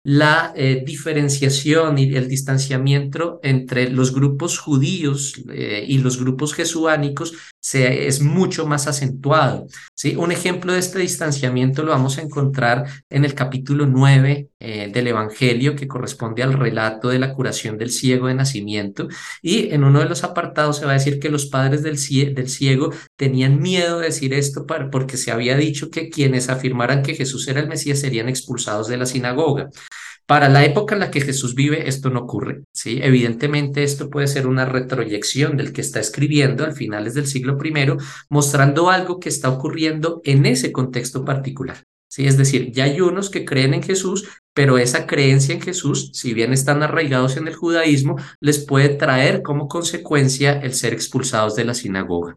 la 0.04 0.52
eh, 0.56 0.82
diferenciación 0.84 1.98
y 1.98 2.14
el 2.14 2.28
distanciamiento 2.28 3.38
entre 3.42 3.90
los 3.90 4.12
grupos 4.12 4.58
judíos 4.58 5.40
eh, 5.50 5.84
y 5.86 5.98
los 5.98 6.20
grupos 6.20 6.54
jesuánicos 6.54 7.34
es 7.74 8.20
mucho 8.20 8.66
más 8.66 8.86
acentuado. 8.86 9.66
¿sí? 9.94 10.16
Un 10.16 10.32
ejemplo 10.32 10.72
de 10.72 10.78
este 10.78 10.98
distanciamiento 11.00 11.82
lo 11.82 11.92
vamos 11.92 12.18
a 12.18 12.22
encontrar 12.22 12.86
en 13.10 13.24
el 13.24 13.34
capítulo 13.34 13.86
9 13.86 14.50
eh, 14.60 14.90
del 14.92 15.06
Evangelio, 15.06 15.76
que 15.76 15.88
corresponde 15.88 16.42
al 16.42 16.54
relato 16.54 17.08
de 17.08 17.18
la 17.18 17.32
curación 17.32 17.78
del 17.78 17.90
ciego 17.90 18.28
de 18.28 18.34
nacimiento. 18.34 19.08
Y 19.42 19.70
en 19.70 19.84
uno 19.84 20.00
de 20.00 20.08
los 20.08 20.24
apartados 20.24 20.78
se 20.78 20.84
va 20.84 20.92
a 20.92 20.94
decir 20.94 21.18
que 21.18 21.30
los 21.30 21.46
padres 21.46 21.82
del, 21.82 21.98
del 22.34 22.48
ciego 22.48 22.90
tenían 23.16 23.60
miedo 23.60 23.98
de 23.98 24.06
decir 24.06 24.34
esto 24.34 24.66
porque 24.90 25.16
se 25.16 25.30
había 25.30 25.56
dicho 25.56 25.90
que 25.90 26.08
quienes 26.08 26.48
afirmaran 26.48 27.02
que 27.02 27.14
Jesús 27.14 27.48
era 27.48 27.60
el 27.60 27.68
Mesías 27.68 28.00
serían 28.00 28.28
expulsados 28.28 28.88
de 28.88 28.96
la 28.96 29.06
sinagoga. 29.06 29.70
Para 30.28 30.50
la 30.50 30.62
época 30.62 30.94
en 30.94 31.00
la 31.00 31.10
que 31.10 31.22
Jesús 31.22 31.54
vive, 31.54 31.88
esto 31.88 32.10
no 32.10 32.20
ocurre. 32.20 32.64
¿sí? 32.70 33.00
Evidentemente, 33.02 33.82
esto 33.82 34.10
puede 34.10 34.26
ser 34.26 34.46
una 34.46 34.66
retroyección 34.66 35.56
del 35.56 35.72
que 35.72 35.80
está 35.80 36.00
escribiendo 36.00 36.66
al 36.66 36.74
finales 36.74 37.14
del 37.14 37.26
siglo 37.26 37.56
I, 37.64 37.96
mostrando 38.28 38.90
algo 38.90 39.20
que 39.20 39.30
está 39.30 39.48
ocurriendo 39.48 40.20
en 40.24 40.44
ese 40.44 40.70
contexto 40.70 41.24
particular. 41.24 41.82
¿sí? 42.10 42.26
Es 42.26 42.36
decir, 42.36 42.72
ya 42.72 42.84
hay 42.84 43.00
unos 43.00 43.30
que 43.30 43.46
creen 43.46 43.72
en 43.72 43.82
Jesús, 43.82 44.28
pero 44.52 44.76
esa 44.76 45.06
creencia 45.06 45.54
en 45.54 45.62
Jesús, 45.62 46.10
si 46.12 46.34
bien 46.34 46.52
están 46.52 46.82
arraigados 46.82 47.38
en 47.38 47.48
el 47.48 47.54
judaísmo, 47.54 48.16
les 48.38 48.58
puede 48.58 48.90
traer 48.90 49.40
como 49.40 49.66
consecuencia 49.66 50.60
el 50.60 50.74
ser 50.74 50.92
expulsados 50.92 51.56
de 51.56 51.64
la 51.64 51.72
sinagoga. 51.72 52.36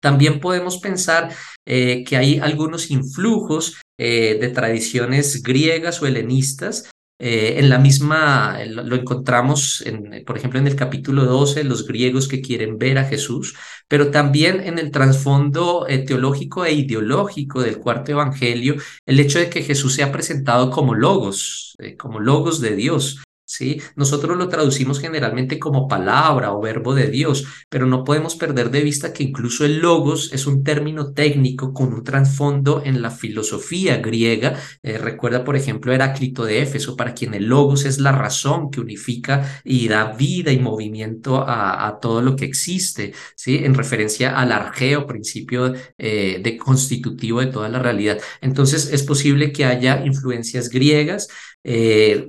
También 0.00 0.40
podemos 0.40 0.78
pensar 0.78 1.34
eh, 1.66 2.04
que 2.04 2.16
hay 2.16 2.38
algunos 2.38 2.90
influjos 2.90 3.82
eh, 3.98 4.38
de 4.40 4.48
tradiciones 4.48 5.42
griegas 5.42 6.00
o 6.00 6.06
helenistas. 6.06 6.88
Eh, 7.20 7.56
en 7.58 7.68
la 7.68 7.78
misma, 7.78 8.58
lo 8.64 8.94
encontramos, 8.94 9.82
en, 9.84 10.24
por 10.24 10.38
ejemplo, 10.38 10.60
en 10.60 10.66
el 10.66 10.76
capítulo 10.76 11.24
12, 11.24 11.64
los 11.64 11.86
griegos 11.86 12.28
que 12.28 12.40
quieren 12.40 12.78
ver 12.78 12.98
a 12.98 13.04
Jesús, 13.04 13.56
pero 13.88 14.10
también 14.10 14.60
en 14.60 14.78
el 14.78 14.90
trasfondo 14.90 15.86
teológico 16.06 16.64
e 16.64 16.72
ideológico 16.72 17.62
del 17.62 17.78
cuarto 17.78 18.12
evangelio, 18.12 18.76
el 19.06 19.18
hecho 19.20 19.38
de 19.38 19.50
que 19.50 19.62
Jesús 19.62 19.94
sea 19.94 20.12
presentado 20.12 20.70
como 20.70 20.94
logos, 20.94 21.76
como 21.98 22.20
logos 22.20 22.60
de 22.60 22.76
Dios. 22.76 23.20
¿Sí? 23.48 23.80
Nosotros 23.96 24.36
lo 24.36 24.48
traducimos 24.48 25.00
generalmente 25.00 25.58
como 25.58 25.88
palabra 25.88 26.52
o 26.52 26.60
verbo 26.60 26.94
de 26.94 27.08
Dios, 27.08 27.46
pero 27.70 27.86
no 27.86 28.04
podemos 28.04 28.36
perder 28.36 28.70
de 28.70 28.82
vista 28.82 29.12
que 29.14 29.22
incluso 29.22 29.64
el 29.64 29.78
logos 29.78 30.30
es 30.34 30.46
un 30.46 30.62
término 30.62 31.12
técnico 31.14 31.72
con 31.72 31.94
un 31.94 32.04
trasfondo 32.04 32.82
en 32.84 33.00
la 33.00 33.10
filosofía 33.10 33.96
griega. 33.96 34.60
Eh, 34.82 34.98
recuerda, 34.98 35.44
por 35.44 35.56
ejemplo, 35.56 35.92
Heráclito 35.92 36.44
de 36.44 36.60
Éfeso, 36.60 36.94
para 36.94 37.14
quien 37.14 37.32
el 37.32 37.46
logos 37.46 37.86
es 37.86 37.98
la 37.98 38.12
razón 38.12 38.70
que 38.70 38.80
unifica 38.80 39.62
y 39.64 39.88
da 39.88 40.12
vida 40.12 40.52
y 40.52 40.58
movimiento 40.58 41.42
a, 41.46 41.98
todo 42.02 42.20
lo 42.20 42.36
que 42.36 42.44
existe, 42.44 43.14
¿sí? 43.34 43.64
En 43.64 43.74
referencia 43.74 44.38
al 44.38 44.52
argeo, 44.52 45.06
principio 45.06 45.72
eh, 45.96 46.38
de 46.42 46.58
constitutivo 46.58 47.40
de 47.40 47.46
toda 47.46 47.68
la 47.70 47.78
realidad. 47.78 48.18
Entonces, 48.42 48.92
es 48.92 49.02
posible 49.02 49.52
que 49.52 49.64
haya 49.64 50.04
influencias 50.04 50.68
griegas, 50.68 51.28
eh, 51.64 52.28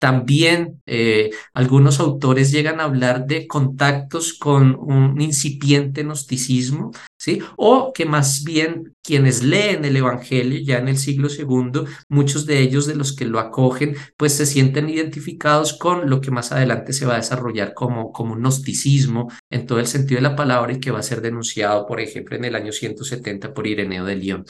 también 0.00 0.80
eh, 0.86 1.30
algunos 1.52 2.00
autores 2.00 2.50
llegan 2.50 2.80
a 2.80 2.84
hablar 2.84 3.26
de 3.26 3.46
contactos 3.46 4.32
con 4.32 4.74
un 4.80 5.20
incipiente 5.20 6.02
gnosticismo, 6.02 6.90
¿sí? 7.18 7.42
O 7.56 7.92
que 7.92 8.06
más 8.06 8.42
bien 8.42 8.94
quienes 9.02 9.42
leen 9.42 9.84
el 9.84 9.96
Evangelio 9.96 10.58
ya 10.64 10.78
en 10.78 10.88
el 10.88 10.96
siglo 10.96 11.28
II, 11.28 11.84
muchos 12.08 12.46
de 12.46 12.60
ellos 12.60 12.86
de 12.86 12.94
los 12.94 13.14
que 13.14 13.26
lo 13.26 13.38
acogen, 13.38 13.94
pues 14.16 14.32
se 14.32 14.46
sienten 14.46 14.88
identificados 14.88 15.74
con 15.74 16.08
lo 16.08 16.22
que 16.22 16.30
más 16.30 16.50
adelante 16.50 16.94
se 16.94 17.04
va 17.04 17.14
a 17.14 17.18
desarrollar 17.18 17.74
como, 17.74 18.10
como 18.10 18.32
un 18.32 18.40
gnosticismo 18.40 19.30
en 19.50 19.66
todo 19.66 19.80
el 19.80 19.86
sentido 19.86 20.16
de 20.16 20.28
la 20.28 20.36
palabra 20.36 20.72
y 20.72 20.80
que 20.80 20.90
va 20.90 21.00
a 21.00 21.02
ser 21.02 21.20
denunciado, 21.20 21.86
por 21.86 22.00
ejemplo, 22.00 22.36
en 22.36 22.46
el 22.46 22.54
año 22.54 22.72
170 22.72 23.52
por 23.52 23.66
Ireneo 23.66 24.06
de 24.06 24.16
León. 24.16 24.44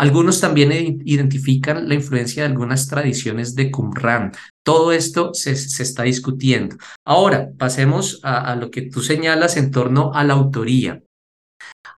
Algunos 0.00 0.40
también 0.40 0.72
identifican 1.04 1.86
la 1.86 1.94
influencia 1.94 2.42
de 2.42 2.48
algunas 2.48 2.88
tradiciones 2.88 3.54
de 3.54 3.70
Qumran. 3.70 4.32
Todo 4.64 4.92
esto 4.92 5.34
se, 5.34 5.50
está 5.50 6.04
discutiendo. 6.04 6.76
Ahora, 7.04 7.50
pasemos 7.58 8.18
a, 8.22 8.56
lo 8.56 8.70
que 8.70 8.80
tú 8.80 9.02
señalas 9.02 9.58
en 9.58 9.70
torno 9.70 10.14
a 10.14 10.24
la 10.24 10.32
autoría. 10.32 11.02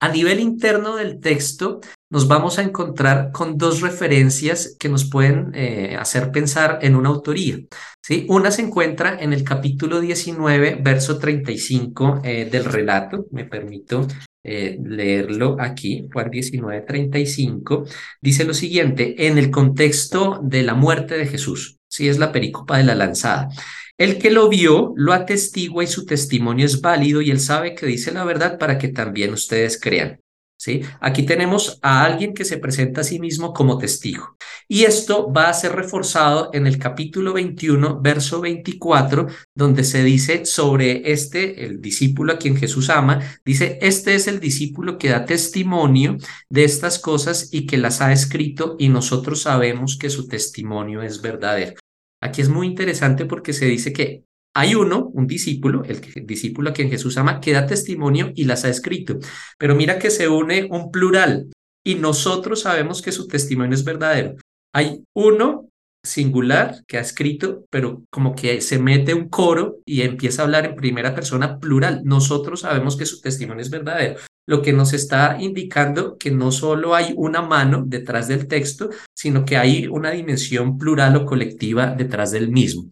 A 0.01 0.09
nivel 0.09 0.41
interno 0.41 0.97
del 0.97 1.21
texto, 1.21 1.81
nos 2.11 2.27
vamos 2.27 2.59
a 2.59 2.63
encontrar 2.63 3.31
con 3.31 3.57
dos 3.57 3.81
referencias 3.81 4.77
que 4.79 4.89
nos 4.89 5.09
pueden 5.09 5.53
eh, 5.55 5.97
hacer 5.99 6.33
pensar 6.33 6.81
en 6.83 6.97
una 6.97 7.09
autoría. 7.09 7.59
¿sí? 8.03 8.27
Una 8.29 8.51
se 8.51 8.63
encuentra 8.63 9.17
en 9.21 9.33
el 9.33 9.45
capítulo 9.45 10.01
19, 10.01 10.81
verso 10.83 11.19
35 11.19 12.23
eh, 12.25 12.49
del 12.51 12.65
relato. 12.65 13.27
Me 13.31 13.45
permito 13.45 14.09
eh, 14.43 14.77
leerlo 14.83 15.57
aquí, 15.61 16.09
Juan 16.13 16.31
19, 16.31 16.81
35, 16.81 17.85
dice 18.21 18.45
lo 18.45 18.55
siguiente, 18.55 19.29
en 19.29 19.39
el 19.39 19.53
contexto 19.53 20.41
de 20.43 20.65
la 20.65 20.75
muerte 20.75 21.17
de 21.17 21.27
Jesús, 21.27 21.79
si 21.89 22.09
es 22.09 22.19
la 22.19 22.33
pericopa 22.33 22.79
de 22.79 22.85
la 22.85 22.97
lanzada. 22.97 23.49
El 23.97 24.19
que 24.19 24.31
lo 24.31 24.49
vio 24.49 24.95
lo 24.97 25.13
atestigua 25.13 25.85
y 25.85 25.87
su 25.87 26.07
testimonio 26.07 26.67
es 26.67 26.81
válido 26.81 27.21
y 27.21 27.31
él 27.31 27.39
sabe 27.39 27.77
que 27.77 27.87
dice 27.87 28.11
la 28.11 28.25
verdad 28.25 28.59
para 28.59 28.79
que 28.79 28.89
también 28.89 29.33
ustedes 29.33 29.79
crean. 29.79 30.19
¿Sí? 30.61 30.83
Aquí 31.01 31.23
tenemos 31.23 31.79
a 31.81 32.05
alguien 32.05 32.35
que 32.35 32.45
se 32.45 32.59
presenta 32.59 33.01
a 33.01 33.05
sí 33.05 33.19
mismo 33.19 33.55
como 33.55 33.79
testigo. 33.79 34.37
Y 34.69 34.85
esto 34.85 35.33
va 35.33 35.49
a 35.49 35.55
ser 35.55 35.73
reforzado 35.73 36.51
en 36.53 36.67
el 36.67 36.79
capítulo 36.79 37.33
21, 37.33 38.01
verso 38.03 38.43
24, 38.43 39.27
donde 39.55 39.85
se 39.85 40.05
dice 40.05 40.45
sobre 40.45 41.11
este, 41.11 41.65
el 41.65 41.81
discípulo 41.81 42.35
a 42.35 42.39
quien 42.39 42.59
Jesús 42.59 42.91
ama, 42.91 43.21
dice, 43.43 43.79
este 43.81 44.15
es 44.15 44.29
el 44.29 44.39
discípulo 44.39 44.99
que 44.99 45.09
da 45.09 45.25
testimonio 45.25 46.19
de 46.51 46.65
estas 46.65 46.99
cosas 46.99 47.49
y 47.53 47.67
que 47.67 47.79
las 47.79 48.03
ha 48.03 48.13
escrito 48.13 48.77
y 48.79 48.91
nosotros 48.91 49.41
sabemos 49.43 49.97
que 49.97 50.11
su 50.11 50.29
testimonio 50.29 51.01
es 51.01 51.23
verdadero. 51.23 51.81
Aquí 52.21 52.43
es 52.43 52.51
muy 52.51 52.67
interesante 52.67 53.25
porque 53.25 53.55
se 53.55 53.65
dice 53.65 53.95
que 53.95 54.25
hay 54.55 54.75
uno, 54.75 55.11
un 55.15 55.27
discípulo, 55.27 55.83
el, 55.85 56.01
discípulo 56.27 56.71
a 56.71 56.73
quien 56.73 56.91
Jesús 56.91 57.17
ama, 57.17 57.41
que 57.41 57.53
da 57.53 57.67
testimonio 57.67 58.33
y 58.35 58.45
las 58.45 58.65
ha 58.65 58.69
escrito. 58.69 59.19
Pero 59.59 59.75
mira 59.75 59.99
que 59.99 60.11
se 60.11 60.29
une 60.29 60.69
un 60.71 60.91
plural 60.91 61.51
y 61.85 61.95
nosotros 61.95 62.63
sabemos 62.63 63.03
que 63.03 63.13
su 63.13 63.27
testimonio 63.27 63.75
es 63.75 63.85
verdadero. 63.85 64.35
Hay 64.75 65.05
uno 65.15 65.69
singular 66.03 66.83
que 66.87 66.99
ha 66.99 67.01
escrito, 67.01 67.67
pero 67.71 68.03
como 68.11 68.35
que 68.35 68.61
se 68.61 68.79
mete 68.79 69.15
un 69.15 69.29
coro 69.29 69.79
y 69.85 70.03
empieza 70.03 70.43
a 70.43 70.45
hablar 70.47 70.65
en 70.65 70.77
primera 70.77 71.15
persona 71.15 71.59
plural. 71.59 72.03
Nosotros 72.05 72.61
sabemos 72.61 72.97
que 72.97 73.07
su 73.07 73.21
testimonio 73.21 73.63
es 73.63 73.71
verdadero, 73.71 74.19
lo 74.49 74.63
que 74.63 74.73
nos 74.73 74.93
está 74.95 75.37
indicando 75.39 76.17
que 76.17 76.31
no 76.31 76.53
solo 76.53 76.95
hay 76.95 77.13
una 77.17 77.43
mano 77.43 77.85
detrás 77.87 78.29
del 78.29 78.49
texto, 78.49 78.91
sino 79.15 79.45
que 79.45 79.57
hay 79.57 79.87
una 79.87 80.11
dimensión 80.11 80.79
plural 80.79 81.17
o 81.17 81.27
colectiva 81.27 81.95
detrás 81.95 82.31
del 82.33 82.51
mismo. 82.51 82.91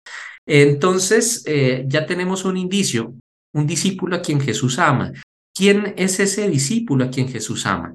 Entonces, 0.51 1.43
eh, 1.45 1.85
ya 1.87 2.07
tenemos 2.07 2.47
un 2.47 2.57
indicio, 2.57 3.15
un 3.53 3.67
discípulo 3.67 4.17
a 4.17 4.23
quien 4.23 4.41
Jesús 4.41 4.79
ama. 4.79 5.13
¿Quién 5.55 5.93
es 5.99 6.19
ese 6.21 6.49
discípulo 6.49 7.05
a 7.05 7.11
quien 7.11 7.29
Jesús 7.29 7.67
ama? 7.67 7.95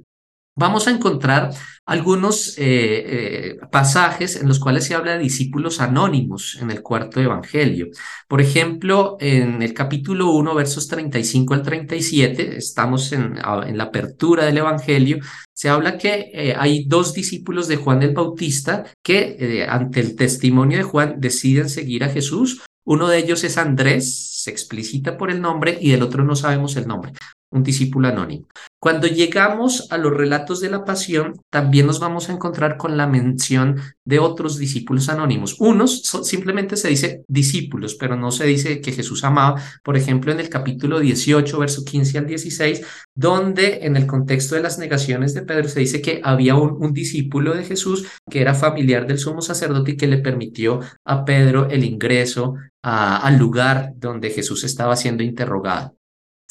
Vamos 0.55 0.87
a 0.87 0.91
encontrar 0.91 1.51
algunos 1.85 2.57
eh, 2.57 2.63
eh, 2.65 3.57
pasajes 3.71 4.35
en 4.35 4.47
los 4.47 4.59
cuales 4.59 4.85
se 4.85 4.95
habla 4.95 5.13
de 5.13 5.19
discípulos 5.19 5.81
anónimos 5.81 6.57
en 6.61 6.71
el 6.71 6.81
cuarto 6.81 7.19
evangelio. 7.19 7.87
Por 8.27 8.39
ejemplo, 8.39 9.17
en 9.19 9.61
el 9.61 9.73
capítulo 9.73 10.31
1, 10.31 10.55
versos 10.55 10.87
35 10.87 11.53
al 11.53 11.63
37, 11.63 12.57
estamos 12.57 13.11
en, 13.11 13.35
la 13.35 13.83
apertura 13.83 14.45
del 14.45 14.59
evangelio, 14.59 15.19
se 15.53 15.69
habla 15.69 15.97
que 15.97 16.31
eh, 16.33 16.55
hay 16.57 16.85
dos 16.85 17.13
discípulos 17.13 17.67
de 17.67 17.77
Juan 17.77 18.01
el 18.03 18.13
Bautista 18.13 18.85
que 19.03 19.65
ante 19.67 19.99
el 19.99 20.15
testimonio 20.15 20.77
de 20.77 20.83
Juan 20.83 21.15
deciden 21.17 21.69
seguir 21.69 22.03
a 22.03 22.09
Jesús. 22.09 22.63
Uno 22.85 23.07
de 23.07 23.17
ellos 23.17 23.43
es 23.43 23.57
Andrés, 23.57 24.41
se 24.43 24.51
explicita 24.51 25.17
por 25.17 25.31
el 25.31 25.41
nombre, 25.41 25.77
y 25.79 25.93
el 25.93 26.01
otro 26.01 26.23
no 26.23 26.35
sabemos 26.35 26.75
el 26.75 26.87
nombre 26.87 27.13
un 27.53 27.63
discípulo 27.63 28.07
anónimo. 28.07 28.47
Cuando 28.79 29.07
llegamos 29.07 29.87
a 29.91 29.97
los 29.97 30.11
relatos 30.11 30.59
de 30.59 30.69
la 30.69 30.83
pasión, 30.83 31.39
también 31.49 31.87
nos 31.87 32.01
vamos 32.01 32.27
a 32.27 32.33
encontrar 32.33 32.75
con 32.75 32.97
la 32.97 33.07
mención 33.07 33.79
de 34.03 34.19
otros 34.19 34.57
discípulos 34.57 35.07
anónimos. 35.07 35.55
Unos 35.59 36.01
simplemente 36.23 36.75
se 36.75 36.89
dice 36.89 37.23
discípulos, 37.29 37.95
pero 37.95 38.17
no 38.17 38.31
se 38.31 38.45
dice 38.45 38.81
que 38.81 38.91
Jesús 38.91 39.23
amaba. 39.23 39.61
Por 39.83 39.95
ejemplo, 39.95 40.33
en 40.33 40.41
el 40.41 40.49
capítulo 40.49 40.99
18, 40.99 41.59
verso 41.59 41.85
15 41.85 42.17
al 42.17 42.27
16, 42.27 42.81
donde 43.15 43.85
en 43.85 43.95
el 43.95 44.05
contexto 44.05 44.55
de 44.55 44.63
las 44.63 44.77
negaciones 44.79 45.33
de 45.33 45.43
Pedro 45.43 45.69
se 45.69 45.79
dice 45.79 46.01
que 46.01 46.19
había 46.21 46.55
un, 46.55 46.93
discípulo 46.93 47.55
de 47.55 47.63
Jesús 47.63 48.05
que 48.29 48.41
era 48.41 48.53
familiar 48.53 49.07
del 49.07 49.17
sumo 49.17 49.41
sacerdote 49.41 49.91
y 49.91 49.97
que 49.97 50.07
le 50.07 50.17
permitió 50.17 50.81
a 51.05 51.23
Pedro 51.23 51.69
el 51.69 51.85
ingreso 51.85 52.55
al 52.81 53.37
lugar 53.37 53.93
donde 53.95 54.29
Jesús 54.29 54.63
estaba 54.65 54.95
siendo 54.97 55.23
interrogado. 55.23 55.95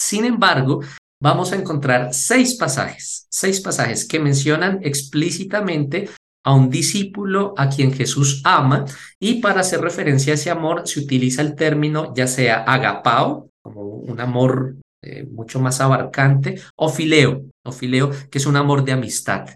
Sin 0.02 0.24
embargo, 0.24 0.80
vamos 1.20 1.52
a 1.52 1.56
encontrar 1.56 2.12
seis 2.12 2.56
pasajes, 2.56 3.28
seis 3.30 3.60
pasajes 3.60 4.04
que 4.04 4.18
mencionan 4.18 4.80
explícitamente 4.82 6.08
a 6.44 6.52
un 6.54 6.68
discípulo 6.70 7.54
a 7.56 7.68
quien 7.68 7.92
Jesús 7.92 8.42
ama 8.44 8.84
y 9.20 9.40
para 9.40 9.60
hacer 9.60 9.80
referencia 9.80 10.32
a 10.32 10.34
ese 10.34 10.50
amor 10.50 10.88
se 10.88 10.98
utiliza 10.98 11.40
el 11.40 11.54
término 11.54 12.12
ya 12.16 12.26
sea 12.26 12.64
agapao, 12.64 13.48
como 13.62 13.82
un 13.82 14.20
amor 14.20 14.74
eh, 15.04 15.24
mucho 15.30 15.60
más 15.60 15.80
abarcante, 15.80 16.60
o 16.74 16.88
fileo, 16.88 17.44
o 17.62 17.70
que 17.78 18.38
es 18.38 18.46
un 18.46 18.56
amor 18.56 18.84
de 18.84 18.92
amistad. 18.92 19.50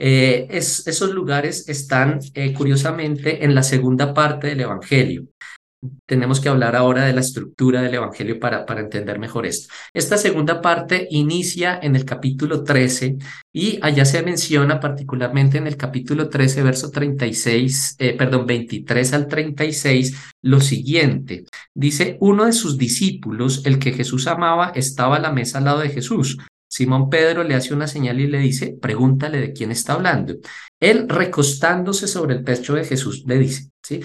Eh, 0.00 0.48
esos 0.50 1.10
lugares 1.12 1.68
están 1.68 2.18
eh, 2.34 2.52
curiosamente 2.52 3.44
en 3.44 3.54
la 3.54 3.62
segunda 3.62 4.12
parte 4.12 4.48
del 4.48 4.62
Evangelio 4.62 5.28
tenemos 6.06 6.40
que 6.40 6.48
hablar 6.48 6.76
ahora 6.76 7.04
de 7.04 7.12
la 7.12 7.20
estructura 7.20 7.82
del 7.82 7.94
Evangelio 7.94 8.38
para, 8.38 8.64
para 8.64 8.80
entender 8.80 9.18
mejor 9.18 9.46
esto. 9.46 9.72
Esta 9.92 10.16
segunda 10.16 10.60
parte 10.60 11.08
inicia 11.10 11.78
en 11.82 11.96
el 11.96 12.04
capítulo 12.04 12.62
13 12.62 13.16
y 13.52 13.78
allá 13.82 14.04
se 14.04 14.22
menciona 14.22 14.78
particularmente 14.78 15.58
en 15.58 15.66
el 15.66 15.76
capítulo 15.76 16.28
13, 16.28 16.62
verso 16.62 16.90
36, 16.90 17.96
eh, 17.98 18.16
perdón, 18.16 18.46
23 18.46 19.12
al 19.12 19.26
36, 19.26 20.16
lo 20.42 20.60
siguiente. 20.60 21.44
Dice, 21.74 22.16
uno 22.20 22.44
de 22.44 22.52
sus 22.52 22.78
discípulos, 22.78 23.62
el 23.64 23.78
que 23.78 23.92
Jesús 23.92 24.26
amaba, 24.26 24.72
estaba 24.74 25.16
a 25.16 25.20
la 25.20 25.32
mesa 25.32 25.58
al 25.58 25.64
lado 25.64 25.80
de 25.80 25.90
Jesús. 25.90 26.38
Simón 26.68 27.10
Pedro 27.10 27.44
le 27.44 27.54
hace 27.54 27.74
una 27.74 27.86
señal 27.86 28.18
y 28.18 28.28
le 28.28 28.38
dice, 28.38 28.78
pregúntale 28.80 29.40
de 29.40 29.52
quién 29.52 29.70
está 29.70 29.92
hablando. 29.92 30.36
Él, 30.80 31.06
recostándose 31.06 32.08
sobre 32.08 32.34
el 32.34 32.44
pecho 32.44 32.74
de 32.74 32.84
Jesús, 32.84 33.24
le 33.26 33.38
dice, 33.38 33.70
¿sí? 33.82 34.00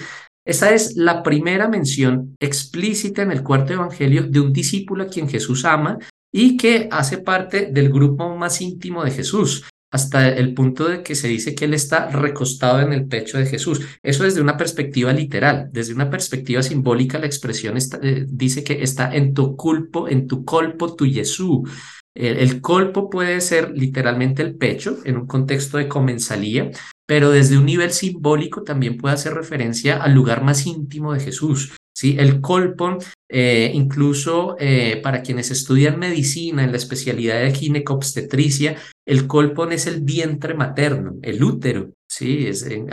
Esa 0.48 0.72
es 0.72 0.96
la 0.96 1.22
primera 1.22 1.68
mención 1.68 2.34
explícita 2.40 3.20
en 3.20 3.32
el 3.32 3.42
cuarto 3.42 3.74
evangelio 3.74 4.22
de 4.22 4.40
un 4.40 4.50
discípulo 4.50 5.04
a 5.04 5.08
quien 5.08 5.28
Jesús 5.28 5.66
ama 5.66 5.98
y 6.32 6.56
que 6.56 6.88
hace 6.90 7.18
parte 7.18 7.66
del 7.70 7.92
grupo 7.92 8.34
más 8.34 8.62
íntimo 8.62 9.04
de 9.04 9.10
Jesús, 9.10 9.68
hasta 9.92 10.26
el 10.26 10.54
punto 10.54 10.88
de 10.88 11.02
que 11.02 11.14
se 11.14 11.28
dice 11.28 11.54
que 11.54 11.66
él 11.66 11.74
está 11.74 12.08
recostado 12.08 12.80
en 12.80 12.94
el 12.94 13.06
pecho 13.06 13.36
de 13.36 13.44
Jesús. 13.44 13.82
Eso 14.02 14.24
desde 14.24 14.40
una 14.40 14.56
perspectiva 14.56 15.12
literal, 15.12 15.68
desde 15.70 15.92
una 15.92 16.08
perspectiva 16.08 16.62
simbólica, 16.62 17.18
la 17.18 17.26
expresión 17.26 17.76
eh, 17.76 18.24
dice 18.26 18.64
que 18.64 18.82
está 18.82 19.14
en 19.14 19.34
tu 19.34 19.54
culpo, 19.54 20.08
en 20.08 20.26
tu 20.26 20.46
colpo, 20.46 20.96
tu 20.96 21.04
Jesús. 21.04 21.68
El, 22.14 22.62
colpo 22.62 23.10
puede 23.10 23.42
ser 23.42 23.72
literalmente 23.76 24.42
el 24.42 24.56
pecho 24.56 24.98
en 25.04 25.18
un 25.18 25.26
contexto 25.26 25.76
de 25.76 25.88
comensalía, 25.88 26.70
pero 27.08 27.30
desde 27.30 27.56
un 27.56 27.64
nivel 27.64 27.90
simbólico 27.90 28.62
también 28.62 28.98
puede 28.98 29.14
hacer 29.14 29.32
referencia 29.32 29.96
al 29.96 30.12
lugar 30.12 30.44
más 30.44 30.66
íntimo 30.66 31.14
de 31.14 31.20
Jesús. 31.20 31.74
¿sí? 31.96 32.16
El 32.18 32.42
colpo, 32.42 32.98
eh, 33.30 33.70
incluso 33.72 34.56
eh, 34.58 35.00
para 35.02 35.22
quienes 35.22 35.50
estudian 35.50 35.98
medicina 35.98 36.62
en 36.62 36.70
la 36.70 36.76
especialidad 36.76 37.40
de 37.40 37.54
ginecobstetricia, 37.54 38.76
el 39.06 39.26
colpón 39.26 39.72
es 39.72 39.86
el 39.86 40.02
vientre 40.02 40.52
materno, 40.52 41.16
el 41.22 41.42
útero. 41.42 41.92
Sí, 42.10 42.46
es, 42.46 42.64
en, 42.64 42.88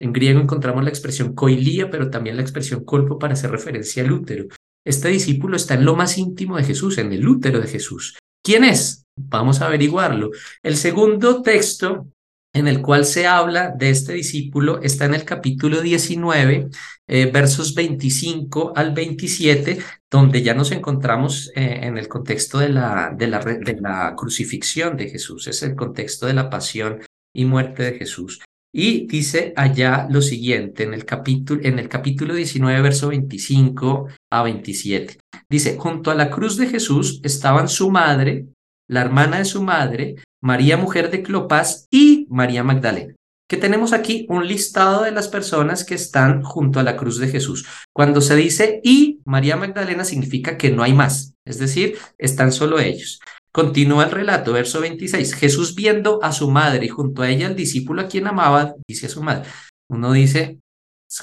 en, 0.00 0.12
griego 0.12 0.40
encontramos 0.40 0.82
la 0.82 0.90
expresión 0.90 1.34
coilía, 1.34 1.90
pero 1.90 2.08
también 2.08 2.36
la 2.36 2.42
expresión 2.42 2.84
colpo 2.84 3.18
para 3.18 3.34
hacer 3.34 3.50
referencia 3.50 4.02
al 4.02 4.12
útero. 4.12 4.46
Este 4.86 5.08
discípulo 5.08 5.56
está 5.56 5.74
en 5.74 5.84
lo 5.84 5.94
más 5.94 6.16
íntimo 6.16 6.56
de 6.56 6.64
Jesús, 6.64 6.96
en 6.96 7.12
el 7.12 7.26
útero 7.28 7.60
de 7.60 7.68
Jesús. 7.68 8.16
¿Quién 8.42 8.64
es? 8.64 9.04
Vamos 9.18 9.60
a 9.60 9.66
averiguarlo. 9.66 10.30
El 10.62 10.76
segundo 10.76 11.42
texto 11.42 12.06
en 12.56 12.68
el 12.68 12.80
cual 12.80 13.04
se 13.04 13.26
habla 13.26 13.74
de 13.76 13.90
este 13.90 14.14
discípulo 14.14 14.80
está 14.80 15.04
en 15.04 15.12
el 15.12 15.24
capítulo 15.24 15.82
19, 15.82 16.70
eh, 17.06 17.30
versos 17.30 17.74
25 17.74 18.72
al 18.74 18.94
27, 18.94 19.78
donde 20.10 20.42
ya 20.42 20.54
nos 20.54 20.72
encontramos 20.72 21.52
eh, 21.54 21.80
en 21.82 21.98
el 21.98 22.08
contexto 22.08 22.58
de 22.58 22.70
la, 22.70 23.14
de, 23.14 23.26
la, 23.28 24.14
crucifixión 24.16 24.96
de 24.96 25.10
Jesús, 25.10 25.46
es 25.48 25.62
el 25.62 25.76
contexto 25.76 26.24
de 26.24 26.32
la 26.32 26.48
pasión 26.48 27.00
y 27.34 27.44
muerte 27.44 27.82
de 27.82 27.98
Jesús. 27.98 28.40
Y 28.74 29.06
dice 29.06 29.52
allá 29.54 30.06
lo 30.10 30.22
siguiente 30.22 30.84
en 30.84 30.94
el 30.94 31.04
capítulo, 31.04 31.60
en 31.62 31.78
el 31.78 31.90
capítulo 31.90 32.32
19, 32.34 32.80
verso 32.80 33.08
25 33.08 34.08
a 34.32 34.42
27. 34.42 35.18
Dice, 35.50 35.76
junto 35.78 36.10
a 36.10 36.14
la 36.14 36.30
cruz 36.30 36.56
de 36.56 36.68
Jesús 36.68 37.20
estaban 37.22 37.68
su 37.68 37.90
madre, 37.90 38.46
la 38.88 39.02
hermana 39.02 39.38
de 39.38 39.44
su 39.44 39.62
madre, 39.62 40.16
María 40.46 40.76
mujer 40.76 41.10
de 41.10 41.24
Clopas 41.24 41.88
y 41.90 42.28
María 42.30 42.62
Magdalena. 42.62 43.16
Que 43.48 43.56
tenemos 43.56 43.92
aquí 43.92 44.26
un 44.28 44.46
listado 44.46 45.02
de 45.02 45.10
las 45.10 45.26
personas 45.26 45.82
que 45.82 45.96
están 45.96 46.44
junto 46.44 46.78
a 46.78 46.84
la 46.84 46.96
cruz 46.96 47.18
de 47.18 47.26
Jesús. 47.26 47.66
Cuando 47.92 48.20
se 48.20 48.36
dice 48.36 48.80
y 48.84 49.18
María 49.24 49.56
Magdalena 49.56 50.04
significa 50.04 50.56
que 50.56 50.70
no 50.70 50.84
hay 50.84 50.92
más, 50.92 51.34
es 51.44 51.58
decir, 51.58 51.98
están 52.16 52.52
solo 52.52 52.78
ellos. 52.78 53.18
Continúa 53.50 54.04
el 54.04 54.12
relato, 54.12 54.52
verso 54.52 54.80
26. 54.80 55.34
Jesús 55.34 55.74
viendo 55.74 56.22
a 56.22 56.30
su 56.30 56.48
madre 56.48 56.86
y 56.86 56.90
junto 56.90 57.22
a 57.22 57.28
ella 57.28 57.48
al 57.48 57.56
discípulo 57.56 58.02
a 58.02 58.06
quien 58.06 58.28
amaba, 58.28 58.76
dice 58.86 59.06
a 59.06 59.08
su 59.08 59.24
madre. 59.24 59.48
Uno 59.88 60.12
dice 60.12 60.60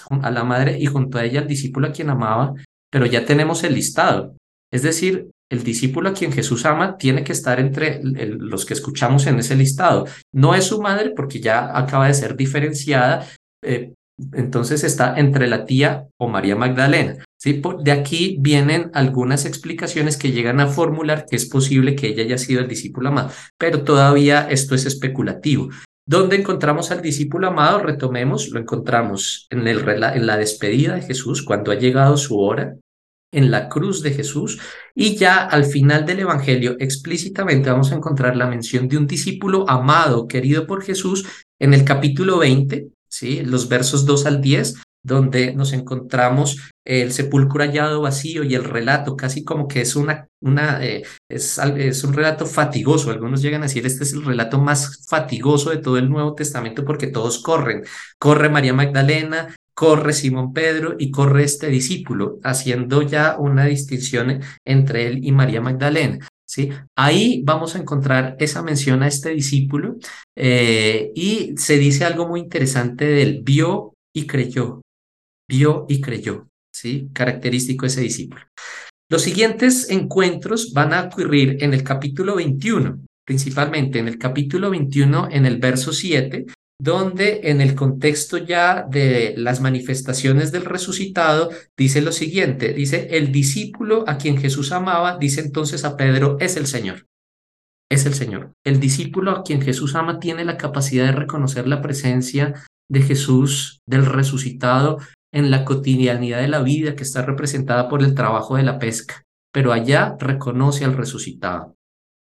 a 0.10 0.32
la 0.32 0.44
madre 0.44 0.78
y 0.78 0.88
junto 0.88 1.18
a 1.18 1.24
ella 1.24 1.40
al 1.40 1.48
discípulo 1.48 1.88
a 1.88 1.94
quien 1.94 2.10
amaba, 2.10 2.56
pero 2.92 3.06
ya 3.06 3.26
tenemos 3.26 3.64
el 3.64 3.76
listado. 3.76 4.36
Es 4.70 4.82
decir, 4.82 5.30
el 5.54 5.64
discípulo 5.64 6.10
a 6.10 6.14
quien 6.14 6.32
Jesús 6.32 6.66
ama 6.66 6.98
tiene 6.98 7.24
que 7.24 7.32
estar 7.32 7.60
entre 7.60 8.02
los 8.04 8.66
que 8.66 8.74
escuchamos 8.74 9.28
en 9.28 9.40
ese 9.40 9.56
listado. 9.56 10.06
No 10.34 10.56
es 10.56 10.66
su 10.66 10.82
madre 10.82 11.12
porque 11.16 11.40
ya 11.40 11.78
acaba 11.78 12.08
de 12.08 12.16
ser 12.16 12.36
diferenciada, 12.36 13.28
eh, 13.64 13.94
entonces 14.34 14.84
está 14.84 15.18
entre 15.18 15.48
la 15.48 15.66
tía 15.66 16.08
o 16.18 16.28
María 16.28 16.56
Magdalena. 16.56 17.24
¿sí? 17.40 17.62
de 17.84 17.92
aquí 17.92 18.38
vienen 18.40 18.90
algunas 18.94 19.46
explicaciones 19.46 20.18
que 20.18 20.32
llegan 20.32 20.60
a 20.60 20.68
formular 20.68 21.26
que 21.30 21.36
es 21.36 21.46
posible 21.46 21.96
que 21.96 22.08
ella 22.08 22.24
haya 22.24 22.38
sido 22.38 22.62
el 22.62 22.68
discípulo 22.68 23.10
amado, 23.10 23.32
pero 23.60 23.84
todavía 23.84 24.48
esto 24.50 24.76
es 24.76 24.86
especulativo. 24.86 25.70
¿Dónde 26.06 26.36
encontramos 26.36 26.92
al 26.92 27.02
discípulo 27.02 27.48
amado? 27.48 27.80
Retomemos, 27.80 28.50
lo 28.50 28.60
encontramos 28.60 29.48
en, 29.50 29.64
la 30.26 30.38
despedida 30.38 30.96
de 30.96 31.02
Jesús, 31.02 31.44
cuando 31.44 31.72
ha 31.72 31.76
llegado 31.76 32.18
su 32.18 32.40
hora, 32.40 32.76
en 33.34 33.52
la 33.52 33.68
cruz 33.68 34.02
de 34.02 34.12
Jesús, 34.12 34.60
y 34.96 35.16
ya 35.16 35.38
al 35.44 35.66
final 35.66 36.06
del 36.06 36.22
Evangelio 36.22 36.78
explícitamente 36.80 37.70
vamos 37.70 37.92
a 37.92 37.96
encontrar 37.96 38.38
la 38.38 38.48
mención 38.48 38.88
de 38.88 38.98
un 38.98 39.08
discípulo 39.08 39.70
amado, 39.70 40.28
querido 40.28 40.66
por 40.66 40.84
Jesús, 40.84 41.26
en 41.60 41.74
el 41.74 41.84
capítulo 41.84 42.38
20, 42.40 42.88
¿sí? 43.10 43.42
los 43.42 43.68
versos 43.68 44.06
2 44.06 44.26
al 44.26 44.42
10, 44.42 44.76
donde 45.04 45.54
nos 45.54 45.74
encontramos 45.74 46.58
el 46.86 47.12
sepulcro 47.12 47.62
hallado 47.62 48.02
vacío 48.02 48.44
y 48.44 48.56
el 48.56 48.64
relato, 48.64 49.18
casi 49.18 49.44
como 49.44 49.68
que 49.68 49.82
es 49.82 49.96
una, 49.96 50.28
una 50.42 50.84
eh, 50.84 51.04
es, 51.30 51.58
es, 51.58 52.04
un 52.04 52.14
relato 52.14 52.46
fatigoso. 52.46 53.12
Algunos 53.12 53.42
llegan 53.42 53.62
a 53.62 53.66
decir, 53.66 53.86
este 53.86 54.04
es 54.04 54.14
el 54.14 54.24
relato 54.24 54.60
más 54.60 55.06
fatigoso 55.08 55.70
de 55.70 55.78
todo 55.78 55.98
el 55.98 56.10
Nuevo 56.10 56.36
Testamento 56.36 56.86
porque 56.86 57.08
todos 57.08 57.40
corren. 57.40 57.84
Corre 58.18 58.50
María 58.50 58.74
Magdalena, 58.74 59.54
corre 59.74 60.14
Simón 60.14 60.54
Pedro 60.54 60.96
y 60.98 61.12
corre 61.12 61.44
este 61.44 61.68
discípulo, 61.68 62.40
haciendo 62.44 63.02
ya 63.02 63.38
una 63.38 63.66
distinción 63.66 64.42
entre 64.66 65.08
él 65.08 65.26
y 65.26 65.32
María 65.32 65.62
Magdalena. 65.62 66.20
¿sí? 66.46 66.70
Ahí 66.96 67.42
vamos 67.44 67.76
a 67.76 67.80
encontrar 67.80 68.36
esa 68.40 68.62
mención 68.62 69.04
a 69.04 69.08
este 69.08 69.30
discípulo 69.32 69.96
eh, 70.36 71.12
y 71.16 71.54
se 71.58 71.78
dice 71.78 72.06
algo 72.06 72.28
muy 72.28 72.40
interesante 72.40 73.06
del 73.06 73.42
vio 73.42 73.94
y 74.14 74.28
creyó, 74.28 74.82
vio 75.50 75.86
y 75.90 76.02
creyó, 76.02 76.48
¿sí? 76.72 77.10
característico 77.14 77.84
de 77.84 77.88
ese 77.88 78.02
discípulo. 78.02 78.44
Los 79.10 79.24
siguientes 79.24 79.90
encuentros 79.90 80.74
van 80.74 80.94
a 80.94 81.04
ocurrir 81.04 81.58
en 81.64 81.74
el 81.74 81.84
capítulo 81.84 82.36
21. 82.36 83.00
principalmente 83.26 84.00
en 84.00 84.10
el 84.10 84.18
capítulo 84.18 84.70
21, 84.70 85.30
en 85.32 85.46
el 85.46 85.58
verso 85.58 85.94
7, 85.94 86.46
donde 86.80 87.42
en 87.44 87.62
el 87.62 87.76
contexto 87.76 88.38
ya 88.38 88.86
de 88.90 89.34
las 89.38 89.62
manifestaciones 89.62 90.52
del 90.52 90.66
resucitado 90.66 91.50
dice 91.78 92.02
lo 92.02 92.12
siguiente, 92.12 92.74
dice, 92.74 93.08
el 93.12 93.32
discípulo 93.32 94.04
a 94.08 94.18
quien 94.18 94.38
Jesús 94.38 94.72
amaba, 94.72 95.18
dice 95.18 95.42
entonces 95.42 95.86
a 95.86 95.96
Pedro, 95.96 96.38
es 96.40 96.58
el 96.58 96.68
Señor. 96.68 97.08
Es 97.90 98.06
el 98.06 98.14
Señor. 98.14 98.54
El 98.66 98.80
discípulo 98.80 99.32
a 99.32 99.44
quien 99.44 99.62
Jesús 99.62 99.96
ama 99.96 100.20
tiene 100.20 100.46
la 100.46 100.58
capacidad 100.58 101.06
de 101.06 101.12
reconocer 101.12 101.68
la 101.68 101.82
presencia 101.82 102.54
de 102.90 103.02
Jesús, 103.02 103.82
del 103.88 104.06
resucitado, 104.06 104.98
en 105.32 105.52
la 105.52 105.66
cotidianidad 105.66 106.42
de 106.42 106.48
la 106.48 106.62
vida 106.62 106.96
que 106.96 107.04
está 107.04 107.24
representada 107.24 107.90
por 107.90 108.04
el 108.04 108.14
trabajo 108.14 108.56
de 108.56 108.64
la 108.64 108.78
pesca, 108.78 109.24
pero 109.52 109.74
allá 109.74 110.16
reconoce 110.20 110.86
al 110.86 110.96
resucitado. 110.96 111.76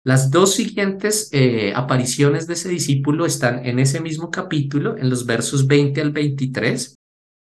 Las 0.07 0.31
dos 0.31 0.55
siguientes 0.55 1.27
eh, 1.33 1.73
apariciones 1.75 2.47
de 2.47 2.53
ese 2.53 2.69
discípulo 2.69 3.25
están 3.25 3.65
en 3.65 3.77
ese 3.77 3.99
mismo 3.99 4.31
capítulo, 4.31 4.97
en 4.97 5.09
los 5.09 5.25
versos 5.25 5.67
20 5.67 5.99
al 5.99 6.11
23, 6.11 6.95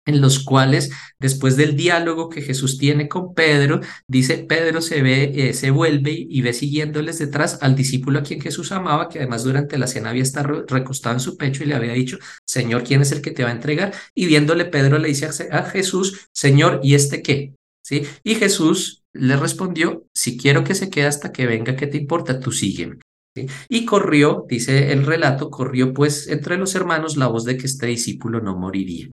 en 0.07 0.19
los 0.19 0.43
cuales, 0.43 0.89
después 1.19 1.57
del 1.57 1.75
diálogo 1.75 2.27
que 2.27 2.41
Jesús 2.41 2.79
tiene 2.79 3.07
con 3.07 3.35
Pedro, 3.35 3.81
dice, 4.07 4.39
Pedro 4.39 4.81
se 4.81 5.03
ve, 5.03 5.31
eh, 5.35 5.53
se 5.53 5.69
vuelve 5.69 6.25
y 6.27 6.41
ve 6.41 6.53
siguiéndoles 6.53 7.19
detrás 7.19 7.59
al 7.61 7.75
discípulo 7.75 8.17
a 8.17 8.23
quien 8.23 8.41
Jesús 8.41 8.71
amaba, 8.71 9.09
que 9.09 9.19
además 9.19 9.43
durante 9.43 9.77
la 9.77 9.85
cena 9.85 10.09
había 10.09 10.23
estado 10.23 10.65
recostado 10.67 11.13
en 11.13 11.19
su 11.19 11.37
pecho 11.37 11.63
y 11.63 11.67
le 11.67 11.75
había 11.75 11.93
dicho, 11.93 12.17
Señor, 12.47 12.83
¿quién 12.83 12.99
es 12.99 13.11
el 13.11 13.21
que 13.21 13.29
te 13.29 13.43
va 13.43 13.49
a 13.49 13.53
entregar? 13.53 13.93
Y 14.15 14.25
viéndole, 14.25 14.65
Pedro 14.65 14.97
le 14.97 15.09
dice 15.09 15.29
a 15.51 15.63
Jesús, 15.65 16.29
Señor, 16.31 16.79
¿y 16.81 16.95
este 16.95 17.21
qué? 17.21 17.53
¿Sí? 17.83 18.07
Y 18.23 18.33
Jesús 18.33 19.04
le 19.15 19.37
respondió, 19.37 20.05
si 20.13 20.37
quiero 20.37 20.63
que 20.63 20.75
se 20.75 20.89
quede 20.89 21.07
hasta 21.07 21.31
que 21.31 21.47
venga, 21.47 21.75
¿qué 21.75 21.87
te 21.87 21.97
importa? 21.97 22.39
Tú 22.39 22.51
sígueme. 22.51 22.99
Y 23.67 23.85
corrió, 23.85 24.45
dice 24.47 24.93
el 24.93 25.05
relato, 25.05 25.49
corrió 25.49 25.93
pues 25.93 26.27
entre 26.27 26.57
los 26.57 26.73
hermanos 26.75 27.17
la 27.17 27.27
voz 27.27 27.43
de 27.43 27.57
que 27.57 27.65
este 27.65 27.87
discípulo 27.87 28.39
no 28.39 28.57
moriría. 28.57 29.09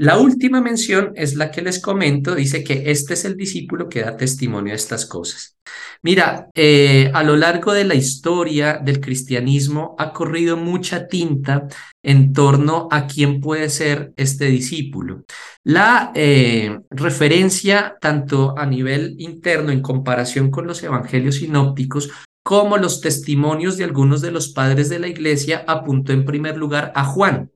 La 0.00 0.16
última 0.16 0.62
mención 0.62 1.12
es 1.14 1.34
la 1.34 1.50
que 1.50 1.60
les 1.60 1.78
comento, 1.78 2.34
dice 2.34 2.64
que 2.64 2.90
este 2.90 3.12
es 3.12 3.26
el 3.26 3.36
discípulo 3.36 3.86
que 3.86 4.00
da 4.00 4.16
testimonio 4.16 4.72
a 4.72 4.76
estas 4.76 5.04
cosas. 5.04 5.58
Mira, 6.00 6.48
eh, 6.54 7.10
a 7.12 7.22
lo 7.22 7.36
largo 7.36 7.74
de 7.74 7.84
la 7.84 7.94
historia 7.94 8.80
del 8.82 9.02
cristianismo 9.02 9.94
ha 9.98 10.14
corrido 10.14 10.56
mucha 10.56 11.06
tinta 11.06 11.68
en 12.02 12.32
torno 12.32 12.88
a 12.90 13.06
quién 13.06 13.42
puede 13.42 13.68
ser 13.68 14.14
este 14.16 14.46
discípulo. 14.46 15.24
La 15.64 16.12
eh, 16.14 16.80
referencia 16.88 17.98
tanto 18.00 18.56
a 18.56 18.64
nivel 18.64 19.16
interno 19.18 19.70
en 19.70 19.82
comparación 19.82 20.50
con 20.50 20.66
los 20.66 20.82
evangelios 20.82 21.34
sinópticos 21.34 22.10
como 22.42 22.78
los 22.78 23.02
testimonios 23.02 23.76
de 23.76 23.84
algunos 23.84 24.22
de 24.22 24.30
los 24.30 24.48
padres 24.48 24.88
de 24.88 24.98
la 24.98 25.08
iglesia 25.08 25.62
apuntó 25.66 26.14
en 26.14 26.24
primer 26.24 26.56
lugar 26.56 26.90
a 26.94 27.04
Juan. 27.04 27.50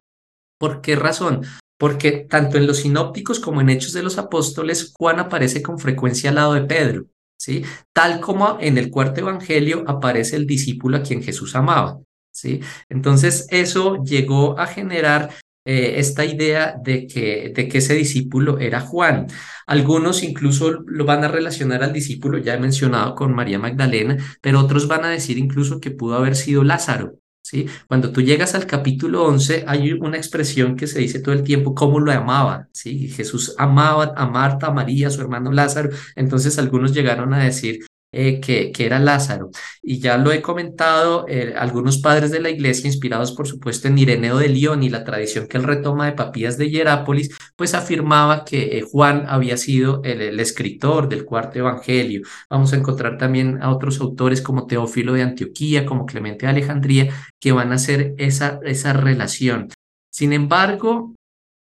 ¿Por 0.59 0.83
qué 0.83 0.95
razón? 0.95 1.41
Porque 1.79 2.27
tanto 2.29 2.57
en 2.57 2.67
los 2.67 2.79
sinópticos 2.79 3.41
como 3.41 3.61
en 3.61 3.71
Hechos 3.71 3.93
de 3.93 4.03
los 4.03 4.19
Apóstoles, 4.19 4.93
Juan 4.97 5.19
aparece 5.19 5.63
con 5.63 5.79
frecuencia 5.79 6.31
al 6.31 6.37
lado 6.37 6.55
de 6.55 6.63
Pedro. 6.63 7.07
¿sí? 7.37 7.63
Tal 7.93 8.21
como 8.21 8.59
en 8.61 8.79
el 8.79 8.91
cuarto 8.91 9.21
evangelio 9.21 9.85
aparece 9.87 10.37
el 10.37 10.47
discípulo 10.47 10.97
a 10.97 11.03
quien 11.03 11.23
Jesús 11.23 11.55
amaba, 11.55 12.01
¿sí? 12.33 12.61
Entonces 12.89 13.47
eso 13.51 14.03
llegó 14.03 14.59
a 14.59 14.67
generar 14.67 15.31
eh, 15.67 15.95
esta 15.99 16.25
idea 16.25 16.75
de 16.83 17.07
que, 17.07 17.53
de 17.55 17.69
que 17.69 17.79
ese 17.79 17.95
discípulo 17.95 18.59
era 18.59 18.81
Juan. 18.81 19.27
Algunos 19.67 20.23
incluso 20.23 20.71
lo 20.87 21.05
van 21.05 21.25
a 21.25 21.29
relacionar 21.29 21.83
al 21.83 21.93
discípulo 21.93 22.39
ya 22.39 22.55
he 22.55 22.59
mencionado 22.59 23.15
con 23.15 23.35
María 23.35 23.59
Magdalena, 23.59 24.17
pero 24.41 24.61
otros 24.61 24.89
van 24.89 25.05
a 25.05 25.11
decir 25.11 25.39
incluso 25.39 25.81
que 25.81 25.91
pudo 25.91 26.17
haber 26.17 26.37
sido 26.37 26.65
Lázaro, 26.65 27.19
¿sí? 27.45 27.67
Cuando 27.87 28.11
tú 28.11 28.23
llegas 28.23 28.55
al 28.55 28.67
capítulo 28.67 29.25
11, 29.25 29.65
hay 29.69 29.93
una 29.93 30.17
expresión 30.17 30.77
que 30.77 30.87
se 30.87 30.99
dice 30.99 31.21
todo 31.21 31.35
el 31.35 31.43
tiempo, 31.43 31.75
cómo 31.75 32.01
lo 32.01 32.11
amaba, 32.11 32.69
¿sí? 32.73 33.09
Jesús 33.09 33.55
amaba 33.59 34.15
a 34.17 34.27
Marta, 34.27 34.69
a 34.69 34.73
María, 34.73 35.09
a 35.09 35.11
su 35.11 35.21
hermano 35.21 35.53
Lázaro, 35.53 35.91
entonces 36.17 36.59
algunos 36.59 36.95
llegaron 36.95 37.35
a 37.35 37.45
decir, 37.45 37.85
eh, 38.15 38.41
que, 38.41 38.73
era 38.79 38.99
Lázaro. 38.99 39.51
Y 39.83 39.99
ya 39.99 40.17
lo 40.19 40.33
he 40.33 40.43
comentado, 40.43 41.27
eh, 41.29 41.55
algunos 41.57 41.99
padres 41.99 42.31
de 42.31 42.41
la 42.41 42.51
iglesia, 42.51 42.87
inspirados 42.87 43.33
por 43.33 43.47
supuesto 43.47 43.89
en 43.89 43.99
Ireneo 43.99 44.39
de 44.39 44.49
León 44.49 44.83
y 44.83 44.91
la 44.91 45.05
tradición 45.05 45.47
que 45.49 45.57
él 45.57 45.65
retoma 45.65 46.07
de 46.07 46.13
Papías 46.13 46.59
de 46.59 46.71
Hierápolis, 46.71 47.37
pues 47.57 47.75
afirmaba 47.75 48.45
que 48.45 48.79
eh, 48.79 48.83
Juan 48.83 49.25
había 49.29 49.57
sido 49.57 50.03
el, 50.05 50.21
el, 50.21 50.41
escritor 50.41 51.09
del 51.09 51.25
cuarto 51.25 51.59
evangelio. 51.59 52.23
Vamos 52.49 52.73
a 52.73 52.77
encontrar 52.77 53.19
también 53.19 53.63
a 53.63 53.71
otros 53.71 54.01
autores 54.01 54.43
como 54.43 54.67
Teófilo 54.67 55.13
de 55.15 55.23
Antioquía, 55.23 55.87
como 55.87 56.07
Clemente 56.07 56.47
de 56.47 56.53
Alejandría, 56.53 57.09
que 57.41 57.53
van 57.53 57.73
a 57.73 57.77
hacer 57.77 58.15
esa, 58.19 58.61
esa 58.65 58.93
relación. 58.93 59.69
Sin 60.11 60.33
embargo, 60.33 61.15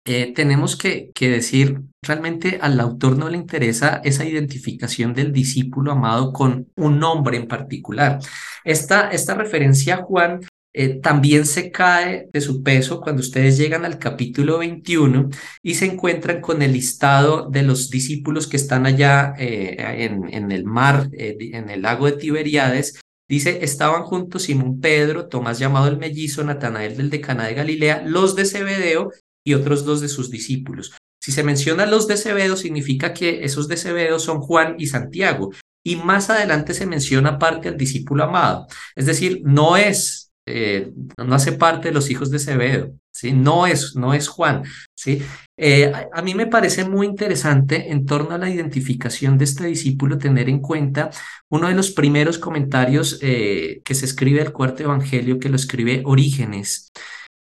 eh, 0.06 0.32
tenemos 0.34 0.76
que, 0.76 1.10
decir, 1.18 1.80
realmente 2.00 2.58
al 2.62 2.78
autor 2.78 3.18
no 3.18 3.28
le 3.28 3.36
interesa 3.36 4.00
esa 4.04 4.24
identificación 4.24 5.14
del 5.14 5.32
discípulo 5.32 5.90
amado 5.92 6.32
con 6.32 6.68
un 6.76 7.00
nombre 7.00 7.36
en 7.36 7.48
particular. 7.48 8.20
Esta, 8.64 9.10
esta 9.10 9.34
referencia 9.34 9.96
a 9.96 10.02
Juan 10.04 10.40
eh, 10.72 11.00
también 11.00 11.44
se 11.44 11.72
cae 11.72 12.28
de 12.32 12.40
su 12.40 12.62
peso 12.62 13.00
cuando 13.00 13.20
ustedes 13.20 13.58
llegan 13.58 13.84
al 13.84 13.98
capítulo 13.98 14.58
21 14.58 15.30
y 15.62 15.74
se 15.74 15.86
encuentran 15.86 16.40
con 16.40 16.62
el 16.62 16.74
listado 16.74 17.50
de 17.50 17.62
los 17.62 17.90
discípulos 17.90 18.46
que 18.46 18.58
están 18.58 18.86
allá 18.86 19.34
eh, 19.38 20.04
en, 20.04 20.52
el 20.52 20.64
mar, 20.64 21.08
en 21.12 21.68
el 21.68 21.82
lago 21.82 22.06
de 22.06 22.12
Tiberíades. 22.12 23.00
Dice, 23.28 23.64
estaban 23.64 24.04
juntos 24.04 24.44
Simón 24.44 24.80
Pedro, 24.80 25.26
Tomás 25.26 25.58
llamado 25.58 25.88
el 25.88 25.98
mellizo, 25.98 26.44
Natanael 26.44 26.96
del 26.96 27.10
Decana 27.10 27.46
de 27.46 27.54
Galilea, 27.54 28.02
los 28.06 28.36
de 28.36 28.44
Zebedeo 28.44 29.10
y 29.46 29.54
otros 29.54 29.85
dos 29.85 30.00
de 30.00 30.09
sus 30.09 30.30
discípulos. 30.30 30.92
Si 31.22 31.30
se 31.30 31.44
menciona 31.44 31.87
los 31.87 32.09
de 32.09 32.16
Cebedo, 32.16 32.56
significa 32.56 33.14
que 33.14 33.44
esos 33.44 33.68
de 33.68 33.76
Cebedo 33.76 34.18
son 34.18 34.40
Juan 34.40 34.74
y 34.78 34.88
Santiago. 34.88 35.52
Y 35.85 35.96
más 35.96 36.30
adelante 36.30 36.74
se 36.74 36.85
menciona 36.85 37.38
parte 37.38 37.68
al 37.68 37.76
discípulo 37.76 38.24
amado. 38.24 38.66
Es 38.96 39.06
decir, 39.06 39.42
no 39.44 39.76
es, 39.76 40.32
eh, 40.46 40.92
no 41.16 41.37
hace 41.37 41.52
parte 41.52 41.88
de 41.88 41.94
los 41.94 42.11
hijos 42.11 42.32
de 42.32 42.40
Cebedo, 42.40 42.92
¿sí? 43.12 43.32
No 43.32 43.68
es, 43.68 43.94
no 43.94 44.14
es 44.14 44.26
Juan, 44.26 44.64
¿sí? 44.96 45.22
Eh, 45.56 45.92
a, 46.12 46.22
mí 46.22 46.35
me 46.35 46.48
parece 46.48 46.85
muy 46.85 47.06
interesante 47.06 47.92
en 47.92 48.04
torno 48.04 48.35
a 48.35 48.38
la 48.38 48.50
identificación 48.50 49.38
de 49.38 49.44
este 49.44 49.66
discípulo 49.66 50.18
tener 50.18 50.48
en 50.48 50.59
cuenta 50.59 51.11
uno 51.48 51.68
de 51.68 51.74
los 51.74 51.92
primeros 51.92 52.38
comentarios 52.38 53.20
eh, 53.22 53.80
que 53.85 53.94
se 53.94 54.06
escribe 54.06 54.40
del 54.40 54.52
cuarto 54.52 54.82
evangelio, 54.82 55.38
que 55.38 55.50
lo 55.50 55.56
escribe 55.56 56.02
Orígenes. 56.04 56.90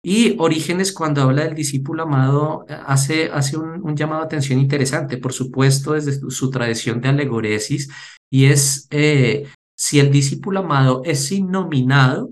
Y 0.06 0.36
Orígenes, 0.38 0.92
cuando 0.92 1.22
habla 1.22 1.44
del 1.44 1.54
discípulo 1.54 2.02
amado, 2.02 2.66
hace, 2.68 3.30
hace 3.32 3.56
un, 3.56 3.96
llamado 3.96 4.20
de 4.20 4.26
atención 4.26 4.60
interesante, 4.60 5.16
por 5.16 5.32
supuesto, 5.32 5.94
desde 5.94 6.20
su, 6.30 6.50
tradición 6.50 7.00
de 7.00 7.08
alegoresis, 7.08 7.88
y 8.30 8.44
es 8.44 8.86
eh, 8.90 9.46
si 9.74 10.00
el 10.00 10.10
discípulo 10.10 10.60
amado 10.60 11.00
es 11.06 11.32
innominado, 11.32 12.28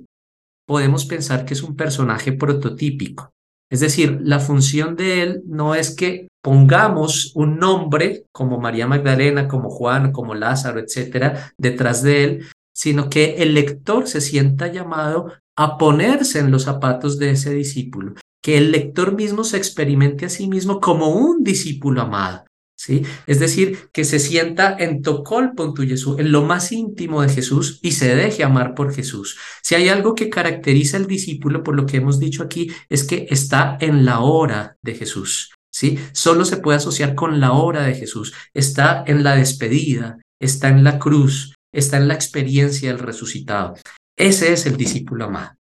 podemos 0.66 1.06
pensar 1.06 1.46
que 1.46 1.54
es 1.54 1.62
un 1.62 1.74
personaje 1.74 2.32
prototípico. 2.35 3.32
Es 3.70 3.80
decir, 3.80 4.18
la 4.22 4.38
función 4.38 4.94
de 4.94 5.22
él 5.22 5.42
no 5.46 5.74
es 5.74 5.96
que 5.96 6.28
pongamos 6.42 7.32
un 7.35 7.58
nombre 7.58 8.26
como 8.32 8.61
María 8.61 8.87
Magdalena, 8.87 9.48
como 9.48 9.70
Juan, 9.70 10.12
como 10.12 10.35
Lázaro, 10.35 10.78
etcétera, 10.78 11.54
detrás 11.56 12.02
de 12.02 12.24
él, 12.24 12.46
sino 12.74 13.08
que 13.08 13.37
el 13.37 13.54
lector 13.54 14.06
se 14.08 14.20
sienta 14.20 14.66
llamado 14.66 15.32
a 15.56 15.78
ponerse 15.78 16.38
en 16.38 16.50
los 16.50 16.64
zapatos 16.64 17.18
de 17.18 17.30
ese 17.30 17.52
discípulo, 17.52 18.14
que 18.42 18.58
el 18.58 18.72
lector 18.72 19.14
mismo 19.14 19.44
se 19.44 19.56
experimente 19.56 20.26
a 20.26 20.28
sí 20.28 20.48
mismo 20.48 20.80
como 20.80 21.08
un 21.08 21.42
discípulo 21.44 22.02
amado. 22.02 22.44
¿Sí? 22.74 23.02
Es 23.28 23.38
decir, 23.38 23.90
que 23.92 24.04
se 24.04 24.18
sienta 24.18 24.76
en 24.76 25.02
Tocol 25.02 25.52
tu 25.54 25.82
Jesús, 25.86 26.18
en 26.18 26.32
lo 26.32 26.42
más 26.42 26.72
íntimo 26.72 27.22
de 27.22 27.28
Jesús 27.28 27.78
y 27.80 27.92
se 27.92 28.16
deje 28.16 28.42
amar 28.42 28.74
por 28.74 28.92
Jesús. 28.92 29.38
Si 29.62 29.76
hay 29.76 29.88
algo 29.88 30.16
que 30.16 30.28
caracteriza 30.28 30.96
al 30.96 31.06
discípulo, 31.06 31.62
por 31.62 31.76
lo 31.76 31.86
que 31.86 31.98
hemos 31.98 32.18
dicho 32.18 32.42
aquí, 32.42 32.72
es 32.88 33.04
que 33.04 33.28
está 33.30 33.76
en 33.80 34.04
la 34.04 34.18
hora 34.18 34.78
de 34.82 34.94
Jesús. 34.94 35.52
¿Sí? 35.70 35.96
Solo 36.12 36.44
se 36.44 36.56
puede 36.56 36.78
asociar 36.78 37.14
con 37.14 37.38
la 37.38 37.52
hora 37.52 37.84
de 37.84 37.94
Jesús. 37.94 38.34
Está 38.52 39.04
en 39.06 39.22
la 39.22 39.36
despedida, 39.36 40.18
está 40.40 40.68
en 40.68 40.83
la 40.83 40.98
cruz, 40.98 41.54
está 41.72 41.98
en 41.98 42.08
la 42.08 42.14
experiencia 42.14 42.88
del 42.88 42.98
resucitado. 42.98 43.74
Ese 44.23 44.52
es 44.52 44.66
el 44.66 44.77
discípulo 44.77 45.25
amado. 45.25 45.56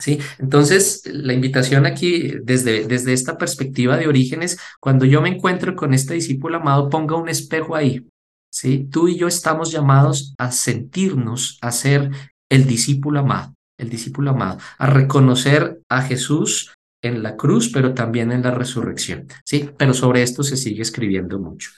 ¿Sí? 0.00 0.18
Entonces, 0.38 1.02
la 1.04 1.34
invitación 1.34 1.84
aquí 1.86 2.32
desde, 2.42 2.86
desde 2.86 3.12
esta 3.12 3.36
perspectiva 3.36 3.98
de 3.98 4.08
orígenes, 4.08 4.58
cuando 4.80 5.04
yo 5.04 5.20
me 5.20 5.28
encuentro 5.28 5.76
con 5.76 5.92
este 5.92 6.14
discípulo 6.14 6.56
amado, 6.56 6.88
ponga 6.88 7.16
un 7.16 7.28
espejo 7.28 7.76
ahí. 7.76 8.08
¿sí? 8.50 8.88
Tú 8.90 9.08
y 9.08 9.16
yo 9.16 9.28
estamos 9.28 9.70
llamados 9.70 10.34
a 10.38 10.50
sentirnos, 10.50 11.58
a 11.60 11.70
ser 11.70 12.10
el 12.50 12.66
discípulo 12.66 13.20
amado, 13.20 13.54
el 13.78 13.90
discípulo 13.90 14.30
amado, 14.30 14.58
a 14.78 14.86
reconocer 14.86 15.80
a 15.88 16.02
Jesús 16.02 16.74
en 17.02 17.22
la 17.22 17.36
cruz, 17.36 17.70
pero 17.72 17.94
también 17.94 18.32
en 18.32 18.42
la 18.42 18.50
resurrección. 18.50 19.28
¿sí? 19.44 19.70
Pero 19.78 19.94
sobre 19.94 20.22
esto 20.22 20.42
se 20.42 20.56
sigue 20.56 20.82
escribiendo 20.82 21.38
mucho. 21.38 21.70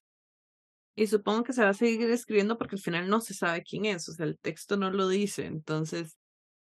Y 0.95 1.07
supongo 1.07 1.43
que 1.43 1.53
se 1.53 1.63
va 1.63 1.71
a 1.71 1.75
seguir 1.75 2.11
escribiendo 2.11 2.59
porque 2.59 2.77
al 2.77 2.83
final 2.83 3.09
no 3.09 3.21
se 3.21 3.35
sabe 3.35 3.63
quién 3.63 3.87
es, 3.87 4.09
o 4.09 4.13
sea, 4.13 4.27
el 4.27 4.39
texto 4.39 4.77
no 4.77 4.91
lo 4.91 5.09
dice. 5.09 5.47
Entonces, 5.47 6.17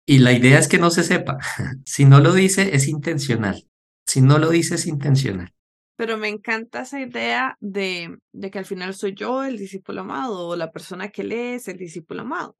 Y 0.08 0.20
la 0.20 0.32
idea 0.32 0.58
es 0.58 0.68
que 0.68 0.78
no 0.78 0.90
se 0.90 1.04
sepa. 1.04 1.36
Si 1.84 2.06
no 2.06 2.20
lo 2.20 2.32
dice, 2.32 2.74
es 2.74 2.88
intencional. 2.88 3.68
Si 4.06 4.22
no 4.22 4.38
lo 4.38 4.48
dice, 4.48 4.76
es 4.76 4.86
intencional. 4.86 5.52
Pero 5.96 6.16
me 6.16 6.28
encanta 6.28 6.80
esa 6.80 6.98
idea 6.98 7.58
de, 7.60 8.16
de 8.32 8.50
que 8.50 8.58
al 8.58 8.64
final 8.64 8.94
soy 8.94 9.14
yo 9.14 9.44
el 9.44 9.58
discípulo 9.58 10.00
amado 10.00 10.48
o 10.48 10.56
la 10.56 10.72
persona 10.72 11.10
que 11.10 11.24
lee 11.24 11.56
es 11.56 11.68
el 11.68 11.76
discípulo 11.76 12.22
amado. 12.22 12.56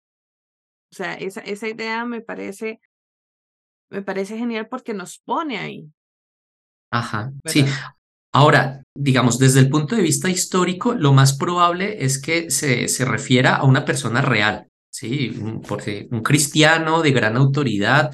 O 0.93 0.95
sea, 0.95 1.15
esa, 1.15 1.41
esa 1.41 1.69
idea 1.69 2.05
me 2.05 2.21
parece, 2.21 2.81
me 3.91 4.03
parece 4.03 4.37
genial 4.37 4.69
porque 4.69 4.93
nos 4.93 5.19
pone 5.19 5.57
ahí. 5.57 5.91
Ajá, 6.91 7.33
sí. 7.47 7.65
Ahora, 8.31 8.83
digamos, 8.95 9.39
desde 9.39 9.61
el 9.61 9.71
punto 9.71 9.97
de 9.97 10.03
vista 10.03 10.29
histórico, 10.29 10.93
lo 10.93 11.15
más 11.15 11.39
probable 11.39 12.05
es 12.05 12.21
que 12.21 12.51
se, 12.51 12.89
se 12.89 13.07
refiera 13.07 13.57
a 13.57 13.65
una 13.65 13.87
persona 13.87 14.21
real, 14.21 14.69
¿sí? 14.99 15.33
Porque 15.69 16.09
un 16.11 16.23
cristiano 16.23 17.03
de 17.03 17.13
gran 17.13 17.37
autoridad 17.37 18.11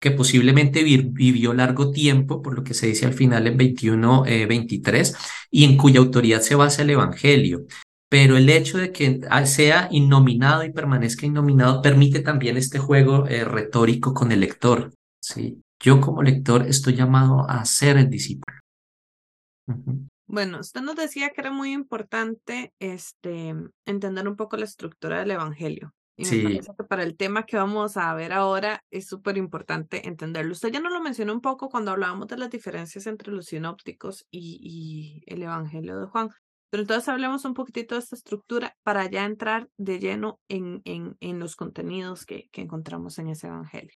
que 0.00 0.12
posiblemente 0.12 0.82
vivió 0.82 1.52
largo 1.52 1.90
tiempo, 1.90 2.40
por 2.40 2.54
lo 2.54 2.64
que 2.64 2.72
se 2.72 2.86
dice 2.86 3.04
al 3.04 3.14
final 3.14 3.46
en 3.46 3.56
21, 3.56 4.22
23, 4.22 5.10
eh, 5.10 5.14
y 5.50 5.64
en 5.64 5.76
cuya 5.76 6.00
autoridad 6.00 6.40
se 6.40 6.54
basa 6.54 6.82
el 6.82 6.90
Evangelio. 6.90 7.66
Pero 8.08 8.36
el 8.36 8.48
hecho 8.48 8.78
de 8.78 8.92
que 8.92 9.20
sea 9.44 9.88
innominado 9.90 10.64
y 10.64 10.72
permanezca 10.72 11.26
innominado 11.26 11.82
permite 11.82 12.20
también 12.20 12.56
este 12.56 12.78
juego 12.78 13.26
eh, 13.26 13.44
retórico 13.44 14.14
con 14.14 14.32
el 14.32 14.40
lector. 14.40 14.94
¿sí? 15.20 15.60
Yo 15.80 16.00
como 16.00 16.22
lector 16.22 16.66
estoy 16.66 16.94
llamado 16.94 17.48
a 17.48 17.64
ser 17.64 17.98
el 17.98 18.08
discípulo. 18.08 18.56
Bueno, 20.26 20.60
usted 20.60 20.80
nos 20.80 20.96
decía 20.96 21.30
que 21.30 21.40
era 21.40 21.50
muy 21.50 21.72
importante 21.72 22.72
este, 22.78 23.54
entender 23.84 24.28
un 24.28 24.36
poco 24.36 24.56
la 24.56 24.64
estructura 24.64 25.18
del 25.18 25.32
Evangelio. 25.32 25.92
Y 26.20 26.36
me 26.36 26.42
parece 26.42 26.72
que 26.76 26.84
para 26.84 27.02
el 27.02 27.16
tema 27.16 27.46
que 27.46 27.56
vamos 27.56 27.96
a 27.96 28.12
ver 28.14 28.32
ahora 28.32 28.84
es 28.90 29.06
súper 29.06 29.38
importante 29.38 30.06
entenderlo. 30.06 30.52
Usted 30.52 30.70
ya 30.70 30.80
nos 30.80 30.92
lo 30.92 31.00
mencionó 31.00 31.32
un 31.32 31.40
poco 31.40 31.70
cuando 31.70 31.92
hablábamos 31.92 32.28
de 32.28 32.36
las 32.36 32.50
diferencias 32.50 33.06
entre 33.06 33.32
los 33.32 33.46
sinópticos 33.46 34.26
y, 34.30 35.22
el 35.26 35.42
Evangelio 35.42 35.98
de 35.98 36.06
Juan. 36.06 36.28
Pero 36.70 36.82
entonces 36.82 37.08
hablemos 37.08 37.44
un 37.44 37.54
poquitito 37.54 37.94
de 37.94 38.00
esta 38.00 38.16
estructura 38.16 38.76
para 38.82 39.10
ya 39.10 39.24
entrar 39.24 39.68
de 39.76 39.98
lleno 39.98 40.38
en, 40.48 40.82
en, 40.84 41.16
en 41.20 41.38
los 41.38 41.56
contenidos 41.56 42.26
que, 42.26 42.48
que 42.52 42.60
encontramos 42.60 43.18
en 43.18 43.28
ese 43.28 43.48
Evangelio. 43.48 43.94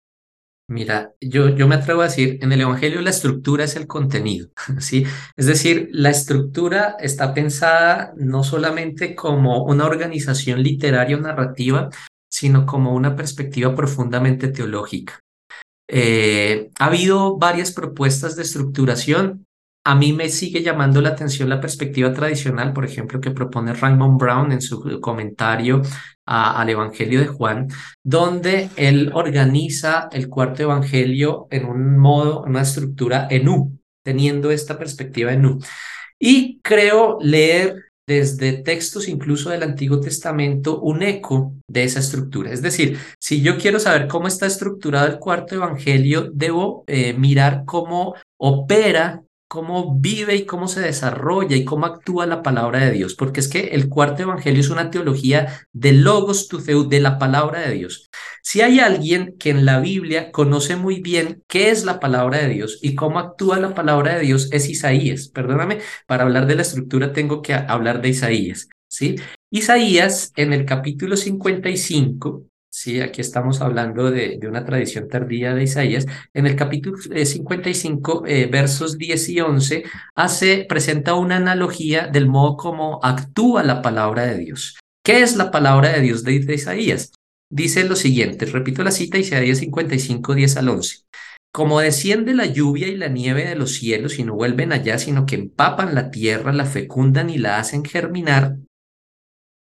Mira, 0.73 1.13
yo, 1.21 1.51
yo 1.51 1.69
me 1.69 1.75
atrevo 1.75 2.01
a 2.01 2.05
decir, 2.05 2.39
en 2.41 2.51
el 2.53 2.63
Evangelio 2.63 3.03
la 3.03 3.11
estructura 3.11 3.65
es 3.65 3.77
el 3.77 3.87
contenido, 3.87 4.49
¿sí? 4.79 5.05
Es 5.37 5.47
decir, 5.47 5.89
la 5.93 6.11
estructura 6.11 6.97
está 6.99 7.35
pensada 7.35 8.15
no 8.17 8.43
solamente 8.43 9.15
como 9.15 9.65
una 9.65 9.85
organización 9.85 10.63
literaria 10.63 11.17
o 11.17 11.21
narrativa, 11.21 11.91
sino 12.33 12.65
como 12.65 12.95
una 12.95 13.15
perspectiva 13.15 13.75
profundamente 13.75 14.49
teológica. 14.49 15.21
Eh, 15.87 16.71
ha 16.79 16.87
habido 16.87 17.37
varias 17.37 17.73
propuestas 17.73 18.37
de 18.37 18.43
estructuración. 18.43 19.45
A 19.85 19.95
mí 19.95 20.15
me 20.15 20.31
sigue 20.31 20.63
llamando 20.63 21.03
la 21.03 21.11
atención 21.11 21.51
la 21.51 21.61
perspectiva 21.61 22.13
tradicional, 22.15 22.73
por 22.73 22.87
ejemplo, 22.87 23.21
que 23.21 23.33
propone 23.33 23.75
Raymond 23.75 24.19
Brown 24.19 24.53
en 24.53 24.63
su 24.63 25.01
comentario 25.01 25.83
al 26.25 26.71
Evangelio 26.71 27.21
de 27.21 27.27
Juan, 27.27 27.69
donde 28.03 28.71
él 28.77 29.11
organiza 29.13 30.09
el 30.11 30.29
cuarto 30.29 30.63
Evangelio 30.63 31.49
en 31.51 31.67
un 31.67 31.99
modo, 31.99 32.45
una 32.45 32.63
estructura 32.63 33.27
en 33.29 33.49
U, 33.49 33.79
teniendo 34.03 34.51
esta 34.51 34.79
perspectiva 34.79 35.33
en 35.33 35.45
U. 35.45 35.59
Y 36.19 36.61
creo 36.63 37.19
leer 37.21 37.92
desde 38.07 38.53
textos 38.53 39.09
incluso 39.09 39.51
del 39.51 39.63
Antiguo 39.63 40.01
Testamento 40.01 40.81
un 40.81 41.03
eco 41.03 41.55
de 41.69 41.85
esa 41.85 42.01
estructura. 42.01 42.51
Es 42.51 42.63
decir, 42.63 42.99
si 43.19 43.43
yo 43.43 43.59
quiero 43.59 43.79
saber 43.79 44.09
cómo 44.09 44.29
está 44.29 44.47
estructurado 44.47 45.07
el 45.07 45.19
cuarto 45.19 45.55
evangelio, 45.55 46.31
debo 46.33 46.85
eh, 46.87 47.15
mirar 47.15 47.65
cómo 47.65 48.15
opera 48.39 49.23
cómo 49.53 49.99
vive 49.99 50.35
y 50.35 50.47
cómo 50.47 50.67
se 50.67 50.81
desarrolla 50.81 51.55
y 51.55 51.67
cómo 51.67 51.85
actúa 51.85 52.25
la 52.25 52.43
palabra 52.43 52.87
de 52.87 52.91
Dios, 52.91 53.15
porque 53.15 53.41
es 53.41 53.49
que 53.49 53.65
el 53.73 53.91
cuarto 53.91 54.23
evangelio 54.23 54.63
es 54.63 54.71
una 54.71 54.91
teología 54.91 55.67
de 55.75 55.93
logos 55.93 56.49
tu 56.49 56.59
de 56.89 57.01
la 57.01 57.19
palabra 57.19 57.61
de 57.61 57.75
Dios. 57.75 58.09
Si 58.43 58.61
hay 58.61 58.81
alguien 58.81 59.37
que 59.39 59.51
en 59.51 59.65
la 59.65 59.81
Biblia 59.81 60.33
conoce 60.33 60.77
muy 60.77 61.01
bien 61.01 61.43
qué 61.49 61.71
es 61.71 61.85
la 61.85 62.01
palabra 62.01 62.39
de 62.39 62.49
Dios 62.49 62.79
y 62.83 62.95
cómo 62.95 63.19
actúa 63.19 63.59
la 63.59 63.75
palabra 63.75 64.17
de 64.17 64.23
Dios, 64.23 64.49
es 64.53 64.69
Isaías. 64.69 65.29
Perdóname, 65.29 65.79
para 66.07 66.25
hablar 66.25 66.47
de 66.47 66.57
la 66.57 66.63
estructura 66.63 67.13
tengo 67.13 67.41
que 67.41 67.55
hablar 67.55 68.03
de 68.03 68.11
Isaías, 68.11 68.69
¿sí? 68.89 69.17
Isaías 69.51 70.33
en 70.37 70.53
el 70.53 70.65
capítulo 70.65 71.17
55 71.17 72.47
Sí, 72.75 73.03
aquí 73.03 73.21
estamos 73.21 73.61
hablando 73.61 74.11
de, 74.11 74.41
una 74.49 74.65
tradición 74.65 75.07
tardía 75.07 75.55
de 75.55 75.65
Isaías. 75.65 76.07
En 76.33 76.47
el 76.47 76.57
capítulo 76.57 76.97
55, 76.97 78.25
eh, 78.27 78.47
versos 78.47 78.97
10 78.97 79.29
y 79.29 79.41
11, 79.41 79.85
hace, 80.15 80.65
presenta 80.67 81.13
una 81.13 81.37
analogía 81.37 82.07
del 82.07 82.29
modo 82.29 82.57
como 82.57 82.99
actúa 83.03 83.63
la 83.63 83.83
palabra 83.83 84.25
de 84.25 84.39
Dios. 84.39 84.79
¿Qué 85.05 85.21
es 85.21 85.37
la 85.37 85.51
palabra 85.51 85.93
de 85.93 86.01
Dios 86.01 86.25
de, 86.25 86.33
Isaías? 86.33 87.13
Dice 87.55 87.85
lo 87.85 87.97
siguiente, 87.97 88.47
repito 88.47 88.83
la 88.83 88.91
cita, 88.91 89.19
Isaías 89.19 89.59
55, 89.59 90.35
10 90.35 90.57
al 90.57 90.71
11. 90.71 91.01
Como 91.53 91.81
desciende 91.81 92.33
la 92.33 92.47
lluvia 92.47 92.89
y 92.89 92.97
la 92.97 93.09
nieve 93.09 93.47
de 93.47 93.57
los 93.57 93.75
cielos 93.75 94.19
y 94.19 94.25
no 94.25 94.35
vuelven 94.35 94.73
allá, 94.73 94.97
sino 94.97 95.27
que 95.27 95.35
empapan 95.35 95.95
la 95.95 96.11
tierra, 96.11 96.55
la 96.55 96.65
fecundan 96.65 97.29
y 97.29 97.37
la 97.37 97.59
hacen 97.59 97.85
germinar, 97.85 98.57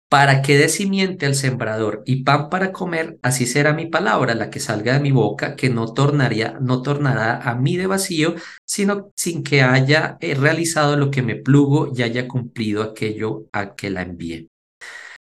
para 0.09 0.41
que 0.41 0.57
dé 0.57 0.69
simiente 0.69 1.25
al 1.25 1.35
sembrador 1.35 2.01
y 2.05 2.23
pan 2.23 2.49
para 2.49 2.71
comer, 2.71 3.19
así 3.21 3.45
será 3.45 3.73
mi 3.73 3.87
palabra, 3.87 4.35
la 4.35 4.49
que 4.49 4.61
salga 4.61 4.93
de 4.93 5.01
mi 5.01 5.11
boca, 5.11 5.57
que 5.57 5.69
no 5.69 5.93
tornaría, 5.93 6.57
no 6.61 6.81
tornará 6.81 7.41
a 7.41 7.55
mí 7.55 7.75
de 7.75 7.87
vacío, 7.87 8.35
sino 8.63 9.11
sin 9.17 9.43
que 9.43 9.63
haya 9.63 10.15
eh, 10.21 10.33
realizado 10.33 10.95
lo 10.95 11.11
que 11.11 11.23
me 11.23 11.35
plugo 11.35 11.91
y 11.93 12.03
haya 12.03 12.25
cumplido 12.25 12.83
aquello 12.83 13.47
a 13.51 13.75
que 13.75 13.89
la 13.89 14.03
envié. 14.03 14.47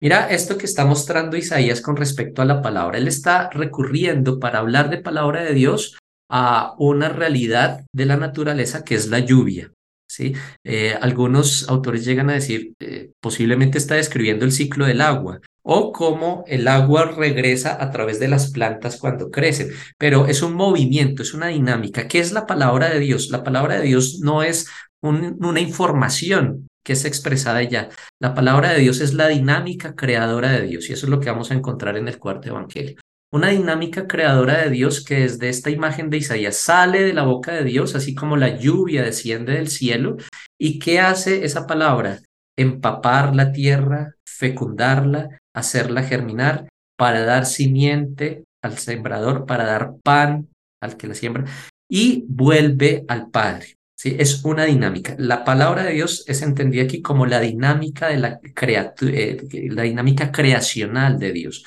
Mira 0.00 0.30
esto 0.30 0.56
que 0.56 0.66
está 0.66 0.84
mostrando 0.84 1.36
Isaías 1.36 1.80
con 1.80 1.96
respecto 1.96 2.40
a 2.40 2.44
la 2.44 2.62
palabra. 2.62 2.98
Él 2.98 3.08
está 3.08 3.50
recurriendo 3.50 4.38
para 4.38 4.60
hablar 4.60 4.90
de 4.90 4.98
palabra 4.98 5.42
de 5.42 5.54
Dios 5.54 5.98
a 6.30 6.74
una 6.78 7.08
realidad 7.08 7.84
de 7.92 8.06
la 8.06 8.16
naturaleza 8.16 8.84
que 8.84 8.94
es 8.94 9.08
la 9.08 9.18
lluvia. 9.18 9.72
¿sí? 10.08 10.34
Eh, 10.64 10.96
algunos 11.00 11.68
autores 11.68 12.04
llegan 12.04 12.30
a 12.30 12.34
decir, 12.34 12.74
eh, 12.78 13.10
posiblemente 13.20 13.78
está 13.78 13.96
describiendo 13.96 14.44
el 14.44 14.52
ciclo 14.52 14.86
del 14.86 15.00
agua 15.00 15.40
o 15.62 15.92
cómo 15.92 16.44
el 16.46 16.68
agua 16.68 17.06
regresa 17.06 17.82
a 17.82 17.90
través 17.90 18.20
de 18.20 18.28
las 18.28 18.52
plantas 18.52 18.98
cuando 18.98 19.30
crecen, 19.30 19.70
pero 19.98 20.26
es 20.26 20.42
un 20.42 20.54
movimiento, 20.54 21.22
es 21.22 21.34
una 21.34 21.48
dinámica. 21.48 22.06
¿Qué 22.06 22.20
es 22.20 22.32
la 22.32 22.46
palabra 22.46 22.88
de 22.88 23.00
Dios? 23.00 23.30
La 23.30 23.42
palabra 23.42 23.74
de 23.76 23.82
Dios 23.82 24.20
no 24.22 24.42
es 24.42 24.68
una 25.02 25.60
información 25.60 26.67
que 26.88 26.94
es 26.94 27.04
expresada 27.04 27.62
ya. 27.62 27.90
La 28.18 28.32
palabra 28.32 28.72
de 28.72 28.80
Dios 28.80 29.02
es 29.02 29.12
la 29.12 29.28
dinámica 29.28 29.94
creadora 29.94 30.52
de 30.52 30.62
Dios 30.62 30.88
y 30.88 30.94
eso 30.94 31.04
es 31.04 31.10
lo 31.10 31.20
que 31.20 31.28
vamos 31.28 31.50
a 31.50 31.54
encontrar 31.54 31.98
en 31.98 32.08
el 32.08 32.18
cuarto 32.18 32.48
evangelio 32.48 32.96
una 33.30 33.48
dinámica 33.48 34.06
creadora 34.06 34.62
de 34.62 34.70
Dios 34.70 35.04
que 35.04 35.16
desde 35.20 35.50
esta 35.50 35.68
imagen 35.68 36.08
de 36.08 36.16
Isaías 36.16 36.56
sale 36.56 37.02
de 37.02 37.12
la 37.12 37.24
boca 37.24 37.52
de 37.52 37.64
Dios, 37.64 37.94
así 37.94 38.14
como 38.14 38.38
la 38.38 38.56
lluvia 38.56 39.02
desciende 39.02 39.52
del 39.52 39.68
cielo. 39.68 40.16
¿Y 40.58 40.78
qué 40.78 40.98
hace 40.98 41.44
esa 41.44 41.66
palabra? 41.66 42.20
Empapar 42.56 43.36
la 43.36 43.52
tierra, 43.52 44.14
fecundarla, 44.26 45.38
hacerla 45.54 46.04
germinar, 46.04 46.68
para 46.96 47.20
dar 47.24 47.44
simiente 47.44 48.44
al 48.64 48.78
sembrador, 48.78 49.44
para 49.44 49.66
dar 49.66 49.96
pan 50.02 50.48
al 50.80 50.96
que 50.96 51.06
la 51.06 51.14
siembra, 51.14 51.44
y 51.86 52.24
vuelve 52.28 53.04
al 53.08 53.28
Padre. 53.28 53.77
¿Sí? 53.98 54.16
Es 54.18 54.44
una 54.44 54.64
dinámica. 54.64 55.14
La 55.18 55.44
palabra 55.44 55.84
de 55.84 55.92
Dios 55.92 56.24
es 56.26 56.42
entendida 56.42 56.84
aquí 56.84 57.02
como 57.02 57.26
la 57.26 57.40
dinámica 57.40 58.08
de 58.08 58.18
la, 58.18 58.40
eh, 58.42 59.68
la 59.70 59.82
dinámica 59.82 60.30
creacional 60.30 61.18
de 61.18 61.32
Dios. 61.32 61.66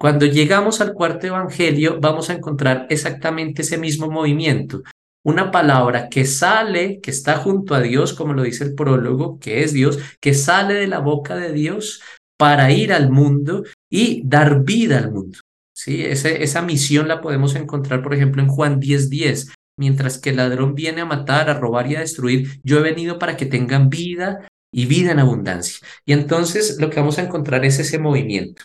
Cuando 0.00 0.26
llegamos 0.26 0.80
al 0.80 0.94
cuarto 0.94 1.26
evangelio, 1.26 1.98
vamos 2.00 2.30
a 2.30 2.34
encontrar 2.34 2.86
exactamente 2.88 3.62
ese 3.62 3.78
mismo 3.78 4.10
movimiento. 4.10 4.82
Una 5.24 5.50
palabra 5.50 6.08
que 6.08 6.24
sale, 6.24 7.00
que 7.00 7.12
está 7.12 7.36
junto 7.36 7.74
a 7.74 7.80
Dios, 7.80 8.12
como 8.12 8.32
lo 8.32 8.42
dice 8.42 8.64
el 8.64 8.74
prólogo, 8.74 9.38
que 9.38 9.62
es 9.62 9.72
Dios, 9.72 9.98
que 10.20 10.34
sale 10.34 10.74
de 10.74 10.88
la 10.88 10.98
boca 10.98 11.36
de 11.36 11.52
Dios 11.52 12.02
para 12.36 12.72
ir 12.72 12.92
al 12.92 13.10
mundo 13.10 13.62
y 13.88 14.22
dar 14.24 14.64
vida 14.64 14.98
al 14.98 15.12
mundo. 15.12 15.38
¿Sí? 15.74 16.04
esa 16.04 16.62
misión 16.62 17.08
la 17.08 17.20
podemos 17.20 17.56
encontrar, 17.56 18.02
por 18.02 18.14
ejemplo, 18.14 18.42
en 18.42 18.48
Juan 18.48 18.78
10:10. 18.78 19.08
10. 19.08 19.54
Mientras 19.78 20.18
que 20.18 20.30
el 20.30 20.36
ladrón 20.36 20.74
viene 20.74 21.00
a 21.00 21.06
matar, 21.06 21.48
a 21.48 21.54
robar 21.54 21.86
y 21.90 21.96
a 21.96 22.00
destruir, 22.00 22.60
yo 22.62 22.78
he 22.78 22.82
venido 22.82 23.18
para 23.18 23.36
que 23.36 23.46
tengan 23.46 23.88
vida 23.88 24.46
y 24.72 24.86
vida 24.86 25.12
en 25.12 25.18
abundancia. 25.18 25.86
Y 26.04 26.12
entonces 26.12 26.78
lo 26.80 26.90
que 26.90 27.00
vamos 27.00 27.18
a 27.18 27.22
encontrar 27.22 27.64
es 27.64 27.78
ese 27.78 27.98
movimiento. 27.98 28.64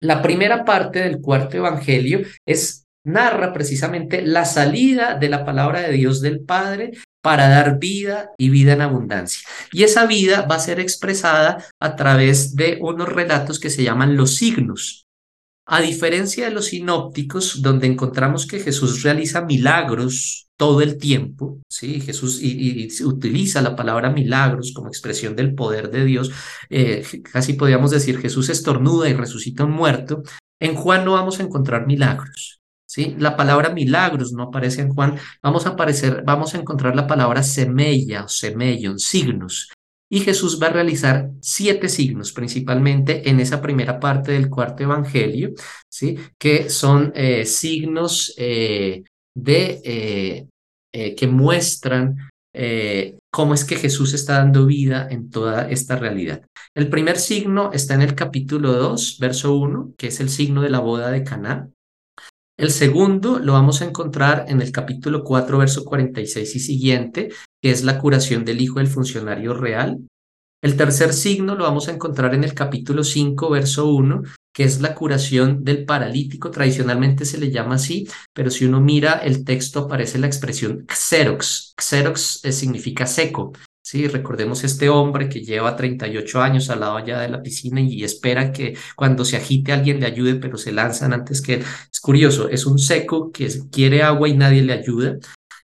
La 0.00 0.20
primera 0.20 0.64
parte 0.64 1.00
del 1.00 1.20
cuarto 1.20 1.58
evangelio 1.58 2.20
es 2.46 2.86
narra 3.04 3.52
precisamente 3.52 4.22
la 4.22 4.44
salida 4.44 5.16
de 5.16 5.28
la 5.28 5.44
palabra 5.44 5.80
de 5.80 5.92
Dios 5.92 6.20
del 6.20 6.40
Padre 6.40 6.92
para 7.22 7.48
dar 7.48 7.78
vida 7.78 8.30
y 8.36 8.50
vida 8.50 8.72
en 8.72 8.80
abundancia. 8.80 9.48
Y 9.72 9.84
esa 9.84 10.06
vida 10.06 10.42
va 10.42 10.56
a 10.56 10.60
ser 10.60 10.80
expresada 10.80 11.64
a 11.80 11.96
través 11.96 12.56
de 12.56 12.78
unos 12.80 13.08
relatos 13.08 13.60
que 13.60 13.70
se 13.70 13.84
llaman 13.84 14.16
los 14.16 14.36
signos. 14.36 15.06
A 15.64 15.80
diferencia 15.80 16.46
de 16.46 16.50
los 16.50 16.66
sinópticos, 16.66 17.62
donde 17.62 17.86
encontramos 17.86 18.46
que 18.46 18.58
Jesús 18.58 19.02
realiza 19.02 19.44
milagros 19.44 20.48
todo 20.56 20.80
el 20.80 20.98
tiempo, 20.98 21.58
¿sí? 21.68 22.00
Jesús 22.00 22.40
y, 22.42 22.88
utiliza 23.04 23.62
la 23.62 23.76
palabra 23.76 24.10
milagros 24.10 24.72
como 24.74 24.88
expresión 24.88 25.34
del 25.36 25.54
poder 25.54 25.90
de 25.90 26.04
Dios, 26.04 26.30
eh, 26.70 27.04
casi 27.32 27.54
podríamos 27.54 27.90
decir 27.90 28.18
Jesús 28.20 28.48
estornuda 28.48 29.08
y 29.08 29.14
resucita 29.14 29.64
un 29.64 29.72
muerto. 29.72 30.22
En 30.60 30.74
Juan 30.74 31.04
no 31.04 31.12
vamos 31.12 31.40
a 31.40 31.42
encontrar 31.42 31.86
milagros, 31.86 32.60
¿sí? 32.86 33.16
La 33.18 33.36
palabra 33.36 33.70
milagros 33.70 34.32
no 34.32 34.44
aparece 34.44 34.82
en 34.82 34.94
Juan, 34.94 35.16
vamos 35.42 35.66
a, 35.66 35.70
aparecer, 35.70 36.22
vamos 36.24 36.54
a 36.54 36.58
encontrar 36.58 36.94
la 36.94 37.06
palabra 37.06 37.42
semella 37.42 38.24
o 38.24 38.28
signos. 38.28 39.72
Y 40.12 40.20
Jesús 40.20 40.60
va 40.62 40.66
a 40.66 40.72
realizar 40.74 41.30
siete 41.40 41.88
signos, 41.88 42.34
principalmente 42.34 43.30
en 43.30 43.40
esa 43.40 43.62
primera 43.62 43.98
parte 43.98 44.32
del 44.32 44.50
cuarto 44.50 44.82
evangelio, 44.82 45.54
¿sí? 45.90 46.18
que 46.38 46.68
son 46.68 47.12
eh, 47.14 47.46
signos 47.46 48.34
eh, 48.36 49.04
de, 49.34 50.46
eh, 50.92 51.14
que 51.14 51.26
muestran 51.26 52.28
cómo 53.30 53.54
es 53.54 53.64
que 53.64 53.76
Jesús 53.76 54.12
está 54.12 54.34
dando 54.34 54.66
vida 54.66 55.08
en 55.10 55.30
toda 55.30 55.70
esta 55.70 55.96
realidad. 55.96 56.44
El 56.76 56.90
primer 56.90 57.16
signo 57.16 57.72
está 57.72 57.94
en 57.94 58.02
el 58.02 58.14
capítulo 58.14 58.74
2, 58.74 59.16
verso 59.18 59.54
1, 59.54 59.94
que 59.96 60.08
es 60.08 60.20
el 60.20 60.28
signo 60.28 60.60
de 60.60 60.68
la 60.68 60.80
boda 60.80 61.10
de 61.10 61.24
Caná. 61.24 61.70
El 62.58 62.70
segundo 62.70 63.38
lo 63.38 63.54
vamos 63.54 63.80
a 63.80 63.86
encontrar 63.86 64.44
en 64.48 64.60
el 64.60 64.72
capítulo 64.72 65.24
4, 65.24 65.56
verso 65.56 65.86
46 65.86 66.54
y 66.54 66.60
siguiente, 66.60 67.30
que 67.62 67.70
es 67.70 67.84
la 67.84 67.98
curación 67.98 68.44
del 68.44 68.60
hijo 68.60 68.80
del 68.80 68.88
funcionario 68.88 69.54
real. 69.54 69.98
El 70.60 70.76
tercer 70.76 71.12
signo 71.12 71.54
lo 71.54 71.64
vamos 71.64 71.88
a 71.88 71.92
encontrar 71.92 72.34
en 72.34 72.44
el 72.44 72.54
capítulo 72.54 73.02
5, 73.02 73.50
verso 73.50 73.86
1, 73.86 74.22
que 74.52 74.64
es 74.64 74.80
la 74.80 74.94
curación 74.94 75.64
del 75.64 75.84
paralítico. 75.84 76.50
Tradicionalmente 76.50 77.24
se 77.24 77.38
le 77.38 77.50
llama 77.50 77.76
así, 77.76 78.06
pero 78.32 78.50
si 78.50 78.64
uno 78.64 78.80
mira 78.80 79.14
el 79.14 79.44
texto 79.44 79.80
aparece 79.80 80.18
la 80.18 80.26
expresión 80.26 80.86
xerox. 80.88 81.74
Xerox 81.80 82.44
eh, 82.44 82.52
significa 82.52 83.06
seco. 83.06 83.52
Sí, 83.84 84.06
recordemos 84.06 84.62
este 84.62 84.88
hombre 84.88 85.28
que 85.28 85.40
lleva 85.40 85.74
38 85.74 86.40
años 86.40 86.70
al 86.70 86.80
lado 86.80 86.96
allá 86.96 87.18
de 87.18 87.28
la 87.28 87.42
piscina 87.42 87.80
y 87.80 88.04
espera 88.04 88.52
que 88.52 88.76
cuando 88.94 89.24
se 89.24 89.36
agite 89.36 89.72
alguien 89.72 89.98
le 89.98 90.06
ayude, 90.06 90.36
pero 90.36 90.56
se 90.56 90.70
lanzan 90.70 91.12
antes 91.12 91.42
que 91.42 91.54
él. 91.54 91.64
Es 91.90 91.98
curioso, 91.98 92.48
es 92.48 92.64
un 92.64 92.78
seco 92.78 93.32
que 93.32 93.48
quiere 93.72 94.02
agua 94.02 94.28
y 94.28 94.36
nadie 94.36 94.62
le 94.62 94.74
ayuda. 94.74 95.18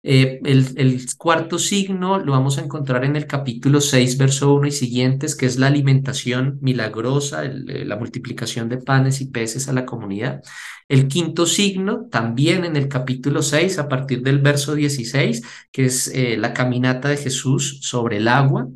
Eh, 0.08 0.40
el, 0.46 1.04
cuarto 1.18 1.58
signo 1.58 2.20
lo 2.20 2.34
vamos 2.34 2.60
a 2.60 2.62
encontrar 2.62 3.06
en 3.06 3.16
el 3.16 3.26
capítulo 3.26 3.82
6, 3.82 4.20
verso 4.20 4.54
1 4.54 4.68
y 4.68 4.72
siguientes, 4.72 5.36
que 5.36 5.48
es 5.48 5.58
la 5.58 5.66
alimentación 5.66 6.60
milagrosa, 6.62 7.44
eh, 7.44 7.86
la 7.86 7.96
multiplicación 7.96 8.70
de 8.70 8.78
panes 8.78 9.20
y 9.22 9.32
peces 9.32 9.68
a 9.68 9.74
la 9.74 9.84
comunidad. 9.84 10.44
El 10.88 11.08
quinto 11.08 11.48
signo, 11.48 12.06
también 12.12 12.66
en 12.66 12.76
el 12.76 12.88
capítulo 12.88 13.42
6, 13.42 13.80
a 13.80 13.90
partir 13.90 14.22
del 14.22 14.38
verso 14.38 14.76
16, 14.76 15.42
que 15.72 15.86
es 15.86 16.08
eh, 16.10 16.38
la 16.38 16.54
caminata 16.54 17.10
de 17.10 17.18
Jesús 17.18 17.80
sobre 17.82 18.18
el 18.18 18.28
agua. 18.28 18.68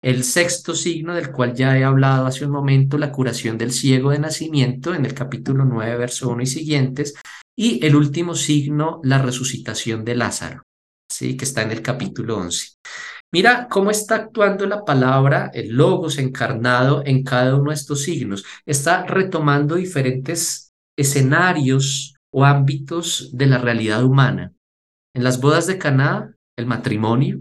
El 0.00 0.22
sexto 0.22 0.76
signo, 0.76 1.12
del 1.12 1.32
cual 1.32 1.54
ya 1.54 1.76
he 1.76 1.82
hablado 1.82 2.24
hace 2.26 2.46
un 2.46 2.52
momento, 2.52 2.98
la 2.98 3.10
curación 3.10 3.58
del 3.58 3.72
ciego 3.72 4.12
de 4.12 4.20
nacimiento, 4.20 4.94
en 4.94 5.06
el 5.06 5.14
capítulo 5.14 5.64
9, 5.64 5.96
verso 5.96 6.28
1 6.28 6.42
y 6.42 6.46
siguientes. 6.46 7.14
Y 7.56 7.84
el 7.84 7.96
último 7.96 8.36
signo, 8.36 9.00
la 9.02 9.18
resucitación 9.18 10.04
de 10.04 10.14
Lázaro. 10.14 10.67
¿Sí? 11.08 11.36
que 11.36 11.44
está 11.44 11.62
en 11.62 11.72
el 11.72 11.82
capítulo 11.82 12.36
11. 12.38 12.76
Mira 13.30 13.68
cómo 13.68 13.90
está 13.90 14.14
actuando 14.16 14.66
la 14.66 14.84
palabra, 14.84 15.50
el 15.52 15.74
logos 15.76 16.18
encarnado 16.18 17.02
en 17.04 17.22
cada 17.22 17.56
uno 17.56 17.70
de 17.70 17.74
estos 17.74 18.02
signos. 18.02 18.44
Está 18.64 19.04
retomando 19.04 19.74
diferentes 19.74 20.72
escenarios 20.96 22.14
o 22.32 22.44
ámbitos 22.44 23.30
de 23.32 23.46
la 23.46 23.58
realidad 23.58 24.02
humana. 24.02 24.52
En 25.14 25.24
las 25.24 25.40
bodas 25.40 25.66
de 25.66 25.78
Caná, 25.78 26.34
el 26.56 26.66
matrimonio, 26.66 27.40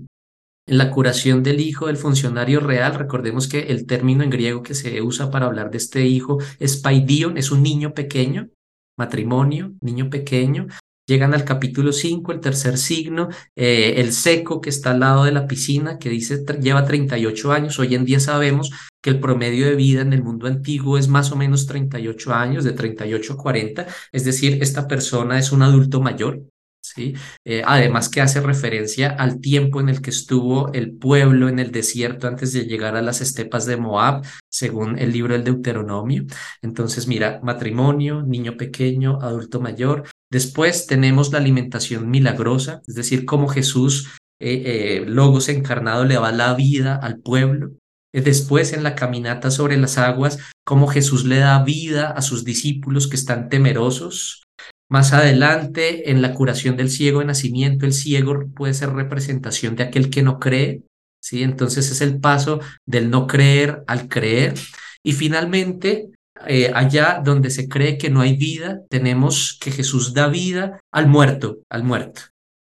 en 0.67 0.77
la 0.77 0.91
curación 0.91 1.43
del 1.43 1.61
hijo 1.61 1.87
del 1.87 1.95
funcionario 1.95 2.59
real, 2.59 2.95
recordemos 2.95 3.47
que 3.47 3.59
el 3.67 3.85
término 3.85 4.23
en 4.23 4.29
griego 4.29 4.63
que 4.63 4.73
se 4.73 5.01
usa 5.01 5.31
para 5.31 5.45
hablar 5.45 5.71
de 5.71 5.77
este 5.77 6.05
hijo 6.05 6.39
es 6.59 6.77
paidion, 6.77 7.37
es 7.37 7.51
un 7.51 7.63
niño 7.63 7.93
pequeño, 7.93 8.49
matrimonio, 8.97 9.73
niño 9.79 10.09
pequeño, 10.09 10.67
Llegan 11.07 11.33
al 11.33 11.45
capítulo 11.45 11.93
5, 11.93 12.33
el 12.33 12.41
tercer 12.41 12.77
signo, 12.77 13.29
eh, 13.55 13.93
el 13.97 14.11
seco 14.11 14.59
que 14.59 14.69
está 14.69 14.91
al 14.91 14.99
lado 14.99 15.23
de 15.23 15.31
la 15.31 15.47
piscina, 15.47 15.97
que 15.97 16.09
dice 16.09 16.43
lleva 16.61 16.83
38 16.83 17.53
años. 17.53 17.79
Hoy 17.79 17.95
en 17.95 18.03
día 18.03 18.19
sabemos 18.19 18.71
que 19.01 19.11
el 19.11 19.21
promedio 19.21 19.67
de 19.67 19.75
vida 19.75 20.01
en 20.01 20.11
el 20.11 20.21
mundo 20.21 20.47
antiguo 20.47 20.97
es 20.97 21.07
más 21.07 21.31
o 21.31 21.37
menos 21.37 21.65
38 21.65 22.33
años, 22.33 22.65
de 22.65 22.73
38 22.73 23.33
a 23.33 23.37
40. 23.37 23.87
Es 24.11 24.25
decir, 24.25 24.61
esta 24.61 24.85
persona 24.85 25.39
es 25.39 25.53
un 25.53 25.61
adulto 25.61 26.01
mayor, 26.01 26.41
¿sí? 26.81 27.13
Eh, 27.45 27.61
además 27.65 28.09
que 28.09 28.19
hace 28.19 28.41
referencia 28.41 29.07
al 29.11 29.39
tiempo 29.39 29.79
en 29.79 29.87
el 29.87 30.01
que 30.01 30.09
estuvo 30.09 30.73
el 30.73 30.97
pueblo 30.97 31.47
en 31.47 31.59
el 31.59 31.71
desierto 31.71 32.27
antes 32.27 32.51
de 32.51 32.65
llegar 32.65 32.97
a 32.97 33.01
las 33.01 33.21
estepas 33.21 33.65
de 33.65 33.77
Moab, 33.77 34.25
según 34.49 34.99
el 34.99 35.13
libro 35.13 35.35
del 35.35 35.45
Deuteronomio. 35.45 36.25
Entonces, 36.61 37.07
mira, 37.07 37.39
matrimonio, 37.43 38.23
niño 38.23 38.57
pequeño, 38.57 39.21
adulto 39.21 39.61
mayor, 39.61 40.03
Después 40.31 40.87
tenemos 40.87 41.31
la 41.31 41.39
alimentación 41.39 42.09
milagrosa, 42.09 42.81
es 42.87 42.95
decir, 42.95 43.25
cómo 43.25 43.47
Jesús, 43.47 44.09
eh, 44.39 44.63
eh, 44.65 45.05
Logos 45.07 45.49
encarnado, 45.49 46.03
le 46.03 46.15
da 46.15 46.31
la 46.31 46.53
vida 46.53 46.95
al 46.95 47.19
pueblo. 47.19 47.71
Eh, 48.13 48.21
después 48.21 48.73
en 48.73 48.83
la 48.83 48.95
caminata 48.95 49.51
sobre 49.51 49.77
las 49.77 49.97
aguas, 49.97 50.39
cómo 50.65 50.87
Jesús 50.87 51.25
le 51.25 51.37
da 51.37 51.63
vida 51.63 52.11
a 52.11 52.21
sus 52.21 52.43
discípulos 52.43 53.07
que 53.07 53.15
están 53.15 53.49
temerosos. 53.49 54.43
Más 54.89 55.13
adelante, 55.13 56.11
en 56.11 56.21
la 56.21 56.33
curación 56.33 56.77
del 56.77 56.89
ciego 56.89 57.19
de 57.19 57.25
nacimiento, 57.25 57.85
el 57.85 57.93
ciego 57.93 58.45
puede 58.55 58.73
ser 58.73 58.93
representación 58.93 59.75
de 59.75 59.83
aquel 59.83 60.09
que 60.09 60.23
no 60.23 60.39
cree. 60.39 60.83
¿sí? 61.21 61.43
Entonces 61.43 61.91
es 61.91 62.01
el 62.01 62.19
paso 62.19 62.59
del 62.85 63.09
no 63.09 63.27
creer 63.27 63.83
al 63.87 64.07
creer. 64.07 64.55
Y 65.03 65.13
finalmente, 65.13 66.09
eh, 66.45 66.71
allá 66.73 67.21
donde 67.23 67.49
se 67.49 67.67
cree 67.67 67.97
que 67.97 68.09
no 68.09 68.21
hay 68.21 68.35
vida, 68.35 68.81
tenemos 68.89 69.57
que 69.59 69.71
Jesús 69.71 70.13
da 70.13 70.27
vida 70.27 70.79
al 70.93 71.07
muerto, 71.07 71.61
al 71.69 71.83
muerto. 71.83 72.21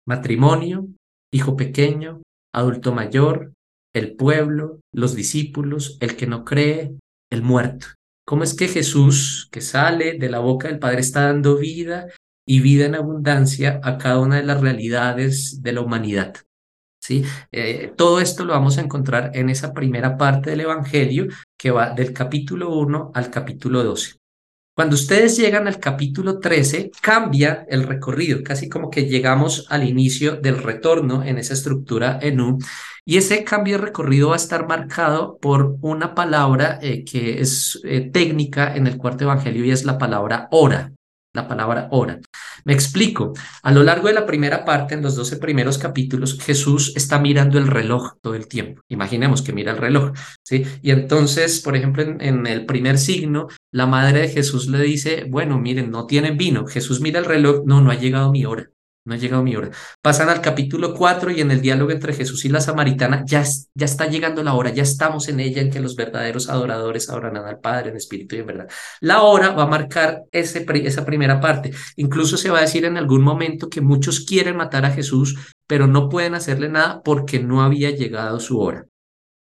Matrimonio, 0.06 0.88
hijo 1.32 1.56
pequeño, 1.56 2.22
adulto 2.54 2.92
mayor, 2.92 3.52
el 3.94 4.16
pueblo, 4.16 4.80
los 4.92 5.14
discípulos, 5.14 5.98
el 6.00 6.16
que 6.16 6.26
no 6.26 6.44
cree, 6.44 6.96
el 7.30 7.42
muerto. 7.42 7.86
¿Cómo 8.26 8.44
es 8.44 8.54
que 8.54 8.68
Jesús, 8.68 9.48
que 9.50 9.60
sale 9.60 10.18
de 10.18 10.28
la 10.28 10.38
boca 10.38 10.68
del 10.68 10.78
Padre, 10.78 11.00
está 11.00 11.22
dando 11.24 11.56
vida 11.56 12.08
y 12.46 12.60
vida 12.60 12.86
en 12.86 12.94
abundancia 12.94 13.80
a 13.82 13.98
cada 13.98 14.20
una 14.20 14.36
de 14.36 14.44
las 14.44 14.60
realidades 14.60 15.62
de 15.62 15.72
la 15.72 15.80
humanidad? 15.80 16.34
Eh, 17.50 17.92
todo 17.96 18.20
esto 18.20 18.44
lo 18.44 18.52
vamos 18.52 18.78
a 18.78 18.82
encontrar 18.82 19.32
en 19.34 19.50
esa 19.50 19.72
primera 19.72 20.16
parte 20.16 20.50
del 20.50 20.60
Evangelio 20.62 21.26
que 21.56 21.70
va 21.70 21.90
del 21.90 22.12
capítulo 22.12 22.70
1 22.74 23.12
al 23.14 23.30
capítulo 23.30 23.82
12. 23.82 24.16
Cuando 24.74 24.94
ustedes 24.94 25.36
llegan 25.36 25.66
al 25.66 25.80
capítulo 25.80 26.38
13, 26.38 26.92
cambia 27.02 27.66
el 27.68 27.82
recorrido, 27.82 28.44
casi 28.44 28.68
como 28.68 28.90
que 28.90 29.06
llegamos 29.06 29.66
al 29.70 29.82
inicio 29.82 30.36
del 30.36 30.62
retorno 30.62 31.24
en 31.24 31.38
esa 31.38 31.54
estructura 31.54 32.20
en 32.22 32.40
un, 32.40 32.64
y 33.04 33.16
ese 33.16 33.42
cambio 33.42 33.78
de 33.78 33.86
recorrido 33.86 34.28
va 34.28 34.34
a 34.34 34.36
estar 34.36 34.68
marcado 34.68 35.38
por 35.38 35.78
una 35.80 36.14
palabra 36.14 36.78
eh, 36.80 37.04
que 37.04 37.40
es 37.40 37.80
eh, 37.82 38.08
técnica 38.12 38.76
en 38.76 38.86
el 38.86 38.98
cuarto 38.98 39.24
evangelio 39.24 39.64
y 39.64 39.72
es 39.72 39.84
la 39.84 39.98
palabra 39.98 40.46
hora 40.52 40.92
la 41.38 41.48
palabra 41.48 41.88
hora. 41.90 42.20
Me 42.64 42.72
explico. 42.72 43.32
A 43.62 43.72
lo 43.72 43.82
largo 43.82 44.08
de 44.08 44.14
la 44.14 44.26
primera 44.26 44.64
parte, 44.64 44.94
en 44.94 45.02
los 45.02 45.14
12 45.16 45.36
primeros 45.36 45.78
capítulos, 45.78 46.38
Jesús 46.40 46.92
está 46.96 47.18
mirando 47.18 47.58
el 47.58 47.66
reloj 47.66 48.14
todo 48.20 48.34
el 48.34 48.48
tiempo. 48.48 48.82
Imaginemos 48.88 49.42
que 49.42 49.52
mira 49.52 49.72
el 49.72 49.78
reloj, 49.78 50.12
¿sí? 50.42 50.64
Y 50.82 50.90
entonces, 50.90 51.60
por 51.60 51.76
ejemplo, 51.76 52.02
en, 52.02 52.20
en 52.20 52.46
el 52.46 52.66
primer 52.66 52.98
signo, 52.98 53.48
la 53.72 53.86
madre 53.86 54.22
de 54.22 54.28
Jesús 54.28 54.68
le 54.68 54.80
dice, 54.80 55.26
bueno, 55.28 55.58
miren, 55.58 55.90
no 55.90 56.06
tienen 56.06 56.36
vino. 56.36 56.66
Jesús 56.66 57.00
mira 57.00 57.20
el 57.20 57.24
reloj, 57.24 57.62
no, 57.66 57.80
no 57.80 57.90
ha 57.90 57.94
llegado 57.94 58.32
mi 58.32 58.44
hora 58.44 58.70
no 59.08 59.14
ha 59.14 59.16
llegado 59.16 59.42
mi 59.42 59.56
hora. 59.56 59.70
Pasan 60.02 60.28
al 60.28 60.42
capítulo 60.42 60.92
4 60.92 61.30
y 61.30 61.40
en 61.40 61.50
el 61.50 61.62
diálogo 61.62 61.90
entre 61.90 62.12
Jesús 62.12 62.44
y 62.44 62.50
la 62.50 62.60
samaritana 62.60 63.24
ya, 63.26 63.42
ya 63.74 63.86
está 63.86 64.06
llegando 64.06 64.42
la 64.42 64.52
hora, 64.52 64.70
ya 64.70 64.82
estamos 64.82 65.28
en 65.28 65.40
ella 65.40 65.62
en 65.62 65.70
que 65.70 65.80
los 65.80 65.96
verdaderos 65.96 66.50
adoradores 66.50 67.08
adorarán 67.08 67.46
al 67.46 67.58
Padre 67.58 67.88
en 67.90 67.96
espíritu 67.96 68.36
y 68.36 68.40
en 68.40 68.46
verdad. 68.46 68.68
La 69.00 69.22
hora 69.22 69.52
va 69.52 69.62
a 69.62 69.66
marcar 69.66 70.24
ese, 70.30 70.66
esa 70.84 71.06
primera 71.06 71.40
parte. 71.40 71.72
Incluso 71.96 72.36
se 72.36 72.50
va 72.50 72.58
a 72.58 72.62
decir 72.62 72.84
en 72.84 72.98
algún 72.98 73.22
momento 73.22 73.70
que 73.70 73.80
muchos 73.80 74.20
quieren 74.20 74.56
matar 74.56 74.84
a 74.84 74.90
Jesús, 74.90 75.54
pero 75.66 75.86
no 75.86 76.10
pueden 76.10 76.34
hacerle 76.34 76.68
nada 76.68 77.00
porque 77.02 77.40
no 77.40 77.62
había 77.62 77.90
llegado 77.90 78.40
su 78.40 78.60
hora. 78.60 78.84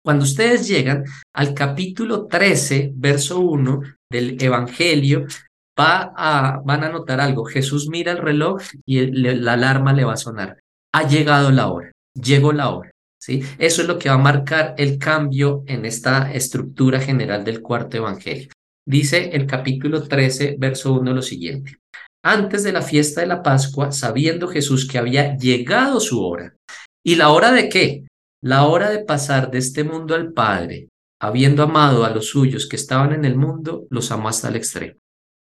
Cuando 0.04 0.22
ustedes 0.22 0.68
llegan 0.68 1.02
al 1.32 1.54
capítulo 1.54 2.26
13, 2.26 2.92
verso 2.94 3.40
1 3.40 3.80
del 4.08 4.40
Evangelio, 4.40 5.26
van 5.76 6.84
a 6.84 6.88
notar 6.90 7.20
algo. 7.20 7.44
Jesús 7.44 7.88
mira 7.88 8.12
el 8.12 8.18
reloj 8.18 8.62
y 8.84 9.06
la 9.06 9.52
alarma 9.52 9.92
le 9.92 10.04
va 10.04 10.14
a 10.14 10.18
sonar. 10.18 10.58
Ha 10.92 11.06
llegado 11.06 11.50
la 11.50 11.68
hora, 11.68 11.92
llegó 12.14 12.52
la 12.52 12.70
hora. 12.70 12.90
¿sí? 13.20 13.42
Eso 13.58 13.82
es 13.82 13.88
lo 13.88 13.98
que 13.98 14.08
va 14.08 14.14
a 14.14 14.18
marcar 14.18 14.74
el 14.78 14.98
cambio 14.98 15.62
en 15.66 15.84
esta 15.84 16.32
estructura 16.32 17.00
general 17.00 17.44
del 17.44 17.60
cuarto 17.60 17.98
evangelio. 17.98 18.48
Dice 18.88 19.30
el 19.32 19.46
capítulo 19.46 20.02
13, 20.02 20.56
verso 20.58 20.94
1 20.94 21.12
lo 21.12 21.22
siguiente. 21.22 21.78
Antes 22.24 22.62
de 22.62 22.72
la 22.72 22.82
fiesta 22.82 23.20
de 23.20 23.26
la 23.26 23.42
Pascua, 23.42 23.92
sabiendo 23.92 24.48
Jesús 24.48 24.88
que 24.88 24.98
había 24.98 25.36
llegado 25.36 26.00
su 26.00 26.24
hora. 26.24 26.54
¿Y 27.04 27.16
la 27.16 27.30
hora 27.30 27.52
de 27.52 27.68
qué? 27.68 28.06
La 28.42 28.64
hora 28.64 28.90
de 28.90 29.04
pasar 29.04 29.50
de 29.50 29.58
este 29.58 29.84
mundo 29.84 30.14
al 30.14 30.32
Padre, 30.32 30.88
habiendo 31.20 31.62
amado 31.62 32.04
a 32.04 32.10
los 32.10 32.26
suyos 32.26 32.68
que 32.68 32.76
estaban 32.76 33.12
en 33.12 33.24
el 33.24 33.36
mundo, 33.36 33.86
los 33.90 34.10
amó 34.10 34.28
hasta 34.28 34.48
el 34.48 34.56
extremo. 34.56 34.94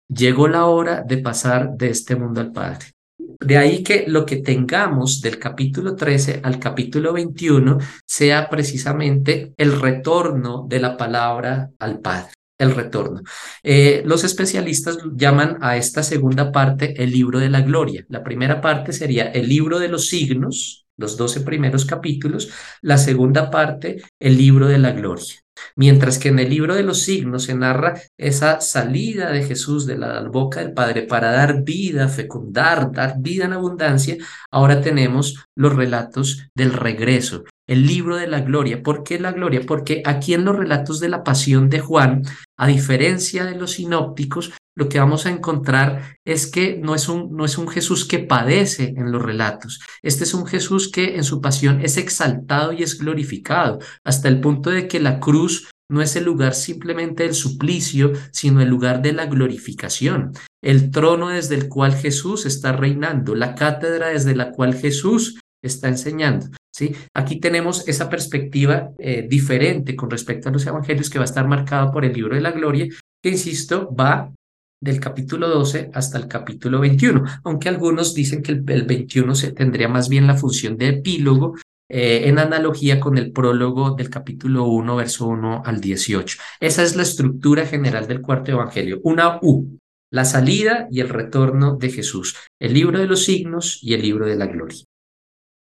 Llegó 0.09 0.47
la 0.49 0.67
hora 0.67 1.03
de 1.03 1.19
pasar 1.19 1.77
de 1.77 1.91
este 1.91 2.17
mundo 2.17 2.41
al 2.41 2.53
Padre. 2.53 2.87
De 3.19 3.59
ahí 3.59 3.83
que 3.83 4.05
lo 4.07 4.25
que 4.25 4.37
tengamos 4.37 5.21
del 5.21 5.39
capítulo 5.39 5.95
13 5.95 6.41
al 6.43 6.59
capítulo 6.59 7.13
21 7.13 7.79
sea 8.07 8.49
precisamente 8.49 9.53
el 9.57 9.81
retorno 9.81 10.65
de 10.69 10.81
la 10.81 10.97
palabra 10.97 11.71
al 11.79 12.01
Padre, 12.01 12.31
el 12.59 12.75
retorno. 12.75 13.23
Eh, 13.63 14.03
los 14.07 14.25
especialistas 14.25 14.99
llaman 15.15 15.59
a 15.61 15.77
esta 15.77 16.03
segunda 16.03 16.53
parte 16.53 17.03
el 17.03 17.11
libro 17.11 17.39
de 17.39 17.51
la 17.51 17.61
gloria. 17.61 18.05
La 18.09 18.23
primera 18.23 18.61
parte 18.61 18.93
sería 18.93 19.25
el 19.31 19.49
libro 19.49 19.79
de 19.79 19.89
los 19.89 20.09
signos, 20.09 20.87
los 20.97 21.17
doce 21.17 21.41
primeros 21.41 21.85
capítulos. 21.85 22.51
La 22.81 22.97
segunda 22.97 23.51
parte, 23.51 24.03
el 24.21 24.37
libro 24.39 24.67
de 24.69 24.79
la 24.79 24.93
gloria. 24.93 25.45
Mientras 25.75 26.19
que 26.19 26.29
en 26.29 26.39
el 26.39 26.51
libro 26.51 26.75
de 26.75 26.83
los 26.83 27.03
signos 27.03 27.45
se 27.45 27.55
narra 27.55 28.01
esa 28.17 28.61
salida 28.61 29.31
de 29.31 29.43
Jesús 29.43 29.87
de 29.87 29.99
la 29.99 30.23
boca 30.23 30.61
del 30.61 30.73
Padre 30.73 31.03
para 31.03 31.33
dar 31.33 31.63
vida, 31.63 32.09
fecundar, 32.09 32.93
dar 32.93 33.17
vida 33.19 33.45
en 33.45 33.53
abundancia, 33.53 34.17
ahora 34.51 34.81
tenemos 34.81 35.45
los 35.55 35.75
relatos 35.75 36.49
del 36.55 36.73
regreso, 36.73 37.45
el 37.67 37.87
libro 37.87 38.17
de 38.17 38.27
la 38.27 38.41
gloria. 38.41 38.83
¿Por 38.83 39.03
qué 39.03 39.19
la 39.19 39.33
gloria? 39.33 39.63
Porque 39.67 40.03
aquí 40.05 40.35
en 40.35 40.45
los 40.45 40.57
relatos 40.57 41.01
de 41.01 41.09
la 41.09 41.25
pasión 41.25 41.69
de 41.69 41.81
Juan, 41.81 42.23
a 42.57 42.67
diferencia 42.67 43.45
de 43.45 43.57
los 43.57 43.73
sinópticos, 43.73 44.53
lo 44.77 44.89
que 44.89 44.99
vamos 44.99 45.27
a 45.27 45.31
encontrar 45.31 46.18
es 46.24 46.47
que 46.47 46.77
no 46.77 46.95
es 46.95 47.09
un, 47.09 47.35
no 47.35 47.45
es 47.45 47.57
un 47.59 47.66
Jesús 47.66 48.05
que 48.05 48.18
padece 48.18 48.95
en 48.97 49.11
los 49.11 49.22
relatos. 49.22 49.81
Este 50.03 50.24
es 50.24 50.35
un 50.35 50.47
Jesús 50.47 50.93
que 50.93 51.16
en 51.16 51.24
su 51.24 51.41
pasión 51.41 51.81
es 51.81 51.97
exaltado 51.97 52.72
y 52.72 52.83
es 52.83 52.99
glorificado, 52.99 53.79
hasta 54.05 54.29
el 54.29 54.41
punto 54.41 54.70
de 54.70 54.87
que 54.87 55.01
la 55.01 55.18
cruz 55.18 55.70
no 55.89 56.03
es 56.03 56.14
el 56.16 56.24
lugar 56.24 56.55
simplemente 56.55 57.22
del 57.22 57.35
suplicio, 57.35 58.12
sino 58.33 58.61
el 58.61 58.68
lugar 58.68 59.03
de 59.03 59.12
la 59.12 59.27
glorificación, 59.27 60.33
el 60.62 60.91
trono 60.91 61.29
desde 61.29 61.55
el 61.55 61.68
cual 61.68 61.95
Jesús 61.95 62.45
está 62.45 62.72
reinando, 62.72 63.35
la 63.35 63.55
cátedra 63.55 64.09
desde 64.09 64.37
la 64.37 64.51
cual 64.51 64.74
Jesús 64.74 65.41
está 65.62 65.89
enseñando. 65.89 66.49
¿sí? 66.74 66.95
Aquí 67.14 67.41
tenemos 67.41 67.89
esa 67.89 68.11
perspectiva 68.11 68.91
eh, 68.99 69.27
diferente 69.29 69.97
con 69.97 70.11
respecto 70.11 70.49
a 70.49 70.53
los 70.53 70.66
evangelios 70.66 71.09
que 71.09 71.18
va 71.18 71.24
a 71.24 71.27
estar 71.31 71.47
marcado 71.47 71.93
por 71.93 72.05
el 72.05 72.12
libro 72.12 72.35
de 72.35 72.43
la 72.43 72.51
gloria, 72.51 72.89
que, 73.22 73.31
insisto, 73.31 73.95
va 73.95 74.33
del 74.81 75.01
capítulo 75.01 75.49
12 75.49 75.91
hasta 75.95 76.18
el 76.18 76.29
capítulo 76.29 76.81
21, 76.81 77.24
aunque 77.45 77.68
algunos 77.68 78.14
dicen 78.14 78.43
que 78.43 78.53
el, 78.53 78.62
21 78.62 79.35
se 79.35 79.53
tendría 79.53 79.89
más 79.89 80.09
bien 80.09 80.27
la 80.27 80.37
función 80.37 80.77
de 80.77 80.89
epílogo 80.89 81.55
eh, 81.89 82.29
en 82.29 82.39
analogía 82.39 83.01
con 83.01 83.16
el 83.16 83.33
prólogo 83.33 83.95
del 83.95 84.11
capítulo 84.11 84.64
1, 84.64 84.97
verso 84.97 85.29
1 85.29 85.62
al 85.64 85.81
18. 85.81 86.39
Esa 86.61 86.83
es 86.83 86.97
la 86.97 87.03
estructura 87.03 87.64
general 87.66 88.07
del 88.07 88.20
cuarto 88.20 88.51
evangelio, 88.51 89.01
una 89.05 89.39
U, 89.43 89.79
la 90.11 90.24
salida 90.24 90.89
y 90.91 91.01
el 91.01 91.09
retorno 91.09 91.77
de 91.77 91.91
Jesús, 91.91 92.37
el 92.61 92.74
libro 92.74 92.99
de 92.99 93.07
los 93.07 93.24
signos 93.24 93.83
y 93.83 93.95
el 93.95 94.03
libro 94.03 94.27
de 94.27 94.37
la 94.37 94.47
gloria. 94.47 94.85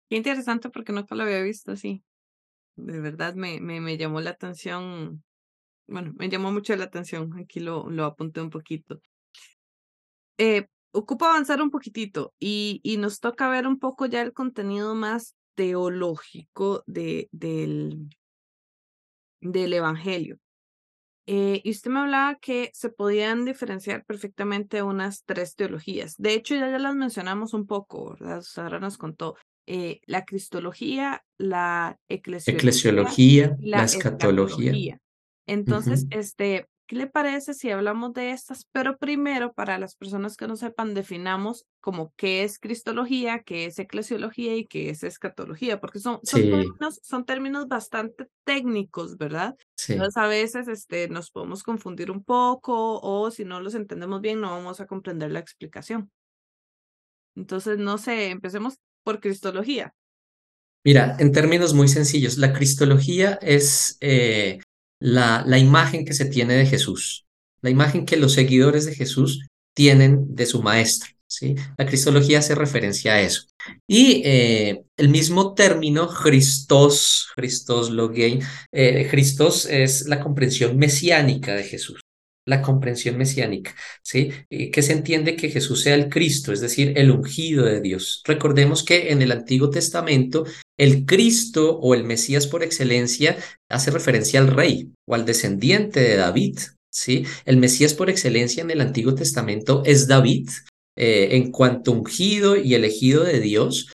Qué 0.09 0.17
interesante 0.17 0.71
porque 0.71 0.93
nunca 0.93 1.15
lo 1.15 1.25
había 1.25 1.43
visto 1.43 1.73
así. 1.73 2.03
De 2.77 3.01
verdad 3.01 3.35
me, 3.35 3.61
me, 3.61 3.81
me 3.81 3.97
llamó 3.97 4.21
la 4.21 4.31
atención 4.31 5.23
bueno, 5.87 6.13
me 6.17 6.29
llamó 6.29 6.53
mucho 6.53 6.75
la 6.77 6.85
atención, 6.85 7.39
aquí 7.39 7.61
lo, 7.61 7.89
lo 7.91 8.05
apunté 8.05 8.41
un 8.41 8.51
poquito. 8.51 9.01
Eh, 10.39 10.67
ocupa 10.91 11.31
avanzar 11.31 11.63
un 11.63 11.71
poquitito 11.71 12.35
y, 12.39 12.81
y 12.83 12.97
nos 12.97 13.21
toca 13.21 13.49
ver 13.49 13.67
un 13.67 13.79
poco 13.79 14.07
ya 14.07 14.23
el 14.23 14.33
contenido 14.33 14.95
más 14.95 15.35
teológico 15.55 16.83
de, 16.87 17.29
del, 17.33 18.09
del 19.41 19.73
Evangelio. 19.73 20.39
Eh, 21.29 21.61
y 21.65 21.71
usted 21.71 21.91
me 21.91 22.01
hablaba 22.01 22.37
que 22.37 22.71
se 22.73 22.89
podían 22.89 23.45
diferenciar 23.45 24.05
perfectamente 24.05 24.83
unas 24.83 25.25
tres 25.25 25.57
teologías. 25.57 26.15
De 26.19 26.35
hecho, 26.35 26.55
ya, 26.55 26.71
ya 26.71 26.79
las 26.79 26.95
mencionamos 26.95 27.53
un 27.53 27.67
poco, 27.67 28.11
¿verdad? 28.13 28.45
Ahora 28.57 28.79
nos 28.79 28.97
contó 28.97 29.35
eh, 29.67 30.01
la 30.07 30.25
cristología, 30.25 31.25
la 31.37 31.99
eclesiología, 32.09 33.57
la, 33.61 33.83
escatología. 33.83 35.01
Entonces, 35.47 36.07
este, 36.11 36.67
¿qué 36.87 36.97
le 36.97 37.07
parece 37.07 37.55
si 37.55 37.71
hablamos 37.71 38.13
de 38.13 38.31
estas? 38.31 38.67
Pero 38.73 38.97
primero, 38.99 39.53
para 39.53 39.79
las 39.79 39.97
personas 39.97 40.37
que 40.37 40.47
no 40.47 40.57
sepan, 40.57 40.95
definamos 40.95 41.67
como 41.81 42.13
qué 42.17 42.45
es 42.45 42.59
cristología, 42.59 43.43
qué 43.43 43.67
es 43.67 43.79
eclesiología 43.79 44.57
y 44.57 44.67
qué 44.67 44.91
es 44.91 45.03
escatología, 45.03 45.81
porque 45.81 46.01
son, 46.01 46.21
son, 46.23 46.43
términos, 46.43 47.01
son 47.03 47.25
términos 47.25 47.69
bastante 47.69 48.27
técnicos, 48.45 49.17
¿verdad? 49.17 49.57
Entonces, 49.89 50.17
a 50.17 50.27
veces 50.27 50.69
este, 50.69 51.09
nos 51.09 51.31
podemos 51.31 51.63
confundir 51.63 52.11
un 52.11 52.25
poco 52.25 53.01
o 53.01 53.31
si 53.31 53.45
no 53.45 53.61
los 53.61 53.75
entendemos 53.75 54.21
bien, 54.21 54.41
no 54.41 54.51
vamos 54.51 54.81
a 54.81 54.87
comprender 54.87 55.31
la 55.31 55.41
explicación. 55.41 56.11
Entonces, 57.37 57.79
no 57.79 57.99
sé, 57.99 58.31
empecemos 58.31 58.79
por 59.05 59.21
cristología. 59.21 59.95
Mira, 60.85 61.17
en 61.19 61.33
términos 61.33 61.75
muy 61.75 61.89
sencillos, 61.89 62.39
la 62.39 62.53
cristología 62.53 63.39
es 63.43 63.99
eh, 64.01 64.61
la, 65.01 65.45
la 65.47 65.59
imagen 65.59 66.05
que 66.05 66.15
se 66.15 66.27
tiene 66.27 66.55
de 66.55 66.67
Jesús, 66.67 67.27
la 67.63 67.71
imagen 67.71 68.07
que 68.07 68.17
los 68.17 68.33
seguidores 68.33 68.87
de 68.87 68.95
Jesús 68.95 69.47
tienen 69.75 70.35
de 70.35 70.47
su 70.47 70.63
maestro. 70.63 71.11
¿sí? 71.27 71.55
La 71.77 71.87
cristología 71.87 72.39
hace 72.39 72.55
referencia 72.55 73.15
a 73.15 73.21
eso. 73.21 73.43
Y 73.87 74.23
eh, 74.25 74.85
el 74.97 75.09
mismo 75.09 75.55
término 75.55 76.09
Christos, 76.09 77.29
Christos 77.35 77.91
Logei, 77.91 78.41
eh, 78.73 79.11
es 79.71 80.07
la 80.07 80.21
comprensión 80.21 80.79
mesiánica 80.79 81.55
de 81.55 81.65
Jesús 81.65 82.01
la 82.47 82.63
comprensión 82.63 83.19
mesiánica, 83.19 83.75
¿sí? 84.03 84.31
Que 84.49 84.83
se 84.83 84.93
entiende 84.93 85.37
que 85.37 85.51
Jesús 85.51 85.83
sea 85.83 85.95
el 85.95 86.09
Cristo, 86.09 86.53
es 86.53 86.61
decir, 86.61 86.93
el 86.97 87.11
ungido 87.11 87.65
de 87.65 87.81
Dios. 87.81 88.23
Recordemos 88.25 88.85
que 88.85 89.11
en 89.11 89.21
el 89.21 89.33
Antiguo 89.33 89.69
Testamento 89.69 90.45
el 90.79 91.05
Cristo 91.05 91.79
o 91.79 91.95
el 91.95 92.05
Mesías 92.05 92.47
por 92.47 92.63
excelencia 92.63 93.37
hace 93.69 93.91
referencia 93.91 94.41
al 94.41 94.49
rey 94.49 94.93
o 95.07 95.15
al 95.15 95.27
descendiente 95.27 96.01
de 96.01 96.17
David, 96.17 96.59
¿sí? 96.91 97.25
El 97.45 97.57
Mesías 97.57 97.95
por 97.95 98.09
excelencia 98.09 98.63
en 98.63 98.71
el 98.71 98.81
Antiguo 98.81 99.15
Testamento 99.15 99.83
es 99.85 100.07
David, 100.07 100.49
eh, 100.97 101.29
en 101.33 101.51
cuanto 101.51 101.93
ungido 101.93 102.57
y 102.57 102.75
elegido 102.75 103.25
de 103.25 103.41
Dios, 103.41 103.93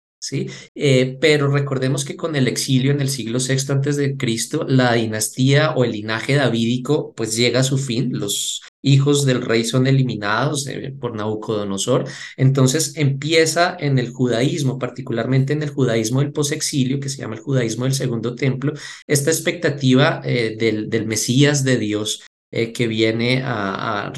Eh, 0.75 1.17
pero 1.19 1.49
recordemos 1.49 2.05
que 2.05 2.15
con 2.15 2.35
el 2.35 2.47
exilio 2.47 2.91
en 2.91 3.01
el 3.01 3.09
siglo 3.09 3.39
VI 3.39 3.71
antes 3.71 3.97
de 3.97 4.17
Cristo, 4.17 4.65
la 4.67 4.93
dinastía 4.93 5.71
o 5.71 5.83
el 5.83 5.91
linaje 5.91 6.35
davídico 6.35 7.13
pues 7.15 7.35
llega 7.35 7.61
a 7.61 7.63
su 7.63 7.77
fin, 7.77 8.09
los 8.13 8.61
hijos 8.81 9.25
del 9.25 9.41
rey 9.41 9.63
son 9.63 9.87
eliminados 9.87 10.67
eh, 10.67 10.93
por 10.99 11.15
Nabucodonosor, 11.15 12.05
entonces 12.37 12.93
empieza 12.95 13.75
en 13.79 13.99
el 13.99 14.09
judaísmo, 14.09 14.79
particularmente 14.79 15.53
en 15.53 15.63
el 15.63 15.69
judaísmo 15.69 16.19
del 16.19 16.31
posexilio, 16.31 16.99
que 16.99 17.09
se 17.09 17.17
llama 17.17 17.35
el 17.35 17.41
judaísmo 17.41 17.85
del 17.85 17.93
segundo 17.93 18.35
templo, 18.35 18.73
esta 19.07 19.29
expectativa 19.29 20.21
eh, 20.23 20.55
del, 20.57 20.89
del 20.89 21.05
Mesías 21.05 21.63
de 21.63 21.77
Dios 21.77 22.23
eh, 22.51 22.73
que 22.73 22.87
viene 22.87 23.41
a, 23.45 24.11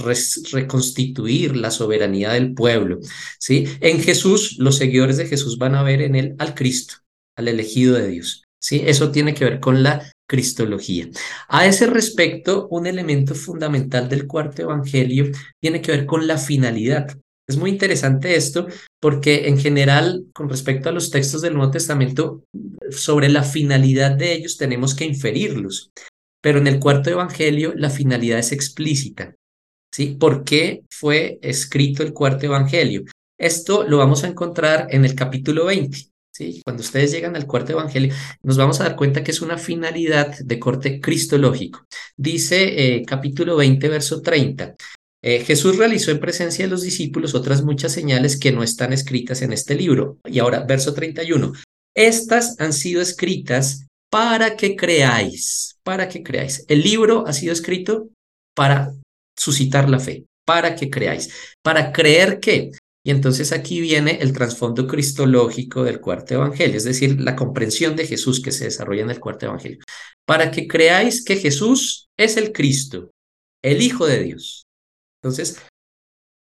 reconstituir 0.52 1.56
la 1.56 1.70
soberanía 1.70 2.32
del 2.32 2.54
pueblo. 2.54 3.00
¿sí? 3.40 3.68
En 3.80 4.02
Jesús, 4.02 4.56
los 4.58 4.78
seguidores 4.78 5.18
de 5.18 5.28
Jesús 5.28 5.60
van 5.60 5.76
a 5.76 5.84
ver 5.84 6.02
en 6.02 6.16
él 6.16 6.36
al 6.40 6.56
Cristo, 6.56 6.96
al 7.38 7.48
elegido 7.48 7.96
de 7.96 8.08
Dios. 8.08 8.44
¿sí? 8.60 8.82
Eso 8.86 9.12
tiene 9.12 9.36
que 9.36 9.46
ver 9.46 9.60
con 9.60 9.84
la 9.84 10.12
cristología. 10.28 11.10
A 11.48 11.68
ese 11.68 11.86
respecto, 11.86 12.68
un 12.70 12.88
elemento 12.88 13.36
fundamental 13.36 14.10
del 14.10 14.26
cuarto 14.26 14.64
evangelio 14.64 15.32
tiene 15.62 15.82
que 15.82 15.92
ver 15.92 16.06
con 16.08 16.26
la 16.26 16.40
finalidad. 16.40 17.16
Es 17.48 17.58
muy 17.58 17.70
interesante 17.70 18.36
esto 18.36 18.68
porque 19.00 19.48
en 19.48 19.60
general, 19.60 20.26
con 20.34 20.50
respecto 20.50 20.90
a 20.90 20.92
los 20.94 21.12
textos 21.12 21.42
del 21.42 21.54
Nuevo 21.54 21.72
Testamento, 21.72 22.46
sobre 22.90 23.30
la 23.30 23.44
finalidad 23.44 24.12
de 24.12 24.34
ellos 24.34 24.58
tenemos 24.58 24.96
que 24.96 25.06
inferirlos. 25.06 25.92
Pero 26.44 26.60
en 26.60 26.68
el 26.68 26.80
cuarto 26.80 27.10
evangelio 27.10 27.74
la 27.74 27.90
finalidad 27.90 28.38
es 28.38 28.52
explícita. 28.52 29.34
¿sí? 29.94 30.18
¿Por 30.20 30.44
qué 30.44 30.84
fue 30.90 31.40
escrito 31.42 32.04
el 32.04 32.12
cuarto 32.12 32.46
evangelio? 32.46 33.06
Esto 33.40 33.88
lo 33.88 33.98
vamos 33.98 34.26
a 34.26 34.28
encontrar 34.28 34.88
en 34.90 35.06
el 35.06 35.16
capítulo 35.16 35.66
20. 35.66 35.98
¿sí? 36.34 36.62
Cuando 36.66 36.82
ustedes 36.82 37.12
llegan 37.12 37.38
al 37.38 37.48
cuarto 37.48 37.72
evangelio, 37.72 38.14
nos 38.44 38.58
vamos 38.58 38.82
a 38.82 38.84
dar 38.84 38.98
cuenta 38.98 39.24
que 39.24 39.32
es 39.32 39.42
una 39.42 39.58
finalidad 39.58 40.38
de 40.38 40.60
corte 40.60 41.00
cristológico. 41.00 41.86
Dice 42.18 42.96
eh, 42.98 43.06
capítulo 43.06 43.56
20, 43.56 43.88
verso 43.88 44.22
30. 44.22 44.76
Eh, 45.26 45.40
Jesús 45.46 45.78
realizó 45.78 46.12
en 46.12 46.20
presencia 46.20 46.66
de 46.66 46.72
los 46.72 46.82
discípulos 46.82 47.36
otras 47.36 47.64
muchas 47.64 47.94
señales 47.94 48.38
que 48.38 48.52
no 48.52 48.64
están 48.64 48.92
escritas 48.92 49.42
en 49.42 49.54
este 49.54 49.76
libro. 49.76 50.18
Y 50.26 50.40
ahora, 50.40 50.66
verso 50.66 50.94
31. 50.94 51.54
Estas 51.96 52.60
han 52.60 52.74
sido 52.74 53.02
escritas 53.02 53.86
para 54.14 54.56
que 54.56 54.76
creáis, 54.76 55.80
para 55.82 56.08
que 56.08 56.22
creáis. 56.22 56.66
El 56.68 56.84
libro 56.84 57.26
ha 57.26 57.34
sido 57.34 57.52
escrito 57.52 58.10
para 58.56 58.94
suscitar 59.36 59.90
la 59.90 60.00
fe, 60.00 60.28
para 60.46 60.76
que 60.76 60.92
creáis. 60.92 61.56
¿Para 61.64 61.92
creer 61.92 62.40
qué? 62.40 62.70
Y 63.04 63.10
entonces 63.10 63.52
aquí 63.52 63.82
viene 63.82 64.20
el 64.22 64.32
trasfondo 64.32 64.86
cristológico 64.86 65.84
del 65.84 66.00
cuarto 66.00 66.36
evangelio, 66.36 66.78
es 66.78 66.84
decir, 66.84 67.20
la 67.20 67.36
comprensión 67.36 67.96
de 67.96 68.06
Jesús 68.06 68.40
que 68.40 68.52
se 68.52 68.66
desarrolla 68.66 69.02
en 69.02 69.10
el 69.10 69.20
cuarto 69.20 69.48
evangelio. 69.48 69.80
Para 70.28 70.52
que 70.52 70.68
creáis 70.68 71.26
que 71.26 71.38
Jesús 71.38 72.06
es 72.16 72.38
el 72.38 72.52
Cristo, 72.52 73.10
el 73.64 73.82
Hijo 73.82 74.06
de 74.06 74.22
Dios. 74.22 74.68
Entonces, 75.24 75.60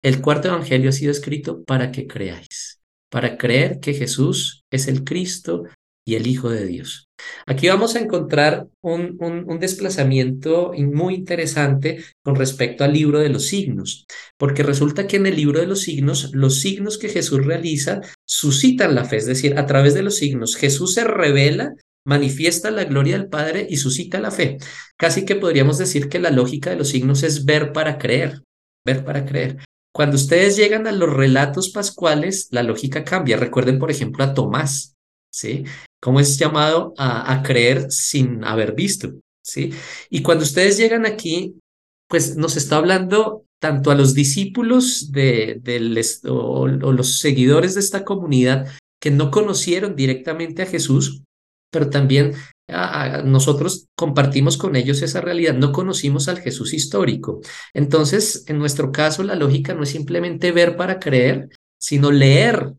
el 0.05 0.21
cuarto 0.21 0.47
evangelio 0.47 0.91
ha 0.91 0.93
sido 0.93 1.11
escrito 1.11 1.65
para 1.65 1.91
que 1.91 2.07
creáis, 2.07 2.79
para 3.11 3.37
creer 3.37 3.81
que 3.81 3.95
Jesús 3.95 4.63
es 4.71 4.87
el 4.87 5.03
Cristo 5.03 5.65
y 6.09 6.15
el 6.15 6.27
Hijo 6.27 6.49
de 6.49 6.65
Dios. 6.65 7.11
Aquí 7.45 7.69
vamos 7.69 7.95
a 7.95 7.99
encontrar 7.99 8.67
un, 8.81 9.19
un, 9.21 9.59
desplazamiento 9.59 10.73
muy 10.75 11.17
interesante 11.17 12.03
con 12.23 12.35
respecto 12.35 12.83
al 12.83 12.95
libro 12.95 13.19
de 13.19 13.29
los 13.29 13.45
signos, 13.45 14.07
porque 14.39 14.63
resulta 14.63 15.07
que 15.07 15.17
en 15.17 15.27
el 15.27 15.37
libro 15.37 15.61
de 15.61 15.67
los 15.67 15.83
signos, 15.83 16.31
los 16.33 16.61
signos 16.61 16.97
que 16.97 17.11
Jesús 17.11 17.45
realiza 17.45 18.01
suscitan 18.25 18.95
la 18.95 19.05
fe, 19.05 19.17
es 19.17 19.27
decir, 19.27 19.59
a 19.59 19.67
través 19.67 19.93
de 19.93 20.03
los 20.03 20.17
signos 20.17 20.57
Jesús 20.57 20.95
se 20.95 21.05
revela 21.05 21.75
manifiesta 22.07 22.71
la 22.71 22.85
gloria 22.85 23.19
del 23.19 23.29
Padre 23.29 23.67
y 23.69 23.77
suscita 23.77 24.19
la 24.19 24.31
fe. 24.31 24.57
Casi 24.97 25.27
que 25.27 25.37
podríamos 25.37 25.77
decir 25.77 26.09
que 26.09 26.19
la 26.19 26.31
lógica 26.31 26.71
de 26.71 26.77
los 26.77 26.89
signos 26.89 27.23
es 27.23 27.45
ver 27.45 27.75
para 27.75 27.99
creer, 27.99 28.45
ver 28.83 29.05
para 29.05 29.27
creer. 29.27 29.59
Cuando 29.93 30.17
ustedes 30.17 30.57
llegan 30.57 30.87
a 30.87 30.93
los 30.93 31.13
relatos 31.13 31.69
pascuales, 31.69 32.49
la 32.51 32.63
lógica 32.63 33.05
cambia. 33.05 33.37
Recuerden, 33.37 33.79
por 33.79 33.91
ejemplo, 33.91 34.25
a 34.25 34.33
Tomás, 34.33 34.97
¿sí? 35.31 35.65
¿Cómo 36.01 36.21
es 36.21 36.39
llamado 36.39 36.95
a, 36.97 37.43
creer 37.43 37.91
sin 37.91 38.45
haber 38.45 38.75
visto? 38.75 39.13
¿Sí? 39.43 39.73
Y 40.11 40.23
cuando 40.23 40.45
ustedes 40.45 40.77
llegan 40.77 41.07
aquí, 41.07 41.55
pues 42.09 42.37
nos 42.37 42.57
está 42.57 42.77
hablando 42.77 43.45
tanto 43.61 43.91
a 43.91 43.95
los 43.95 44.15
discípulos 44.15 45.11
de, 45.13 45.61
o, 46.29 46.67
los 46.67 47.19
seguidores 47.19 47.75
de 47.75 47.81
esta 47.81 48.05
comunidad 48.05 48.69
que 49.01 49.11
no 49.11 49.31
conocieron 49.31 49.97
directamente 49.97 50.63
a 50.63 50.67
Jesús, 50.67 51.23
pero 51.71 51.91
también 51.91 52.35
nosotros 53.25 53.87
compartimos 53.97 54.59
con 54.59 54.77
ellos 54.77 55.01
esa 55.01 55.21
realidad, 55.21 55.55
no 55.55 55.73
conocimos 55.73 56.29
al 56.29 56.39
Jesús 56.39 56.75
histórico. 56.75 57.41
Entonces, 57.73 58.45
en 58.47 58.59
nuestro 58.59 58.93
caso, 58.93 59.23
la 59.23 59.35
lógica 59.35 59.75
no 59.75 59.85
es 59.85 59.91
simplemente 59.91 60.53
ver 60.53 60.77
para 60.77 60.99
creer, 60.99 61.49
sino 61.79 62.11
leer 62.11 62.75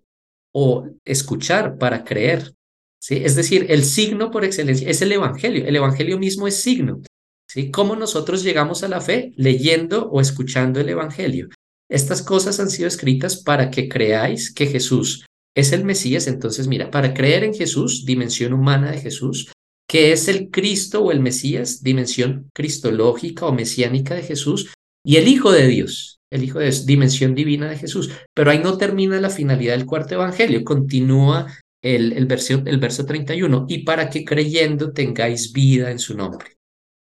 o 0.54 0.88
escuchar 1.06 1.78
para 1.78 2.04
creer. 2.04 2.54
¿sí? 3.00 3.22
Es 3.24 3.36
decir, 3.36 3.68
el 3.70 3.84
signo 3.84 4.32
por 4.32 4.46
excelencia 4.46 4.90
es 4.90 5.02
el 5.02 5.12
Evangelio. 5.12 5.66
El 5.66 5.76
Evangelio 5.76 6.18
mismo 6.18 6.48
es 6.48 6.62
signo. 6.62 7.02
¿sí? 7.48 7.72
¿Cómo 7.72 7.96
nosotros 7.96 8.44
llegamos 8.44 8.84
a 8.84 8.88
la 8.88 9.02
fe? 9.02 9.34
Leyendo 9.36 10.10
o 10.10 10.22
escuchando 10.22 10.80
el 10.80 10.90
Evangelio. 10.90 11.50
Estas 11.90 12.22
cosas 12.22 12.60
han 12.60 12.70
sido 12.70 12.88
escritas 12.88 13.38
para 13.38 13.72
que 13.72 13.90
creáis 13.90 14.54
que 14.54 14.68
Jesús 14.68 15.26
es 15.56 15.72
el 15.72 15.84
Mesías. 15.84 16.28
Entonces, 16.28 16.68
mira, 16.68 16.92
para 16.92 17.14
creer 17.14 17.44
en 17.44 17.54
Jesús, 17.54 18.06
dimensión 18.06 18.54
humana 18.54 18.92
de 18.92 19.00
Jesús, 19.00 19.52
que 19.88 20.12
es 20.12 20.28
el 20.28 20.52
Cristo 20.52 21.02
o 21.02 21.12
el 21.12 21.20
Mesías, 21.20 21.82
dimensión 21.82 22.50
cristológica 22.54 23.48
o 23.48 23.54
mesiánica 23.54 24.14
de 24.14 24.22
Jesús, 24.22 24.72
y 25.04 25.16
el 25.16 25.28
Hijo 25.28 25.52
de 25.52 25.68
Dios, 25.68 26.19
el 26.32 26.44
Hijo 26.44 26.60
de 26.60 26.72
dimensión 26.86 27.36
divina 27.36 27.70
de 27.70 27.78
Jesús. 27.78 28.12
Pero 28.34 28.52
ahí 28.52 28.60
no 28.60 28.78
termina 28.78 29.20
la 29.20 29.30
finalidad 29.30 29.76
del 29.76 29.86
cuarto 29.86 30.16
evangelio, 30.16 30.64
continúa 30.64 31.48
el, 31.82 32.14
el, 32.14 32.26
verso, 32.26 32.62
el 32.66 32.80
verso 32.80 33.06
31, 33.06 33.66
y 33.68 33.84
para 33.84 34.10
que 34.10 34.26
creyendo 34.26 34.92
tengáis 34.92 35.54
vida 35.54 35.92
en 35.92 36.00
su 36.00 36.16
nombre. 36.16 36.58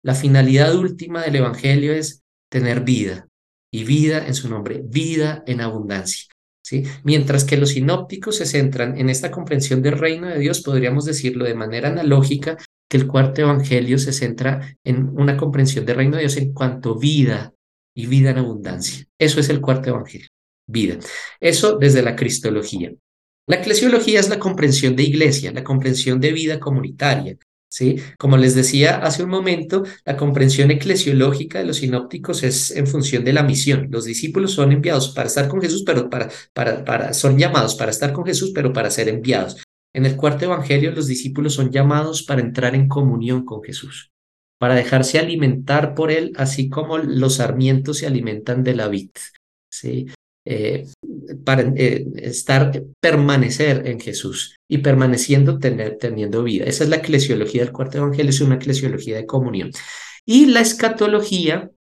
La 0.03 0.15
finalidad 0.15 0.75
última 0.75 1.23
del 1.23 1.37
evangelio 1.37 1.93
es 1.93 2.23
tener 2.51 2.83
vida, 2.83 3.29
y 3.73 3.85
vida 3.85 4.27
en 4.27 4.35
su 4.35 4.49
nombre, 4.49 4.83
vida 4.85 5.43
en 5.47 5.61
abundancia. 5.61 6.27
¿Sí? 6.63 6.85
Mientras 7.03 7.45
que 7.45 7.59
los 7.59 7.71
sinópticos 7.71 8.37
se 8.37 8.47
centran 8.47 8.97
en 8.97 9.11
esta 9.11 9.31
comprensión 9.31 9.83
del 9.83 9.99
reino 9.99 10.29
de 10.29 10.39
Dios, 10.39 10.63
podríamos 10.63 11.05
decirlo 11.05 11.45
de 11.45 11.55
manera 11.55 11.89
analógica, 11.89 12.57
que 12.89 12.97
el 12.97 13.07
cuarto 13.07 13.43
evangelio 13.43 13.99
se 13.99 14.13
centra 14.13 14.77
en 14.83 15.11
una 15.11 15.37
comprensión 15.37 15.85
del 15.85 15.97
reino 15.97 16.17
de 16.17 16.23
Dios 16.23 16.37
en 16.39 16.55
cuanto 16.55 16.99
vida 16.99 17.53
y 17.95 18.07
vida 18.07 18.31
en 18.31 18.39
abundancia. 18.39 19.07
Eso 19.19 19.41
es 19.41 19.49
el 19.49 19.61
cuarto 19.61 19.91
evangelio, 19.91 20.29
vida. 20.67 20.99
Eso 21.41 21.79
desde 21.79 22.03
la 22.03 22.17
cristología. 22.17 22.93
La 23.47 23.57
eclesiología 23.57 24.21
es 24.21 24.29
la 24.29 24.39
comprensión 24.39 24.97
de 24.97 25.03
iglesia, 25.03 25.53
la 25.53 25.63
comprensión 25.63 26.19
de 26.19 26.33
vida 26.33 26.59
comunitaria. 26.59 27.37
¿sí? 27.69 27.97
Como 28.19 28.37
les 28.37 28.55
decía 28.55 28.97
hace 28.99 29.23
un 29.23 29.31
momento, 29.31 29.83
la 30.05 30.17
comprensión 30.17 30.71
eclesiológica 30.71 31.59
de 31.59 31.67
los 31.67 31.79
sinópticos 31.79 32.43
es 32.43 32.71
en 32.71 32.87
función 32.87 33.23
de 33.25 33.35
la 33.35 33.43
misión. 33.43 33.89
Los 33.91 34.07
discípulos 34.07 34.53
son 34.53 34.73
enviados 34.73 35.11
para 35.11 35.27
estar 35.27 35.49
con 35.49 35.61
Jesús, 35.61 35.83
pero 35.85 36.09
para, 36.09 36.31
para, 36.55 36.85
para, 36.85 37.13
son 37.13 37.37
llamados 37.37 37.75
para 37.75 37.91
estar 37.91 38.13
con 38.13 38.25
Jesús, 38.25 38.53
pero 38.55 38.73
para 38.73 38.91
ser 38.91 39.09
enviados. 39.09 39.63
En 39.93 40.07
el 40.07 40.17
cuarto 40.17 40.47
evangelio, 40.47 40.91
los 40.93 41.07
discípulos 41.07 41.55
son 41.55 41.71
llamados 41.71 42.23
para 42.23 42.41
entrar 42.41 42.75
en 42.75 42.89
comunión 42.89 43.45
con 43.45 43.63
Jesús, 43.63 44.11
para 44.65 44.77
dejarse 44.77 45.19
alimentar 45.19 45.95
por 45.95 46.11
él, 46.11 46.33
así 46.37 46.71
como 46.71 46.97
los 46.97 47.35
sarmientos 47.35 47.99
se 47.99 48.07
alimentan 48.07 48.65
de 48.65 48.75
la 48.75 48.89
vid. 48.89 49.11
¿sí? 49.71 50.07
Eh, 50.47 50.87
para 51.45 51.71
eh, 51.77 52.07
estar, 52.17 52.83
permanecer 52.99 53.87
en 53.87 54.01
Jesús 54.01 54.57
y 54.67 54.79
permaneciendo 54.79 55.59
tener, 55.59 55.99
teniendo 55.99 56.43
vida. 56.43 56.65
Esa 56.65 56.85
es 56.85 56.89
la 56.89 56.97
eclesiología 56.97 57.63
del 57.63 57.73
cuarto 57.73 57.99
evangelio, 57.99 58.31
es 58.31 58.41
una 58.41 58.55
eclesiología 58.55 59.17
de 59.17 59.27
comunión. 59.27 59.71
Y 60.25 60.47
la 60.47 60.61
escatología 60.61 61.71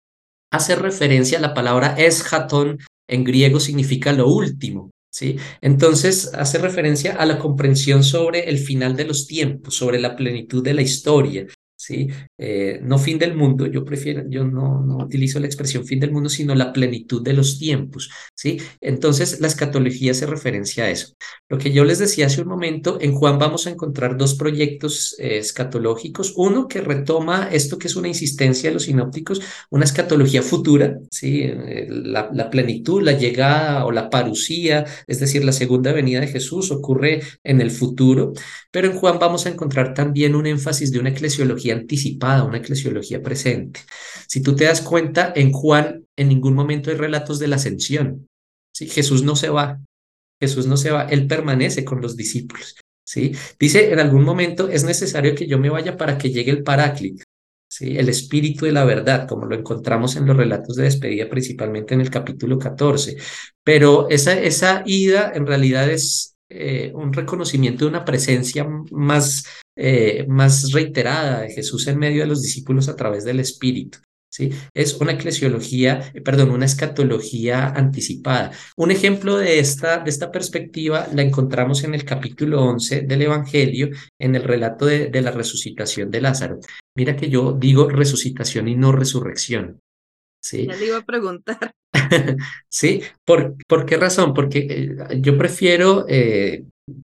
hace 0.53 0.77
referencia 0.77 1.39
a 1.39 1.41
la 1.41 1.55
palabra 1.55 1.95
eschaton, 1.97 2.81
en 3.09 3.25
griego 3.25 3.61
significa 3.61 4.13
lo 4.13 4.29
último. 4.29 4.91
¿Sí? 5.11 5.39
Entonces 5.63 6.35
hace 6.35 6.59
referencia 6.59 7.15
a 7.15 7.25
la 7.25 7.39
comprensión 7.39 8.05
sobre 8.05 8.51
el 8.51 8.59
final 8.59 8.95
de 8.95 9.07
los 9.07 9.27
tiempos, 9.27 9.75
sobre 9.75 9.99
la 9.99 10.17
plenitud 10.17 10.63
de 10.63 10.75
la 10.75 10.83
historia, 10.83 11.47
¿sí? 11.85 12.09
Eh, 12.39 12.81
no 12.83 12.99
fin 12.99 13.19
del 13.19 13.35
mundo, 13.35 13.67
yo 13.67 13.85
prefiero, 13.85 14.25
yo 14.29 14.45
no, 14.45 14.81
no 14.81 14.99
utilizo 15.05 15.39
la 15.39 15.47
expresión 15.47 15.85
fin 15.85 16.01
del 16.01 16.13
mundo, 16.13 16.31
sino 16.31 16.55
la 16.55 16.73
plenitud 16.73 17.23
de 17.23 17.35
los 17.35 17.59
tiempos, 17.59 18.11
¿sí? 18.35 18.59
Entonces, 18.81 19.41
la 19.41 19.49
escatología 19.49 20.15
se 20.15 20.27
referencia 20.27 20.85
a 20.85 20.91
eso. 20.91 21.15
Lo 21.49 21.59
que 21.59 21.73
yo 21.73 21.85
les 21.85 21.99
decía 21.99 22.27
hace 22.27 22.41
un 22.41 22.49
momento, 22.49 22.99
en 23.01 23.13
Juan 23.13 23.39
vamos 23.39 23.67
a 23.67 23.71
encontrar 23.71 24.17
dos 24.17 24.35
proyectos 24.35 25.15
eh, 25.19 25.39
escatológicos, 25.39 26.33
uno 26.37 26.69
que 26.69 26.81
retoma 26.81 27.49
esto 27.53 27.79
que 27.79 27.89
es 27.89 27.97
una 27.97 28.09
insistencia 28.09 28.71
de 28.71 28.75
los 28.75 28.85
sinópticos, 28.85 29.43
una 29.71 29.85
escatología 29.85 30.43
futura, 30.43 30.99
¿sí? 31.11 31.43
Eh, 31.43 31.87
la, 31.91 32.31
la 32.33 32.49
plenitud, 32.49 33.03
la 33.03 33.13
llegada 33.13 33.85
o 33.85 33.93
la 33.93 34.09
parucía, 34.09 34.87
es 35.07 35.21
decir, 35.21 35.45
la 35.45 35.53
segunda 35.53 35.93
venida 35.93 36.21
de 36.21 36.29
Jesús 36.29 36.71
ocurre 36.71 37.21
en 37.43 37.61
el 37.61 37.71
futuro, 37.71 38.33
pero 38.71 38.89
en 38.91 38.97
Juan 38.97 39.19
vamos 39.19 39.45
a 39.47 39.51
encontrar 39.51 39.93
también 39.93 40.35
un 40.35 40.47
énfasis 40.47 40.91
de 40.91 40.99
una 40.99 41.11
eclesiología 41.11 41.74
anticipada, 41.75 42.45
una 42.45 42.59
eclesiología 42.59 43.23
presente. 43.23 43.81
Si 44.27 44.43
tú 44.43 44.57
te 44.57 44.65
das 44.65 44.81
cuenta, 44.81 45.33
en 45.37 45.53
Juan 45.53 46.07
en 46.17 46.29
ningún 46.29 46.55
momento 46.55 46.91
hay 46.91 46.97
relatos 46.97 47.39
de 47.39 47.49
la 47.49 47.57
ascensión. 47.57 48.29
¿sí? 48.73 48.89
Jesús 48.89 49.23
no 49.23 49.37
se 49.37 49.49
va, 49.49 49.81
Jesús 50.41 50.67
no 50.67 50.77
se 50.77 50.91
va, 50.91 51.05
Él 51.05 51.27
permanece 51.27 51.85
con 51.85 52.01
los 52.01 52.17
discípulos. 52.17 52.77
¿sí? 53.05 53.33
Dice, 53.59 53.93
en 53.93 54.01
algún 54.01 54.25
momento 54.25 54.69
es 54.69 54.85
necesario 54.85 55.35
que 55.35 55.47
yo 55.47 55.59
me 55.59 55.71
vaya 55.71 55.97
para 55.97 56.19
que 56.19 56.31
llegue 56.31 56.51
el 56.51 56.63
paráclito. 56.63 57.25
¿sí? 57.69 57.97
El 57.97 58.09
espíritu 58.09 58.67
de 58.67 58.73
la 58.73 58.85
verdad, 58.85 59.27
como 59.29 59.47
lo 59.47 59.57
encontramos 59.57 60.17
en 60.17 60.27
los 60.27 60.37
relatos 60.37 60.77
de 60.77 60.85
despedida, 60.85 61.29
principalmente 61.29 61.95
en 61.95 62.01
el 62.01 62.11
capítulo 62.11 62.59
14. 62.59 63.17
Pero 63.63 64.09
esa, 64.11 64.39
esa 64.39 64.83
ida 64.87 65.33
en 65.35 65.47
realidad 65.47 65.91
es 65.91 66.35
eh, 66.51 66.93
un 66.95 67.13
reconocimiento 67.13 67.85
de 67.85 67.91
una 67.91 68.05
presencia 68.05 68.65
más, 68.93 69.45
eh, 69.77 70.27
más 70.29 70.73
reiterada 70.73 71.43
de 71.43 71.51
Jesús 71.51 71.87
en 71.87 71.99
medio 71.99 72.23
de 72.23 72.29
los 72.29 72.43
discípulos 72.43 72.89
a 72.89 72.97
través 72.97 73.25
del 73.25 73.41
Espíritu. 73.41 73.99
¿sí? 74.31 74.51
Es 74.73 74.95
una 74.95 75.13
eclesiología, 75.13 76.11
eh, 76.15 76.21
perdón, 76.21 76.51
una 76.51 76.67
escatología 76.67 77.69
anticipada. 77.69 78.53
Un 78.77 78.91
ejemplo 78.91 79.37
de 79.37 79.59
esta, 79.59 79.99
de 79.99 80.11
esta 80.11 80.33
perspectiva 80.33 81.09
la 81.13 81.23
encontramos 81.23 81.85
en 81.85 81.95
el 81.95 82.05
capítulo 82.05 82.63
11 82.63 83.03
del 83.03 83.23
Evangelio, 83.23 83.91
en 84.19 84.35
el 84.35 84.43
relato 84.43 84.87
de, 84.87 85.09
de 85.09 85.23
la 85.23 85.31
resucitación 85.31 86.11
de 86.11 86.21
Lázaro. 86.21 86.59
Mira 86.97 87.17
que 87.17 87.29
yo 87.29 87.53
digo 87.53 87.89
resucitación 87.89 88.69
y 88.69 88.77
no 88.77 88.93
resurrección. 88.93 89.81
¿sí? 90.45 90.67
Ya 90.67 90.77
le 90.77 90.87
iba 90.87 90.99
a 90.99 91.05
preguntar. 91.05 91.73
sí, 92.69 93.03
¿Por, 93.25 93.57
¿por 93.67 93.87
qué 93.87 93.97
razón? 93.97 94.35
Porque 94.35 94.59
eh, 94.59 95.21
yo 95.21 95.39
prefiero 95.39 96.05
eh, 96.09 96.65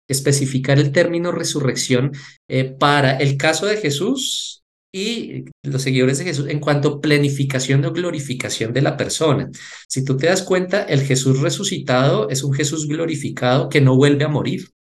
especificar 0.09 0.79
el 0.79 0.93
término 0.93 1.33
resurrección 1.33 2.13
eh, 2.49 2.65
para 2.65 3.17
el 3.17 3.37
caso 3.37 3.67
de 3.67 3.77
Jesús 3.77 4.63
y 4.93 5.45
los 5.63 5.83
seguidores 5.83 6.19
de 6.19 6.25
Jesús 6.25 6.47
en 6.49 6.61
cuanto 6.61 6.89
a 6.89 7.01
planificación 7.01 7.85
o 7.85 7.93
glorificación 7.93 8.73
de 8.73 8.83
la 8.83 8.97
persona. 8.97 9.51
Si 9.89 10.05
tú 10.05 10.17
te 10.17 10.27
das 10.27 10.43
cuenta, 10.43 10.85
el 10.85 11.03
Jesús 11.03 11.41
resucitado 11.41 12.31
es 12.31 12.43
un 12.43 12.55
Jesús 12.55 12.89
glorificado 12.89 13.69
que 13.69 13.81
no 13.81 13.97
vuelve 13.97 14.25
a 14.25 14.29
morir. 14.29 14.71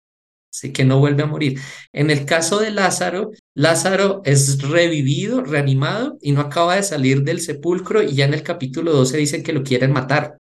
¿sí? 0.51 0.72
que 0.72 0.85
no 0.85 0.99
vuelve 0.99 1.22
a 1.22 1.27
morir. 1.27 1.61
En 1.93 2.11
el 2.11 2.24
caso 2.24 2.59
de 2.59 2.70
Lázaro, 2.70 3.31
Lázaro 3.55 4.22
es 4.24 4.62
revivido, 4.62 5.43
reanimado 5.43 6.16
y 6.22 6.33
no 6.33 6.41
acaba 6.41 6.77
de 6.77 6.83
salir 6.83 7.22
del 7.22 7.41
sepulcro 7.41 8.03
y 8.03 8.14
ya 8.14 8.24
en 8.24 8.35
el 8.35 8.43
capítulo 8.43 8.93
12 8.93 9.18
dicen 9.18 9.43
que 9.43 9.53
lo 9.53 9.62
quieren 9.62 9.93
matar. 9.93 10.39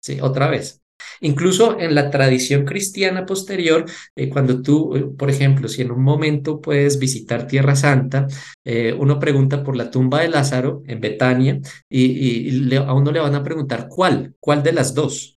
¿sí? 0.00 0.20
Otra 0.20 0.48
vez. 0.48 0.83
Incluso 1.20 1.78
en 1.78 1.94
la 1.94 2.10
tradición 2.10 2.64
cristiana 2.64 3.26
posterior, 3.26 3.84
eh, 4.16 4.28
cuando 4.28 4.62
tú, 4.62 4.96
eh, 4.96 5.04
por 5.16 5.30
ejemplo, 5.30 5.68
si 5.68 5.82
en 5.82 5.90
un 5.90 6.02
momento 6.02 6.60
puedes 6.60 6.98
visitar 6.98 7.46
Tierra 7.46 7.76
Santa, 7.76 8.26
eh, 8.64 8.94
uno 8.98 9.18
pregunta 9.18 9.62
por 9.62 9.76
la 9.76 9.90
tumba 9.90 10.20
de 10.20 10.28
Lázaro 10.28 10.82
en 10.86 11.00
Betania 11.00 11.60
y, 11.88 12.74
a 12.76 12.92
uno 12.92 13.12
le 13.12 13.20
van 13.20 13.34
a 13.34 13.42
preguntar 13.42 13.88
cuál, 13.88 14.34
cuál 14.40 14.62
de 14.62 14.72
las 14.72 14.94
dos, 14.94 15.38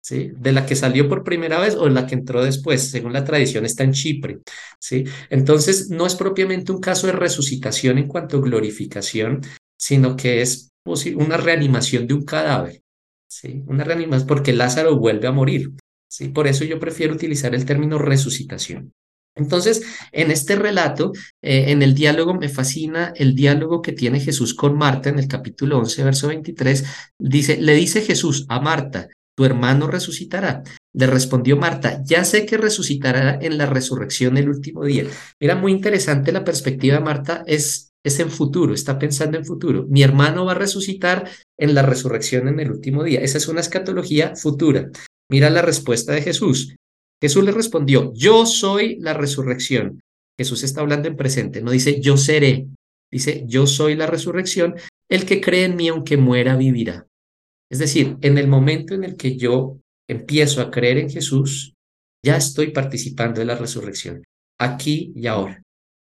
¿sí? 0.00 0.30
De 0.36 0.52
la 0.52 0.66
que 0.66 0.76
salió 0.76 1.08
por 1.08 1.24
primera 1.24 1.58
vez 1.60 1.74
o 1.74 1.84
de 1.84 1.90
la 1.90 2.06
que 2.06 2.14
entró 2.14 2.42
después, 2.42 2.90
según 2.90 3.12
la 3.12 3.24
tradición 3.24 3.64
está 3.64 3.84
en 3.84 3.92
Chipre, 3.92 4.40
¿sí? 4.78 5.04
Entonces, 5.30 5.90
no 5.90 6.06
es 6.06 6.14
propiamente 6.14 6.72
un 6.72 6.80
caso 6.80 7.06
de 7.06 7.12
resucitación 7.14 7.98
en 7.98 8.08
cuanto 8.08 8.38
a 8.38 8.40
glorificación, 8.40 9.40
sino 9.76 10.16
que 10.16 10.42
es 10.42 10.72
una 11.16 11.36
reanimación 11.36 12.06
de 12.06 12.14
un 12.14 12.24
cadáver. 12.24 12.82
¿Sí? 13.28 13.62
Una 13.66 13.84
reanimación 13.84 14.26
porque 14.26 14.52
Lázaro 14.52 14.96
vuelve 14.96 15.28
a 15.28 15.32
morir, 15.32 15.72
¿sí? 16.08 16.28
Por 16.28 16.46
eso 16.46 16.64
yo 16.64 16.80
prefiero 16.80 17.14
utilizar 17.14 17.54
el 17.54 17.64
término 17.64 17.98
resucitación. 17.98 18.92
Entonces, 19.36 19.82
en 20.10 20.32
este 20.32 20.56
relato, 20.56 21.12
eh, 21.42 21.66
en 21.68 21.82
el 21.82 21.94
diálogo, 21.94 22.34
me 22.34 22.48
fascina 22.48 23.12
el 23.14 23.36
diálogo 23.36 23.80
que 23.82 23.92
tiene 23.92 24.18
Jesús 24.18 24.52
con 24.52 24.76
Marta 24.76 25.10
en 25.10 25.18
el 25.20 25.28
capítulo 25.28 25.78
11, 25.78 26.02
verso 26.04 26.28
23. 26.28 26.84
Dice, 27.18 27.56
le 27.60 27.74
dice 27.74 28.00
Jesús 28.00 28.46
a 28.48 28.60
Marta, 28.60 29.08
tu 29.36 29.44
hermano 29.44 29.86
resucitará. 29.86 30.64
Le 30.92 31.06
respondió 31.06 31.56
Marta, 31.56 32.02
ya 32.04 32.24
sé 32.24 32.44
que 32.44 32.56
resucitará 32.56 33.38
en 33.40 33.56
la 33.56 33.66
resurrección 33.66 34.36
el 34.36 34.48
último 34.48 34.84
día. 34.84 35.04
Mira, 35.38 35.54
muy 35.54 35.70
interesante 35.70 36.32
la 36.32 36.42
perspectiva 36.42 36.96
de 36.96 37.04
Marta, 37.04 37.44
es 37.46 37.87
es 38.08 38.18
en 38.20 38.30
futuro, 38.30 38.74
está 38.74 38.98
pensando 38.98 39.38
en 39.38 39.44
futuro. 39.44 39.86
Mi 39.88 40.02
hermano 40.02 40.44
va 40.44 40.52
a 40.52 40.56
resucitar 40.56 41.28
en 41.56 41.74
la 41.74 41.82
resurrección 41.82 42.48
en 42.48 42.60
el 42.60 42.70
último 42.70 43.04
día. 43.04 43.20
Esa 43.20 43.38
es 43.38 43.48
una 43.48 43.60
escatología 43.60 44.34
futura. 44.36 44.90
Mira 45.30 45.50
la 45.50 45.62
respuesta 45.62 46.12
de 46.12 46.22
Jesús. 46.22 46.74
Jesús 47.22 47.44
le 47.44 47.52
respondió, 47.52 48.12
yo 48.14 48.46
soy 48.46 48.98
la 49.00 49.14
resurrección. 49.14 50.00
Jesús 50.38 50.62
está 50.62 50.80
hablando 50.80 51.08
en 51.08 51.16
presente, 51.16 51.60
no 51.62 51.72
dice 51.72 52.00
yo 52.00 52.16
seré, 52.16 52.68
dice 53.10 53.44
yo 53.46 53.66
soy 53.66 53.96
la 53.96 54.06
resurrección. 54.06 54.76
El 55.10 55.24
que 55.24 55.40
cree 55.40 55.64
en 55.64 55.76
mí, 55.76 55.88
aunque 55.88 56.16
muera, 56.16 56.56
vivirá. 56.56 57.06
Es 57.70 57.78
decir, 57.78 58.16
en 58.20 58.38
el 58.38 58.46
momento 58.46 58.94
en 58.94 59.04
el 59.04 59.16
que 59.16 59.36
yo 59.36 59.78
empiezo 60.08 60.60
a 60.60 60.70
creer 60.70 60.98
en 60.98 61.10
Jesús, 61.10 61.74
ya 62.24 62.36
estoy 62.36 62.70
participando 62.70 63.40
de 63.40 63.46
la 63.46 63.56
resurrección, 63.56 64.22
aquí 64.58 65.12
y 65.14 65.26
ahora. 65.26 65.62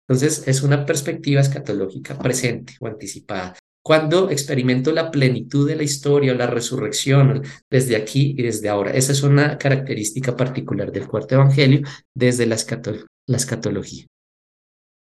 Entonces, 0.08 0.48
es 0.48 0.64
una 0.64 0.86
perspectiva 0.86 1.42
escatológica 1.42 2.18
presente 2.18 2.76
o 2.80 2.88
anticipada. 2.88 3.56
Cuando 3.84 4.30
experimento 4.30 4.92
la 4.92 5.12
plenitud 5.12 5.68
de 5.68 5.76
la 5.76 5.84
historia 5.84 6.32
o 6.34 6.36
la 6.36 6.48
resurrección 6.48 7.44
desde 7.70 7.96
aquí 7.96 8.36
y 8.38 8.44
desde 8.44 8.70
ahora. 8.70 8.92
Esa 8.92 9.14
es 9.14 9.24
una 9.24 9.58
característica 9.58 10.36
particular 10.36 10.92
del 10.92 11.08
cuarto 11.08 11.36
evangelio 11.36 11.82
desde 12.14 12.46
la, 12.46 12.56
escatología. 12.56 14.06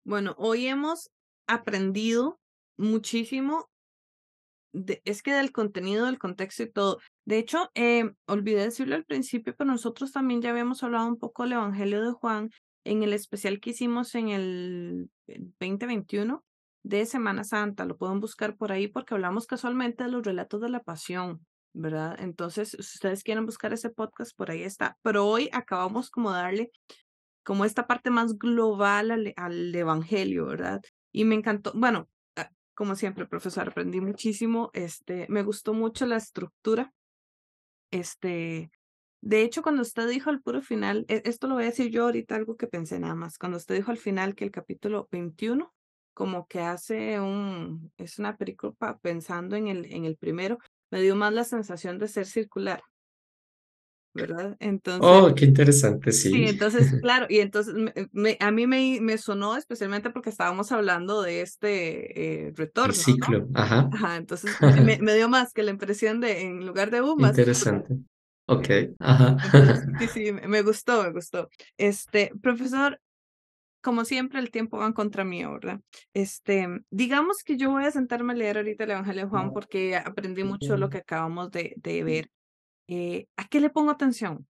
Bueno, 0.05 0.35
hoy 0.37 0.67
hemos 0.67 1.09
aprendido 1.47 2.37
muchísimo, 2.77 3.69
es 4.73 5.23
que 5.23 5.33
del 5.33 5.51
contenido, 5.53 6.05
del 6.05 6.19
contexto 6.19 6.63
y 6.63 6.71
todo. 6.71 6.99
De 7.25 7.37
hecho, 7.37 7.71
eh, 7.75 8.11
olvidé 8.27 8.63
decirlo 8.63 8.95
al 8.95 9.05
principio, 9.05 9.55
pero 9.57 9.71
nosotros 9.71 10.11
también 10.11 10.41
ya 10.41 10.49
habíamos 10.49 10.83
hablado 10.83 11.07
un 11.07 11.17
poco 11.17 11.43
del 11.43 11.53
Evangelio 11.53 12.01
de 12.01 12.11
Juan 12.11 12.49
en 12.85 13.03
el 13.03 13.13
especial 13.13 13.59
que 13.59 13.71
hicimos 13.71 14.15
en 14.15 14.29
el 14.29 15.09
2021 15.27 16.43
de 16.83 17.05
Semana 17.05 17.43
Santa. 17.43 17.83
Lo 17.83 17.97
pueden 17.97 18.19
buscar 18.19 18.55
por 18.55 18.71
ahí 18.71 18.87
porque 18.87 19.15
hablamos 19.15 19.47
casualmente 19.47 20.03
de 20.03 20.11
los 20.11 20.23
relatos 20.23 20.61
de 20.61 20.69
la 20.69 20.81
pasión, 20.81 21.45
¿verdad? 21.73 22.15
Entonces, 22.19 22.69
si 22.69 22.79
ustedes 22.79 23.23
quieren 23.23 23.45
buscar 23.45 23.73
ese 23.73 23.89
podcast, 23.89 24.35
por 24.37 24.51
ahí 24.51 24.63
está. 24.63 24.97
Pero 25.01 25.27
hoy 25.27 25.49
acabamos 25.51 26.09
como 26.09 26.31
darle 26.31 26.71
como 27.43 27.65
esta 27.65 27.87
parte 27.87 28.09
más 28.09 28.37
global 28.37 29.11
al, 29.11 29.33
al 29.35 29.75
Evangelio, 29.75 30.45
¿verdad? 30.45 30.81
Y 31.11 31.25
me 31.25 31.35
encantó, 31.35 31.71
bueno, 31.75 32.07
ah, 32.35 32.49
como 32.75 32.95
siempre, 32.95 33.27
profesor, 33.27 33.67
aprendí 33.67 33.99
muchísimo. 33.99 34.69
Este, 34.73 35.25
me 35.29 35.43
gustó 35.43 35.73
mucho 35.73 36.05
la 36.05 36.17
estructura. 36.17 36.93
Este, 37.91 38.69
de 39.25 39.41
hecho, 39.41 39.63
cuando 39.63 39.81
usted 39.81 40.07
dijo 40.07 40.29
al 40.29 40.39
puro 40.39 40.61
final, 40.61 41.03
e, 41.07 41.23
esto 41.25 41.47
lo 41.47 41.55
voy 41.55 41.63
a 41.63 41.67
decir 41.67 41.89
yo 41.89 42.03
ahorita, 42.03 42.35
algo 42.35 42.57
que 42.57 42.67
pensé 42.67 42.99
nada 42.99 43.15
más, 43.15 43.39
cuando 43.39 43.57
usted 43.57 43.73
dijo 43.73 43.89
al 43.89 43.97
final 43.97 44.35
que 44.35 44.43
el 44.43 44.51
capítulo 44.51 45.07
21 45.11 45.73
como 46.13 46.45
que 46.47 46.59
hace 46.59 47.19
un, 47.19 47.91
es 47.97 48.19
una 48.19 48.37
película 48.37 48.73
pensando 49.01 49.55
en 49.55 49.67
el, 49.67 49.91
en 49.91 50.05
el 50.05 50.15
primero, 50.15 50.59
me 50.91 51.01
dio 51.01 51.15
más 51.15 51.33
la 51.33 51.43
sensación 51.43 51.97
de 51.97 52.07
ser 52.07 52.27
circular. 52.27 52.83
¿Verdad? 54.13 54.55
Entonces. 54.59 55.09
Oh, 55.11 55.33
qué 55.33 55.45
interesante, 55.45 56.11
sí. 56.11 56.29
Sí, 56.29 56.45
entonces, 56.45 56.93
claro, 57.01 57.25
y 57.27 57.39
entonces 57.39 57.73
a 58.39 58.51
mí 58.51 58.67
me, 58.67 58.99
me 59.01 59.17
sonó 59.17 59.57
especialmente 59.57 60.11
porque 60.11 60.29
estábamos 60.29 60.71
hablando 60.71 61.23
de 61.23 61.41
este 61.41 62.45
eh, 62.45 62.53
retorno. 62.55 62.93
El 62.93 62.99
ciclo, 62.99 63.47
ajá. 63.55 63.89
Ajá, 63.91 64.17
entonces 64.17 64.55
me, 64.61 64.99
me, 65.01 65.15
dio 65.15 65.27
más 65.29 65.51
que 65.51 65.63
la 65.63 65.71
impresión 65.71 66.21
de, 66.21 66.43
en 66.43 66.65
lugar 66.65 66.91
de 66.91 67.01
más. 67.01 67.31
Interesante. 67.31 67.97
Ok, 68.47 68.69
ajá. 68.99 69.37
sí, 69.99 70.07
sí, 70.07 70.31
me 70.31 70.61
gustó, 70.61 71.03
me 71.03 71.11
gustó. 71.11 71.49
Este, 71.77 72.31
profesor, 72.41 72.99
como 73.81 74.05
siempre, 74.05 74.39
el 74.39 74.51
tiempo 74.51 74.77
va 74.77 74.87
en 74.87 74.93
contra 74.93 75.23
mío, 75.23 75.53
¿verdad? 75.53 75.79
Este, 76.13 76.67
digamos 76.89 77.43
que 77.43 77.57
yo 77.57 77.71
voy 77.71 77.85
a 77.85 77.91
sentarme 77.91 78.33
a 78.33 78.35
leer 78.35 78.57
ahorita 78.57 78.83
el 78.83 78.91
Evangelio 78.91 79.23
de 79.23 79.29
Juan 79.29 79.53
porque 79.53 79.95
aprendí 79.95 80.43
mucho 80.43 80.73
de 80.73 80.79
lo 80.79 80.89
que 80.89 80.97
acabamos 80.99 81.51
de, 81.51 81.73
de 81.77 82.03
ver. 82.03 82.31
Eh, 82.87 83.27
¿A 83.37 83.47
qué 83.47 83.59
le 83.59 83.69
pongo 83.69 83.91
atención? 83.91 84.47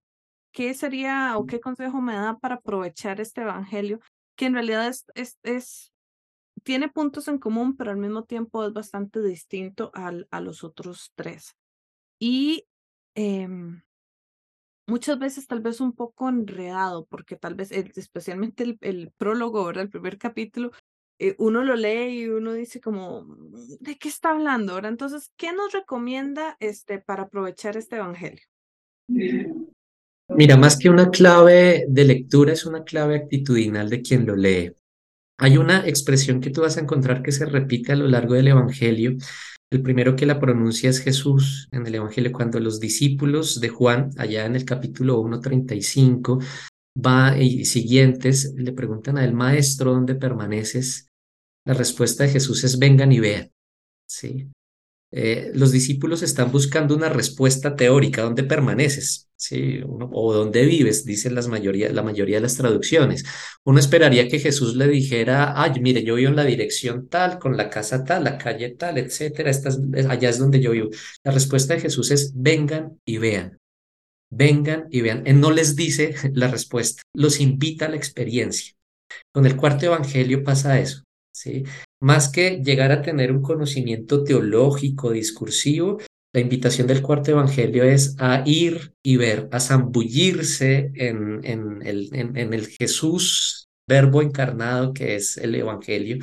¿Qué 0.52 0.72
sería 0.72 1.36
o 1.36 1.44
qué 1.44 1.60
consejo 1.60 2.00
me 2.00 2.14
da 2.14 2.38
para 2.38 2.56
aprovechar 2.56 3.20
este 3.20 3.42
Evangelio? 3.42 4.00
Que 4.36 4.46
en 4.46 4.54
realidad 4.54 4.88
es, 4.88 5.04
es, 5.14 5.38
es 5.42 5.92
tiene 6.62 6.88
puntos 6.88 7.28
en 7.28 7.38
común, 7.38 7.76
pero 7.76 7.90
al 7.90 7.98
mismo 7.98 8.24
tiempo 8.24 8.64
es 8.66 8.72
bastante 8.72 9.22
distinto 9.22 9.90
al, 9.92 10.26
a 10.30 10.40
los 10.40 10.64
otros 10.64 11.12
tres. 11.14 11.54
Y 12.18 12.66
eh, 13.14 13.46
muchas 14.86 15.18
veces 15.18 15.46
tal 15.46 15.60
vez 15.60 15.80
un 15.80 15.92
poco 15.92 16.28
enredado, 16.28 17.06
porque 17.06 17.36
tal 17.36 17.54
vez, 17.54 17.72
especialmente 17.72 18.78
el, 18.80 19.12
prólogo, 19.16 19.64
¿verdad? 19.64 19.84
El 19.84 19.90
primer 19.90 20.18
capítulo, 20.18 20.70
eh, 21.18 21.34
uno 21.38 21.64
lo 21.64 21.76
lee 21.76 22.20
y 22.20 22.28
uno 22.28 22.52
dice 22.52 22.80
como, 22.80 23.22
mm, 23.22 23.76
¿de 23.80 23.96
qué 23.96 24.08
está 24.08 24.30
hablando? 24.30 24.74
¿verdad? 24.74 24.92
Entonces, 24.92 25.32
¿qué 25.36 25.52
nos 25.52 25.72
recomienda 25.72 26.56
este, 26.60 26.98
para 27.00 27.24
aprovechar 27.24 27.76
este 27.76 27.96
evangelio? 27.96 28.42
Mira, 30.28 30.56
más 30.56 30.78
que 30.78 30.90
una 30.90 31.10
clave 31.10 31.84
de 31.88 32.04
lectura, 32.04 32.52
es 32.52 32.66
una 32.66 32.82
clave 32.84 33.16
actitudinal 33.16 33.88
de 33.88 34.02
quien 34.02 34.26
lo 34.26 34.34
lee. 34.34 34.72
Hay 35.38 35.58
una 35.58 35.86
expresión 35.86 36.40
que 36.40 36.50
tú 36.50 36.62
vas 36.62 36.76
a 36.76 36.80
encontrar 36.80 37.22
que 37.22 37.32
se 37.32 37.46
repite 37.46 37.92
a 37.92 37.96
lo 37.96 38.08
largo 38.08 38.34
del 38.34 38.48
Evangelio 38.48 39.16
el 39.70 39.82
primero 39.82 40.14
que 40.14 40.26
la 40.26 40.38
pronuncia 40.38 40.88
es 40.88 41.00
Jesús 41.00 41.68
en 41.72 41.86
el 41.86 41.96
Evangelio, 41.96 42.32
cuando 42.32 42.60
los 42.60 42.78
discípulos 42.78 43.60
de 43.60 43.68
Juan, 43.68 44.10
allá 44.16 44.46
en 44.46 44.54
el 44.54 44.64
capítulo 44.64 45.20
1.35, 45.20 46.44
va 47.04 47.36
y 47.36 47.64
siguientes, 47.64 48.54
le 48.56 48.72
preguntan 48.72 49.18
al 49.18 49.32
maestro, 49.34 49.92
¿dónde 49.92 50.14
permaneces? 50.14 51.08
La 51.64 51.74
respuesta 51.74 52.24
de 52.24 52.30
Jesús 52.30 52.62
es, 52.62 52.78
vengan 52.78 53.10
y 53.10 53.18
vean. 53.18 53.50
¿Sí? 54.08 54.48
Eh, 55.10 55.50
los 55.54 55.72
discípulos 55.72 56.22
están 56.22 56.52
buscando 56.52 56.94
una 56.94 57.08
respuesta 57.08 57.74
teórica, 57.74 58.22
¿dónde 58.22 58.44
permaneces? 58.44 59.25
¿Sí? 59.38 59.80
o 59.84 60.32
¿dónde 60.32 60.64
vives? 60.64 61.04
Dicen 61.04 61.34
las 61.34 61.46
mayoría, 61.48 61.90
la 61.92 62.02
mayoría 62.02 62.36
de 62.36 62.42
las 62.42 62.56
traducciones. 62.56 63.24
Uno 63.64 63.78
esperaría 63.78 64.28
que 64.28 64.38
Jesús 64.38 64.76
le 64.76 64.88
dijera, 64.88 65.60
ay, 65.60 65.78
mire, 65.80 66.02
yo 66.02 66.14
vivo 66.14 66.30
en 66.30 66.36
la 66.36 66.44
dirección 66.44 67.08
tal, 67.08 67.38
con 67.38 67.56
la 67.56 67.68
casa 67.68 68.02
tal, 68.02 68.24
la 68.24 68.38
calle 68.38 68.70
tal, 68.70 68.96
etcétera, 68.96 69.52
allá 70.08 70.30
es 70.30 70.38
donde 70.38 70.60
yo 70.60 70.70
vivo. 70.70 70.88
La 71.22 71.32
respuesta 71.32 71.74
de 71.74 71.80
Jesús 71.80 72.10
es, 72.10 72.32
vengan 72.34 72.98
y 73.04 73.18
vean. 73.18 73.58
Vengan 74.30 74.86
y 74.90 75.02
vean. 75.02 75.22
Él 75.26 75.38
no 75.40 75.50
les 75.50 75.76
dice 75.76 76.14
la 76.32 76.48
respuesta, 76.48 77.02
los 77.14 77.38
invita 77.40 77.86
a 77.86 77.90
la 77.90 77.96
experiencia. 77.96 78.74
Con 79.32 79.46
el 79.46 79.56
cuarto 79.56 79.86
evangelio 79.86 80.42
pasa 80.42 80.80
eso. 80.80 81.02
¿sí? 81.32 81.64
Más 82.00 82.30
que 82.30 82.62
llegar 82.62 82.90
a 82.90 83.02
tener 83.02 83.30
un 83.32 83.42
conocimiento 83.42 84.24
teológico, 84.24 85.10
discursivo, 85.10 85.98
la 86.36 86.42
invitación 86.42 86.86
del 86.86 87.00
cuarto 87.00 87.30
evangelio 87.30 87.82
es 87.82 88.14
a 88.18 88.42
ir 88.44 88.92
y 89.02 89.16
ver, 89.16 89.48
a 89.52 89.58
zambullirse 89.58 90.92
en, 90.94 91.40
el, 91.82 92.66
Jesús 92.78 93.68
verbo 93.88 94.20
encarnado 94.20 94.92
que 94.92 95.14
es 95.14 95.38
el 95.38 95.54
Evangelio, 95.54 96.18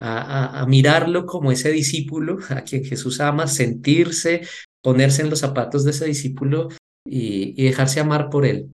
a, 0.00 0.64
mirarlo 0.66 1.26
como 1.26 1.52
ese 1.52 1.70
discípulo 1.70 2.38
a 2.48 2.62
quien 2.62 2.82
Jesús 2.82 3.20
ama, 3.20 3.46
sentirse, 3.46 4.40
ponerse 4.82 5.20
en 5.20 5.28
los 5.28 5.40
zapatos 5.40 5.84
de 5.84 5.90
ese 5.90 6.06
discípulo 6.06 6.68
y, 7.06 7.62
dejarse 7.62 8.00
amar 8.00 8.30
por 8.30 8.46
él. 8.46 8.72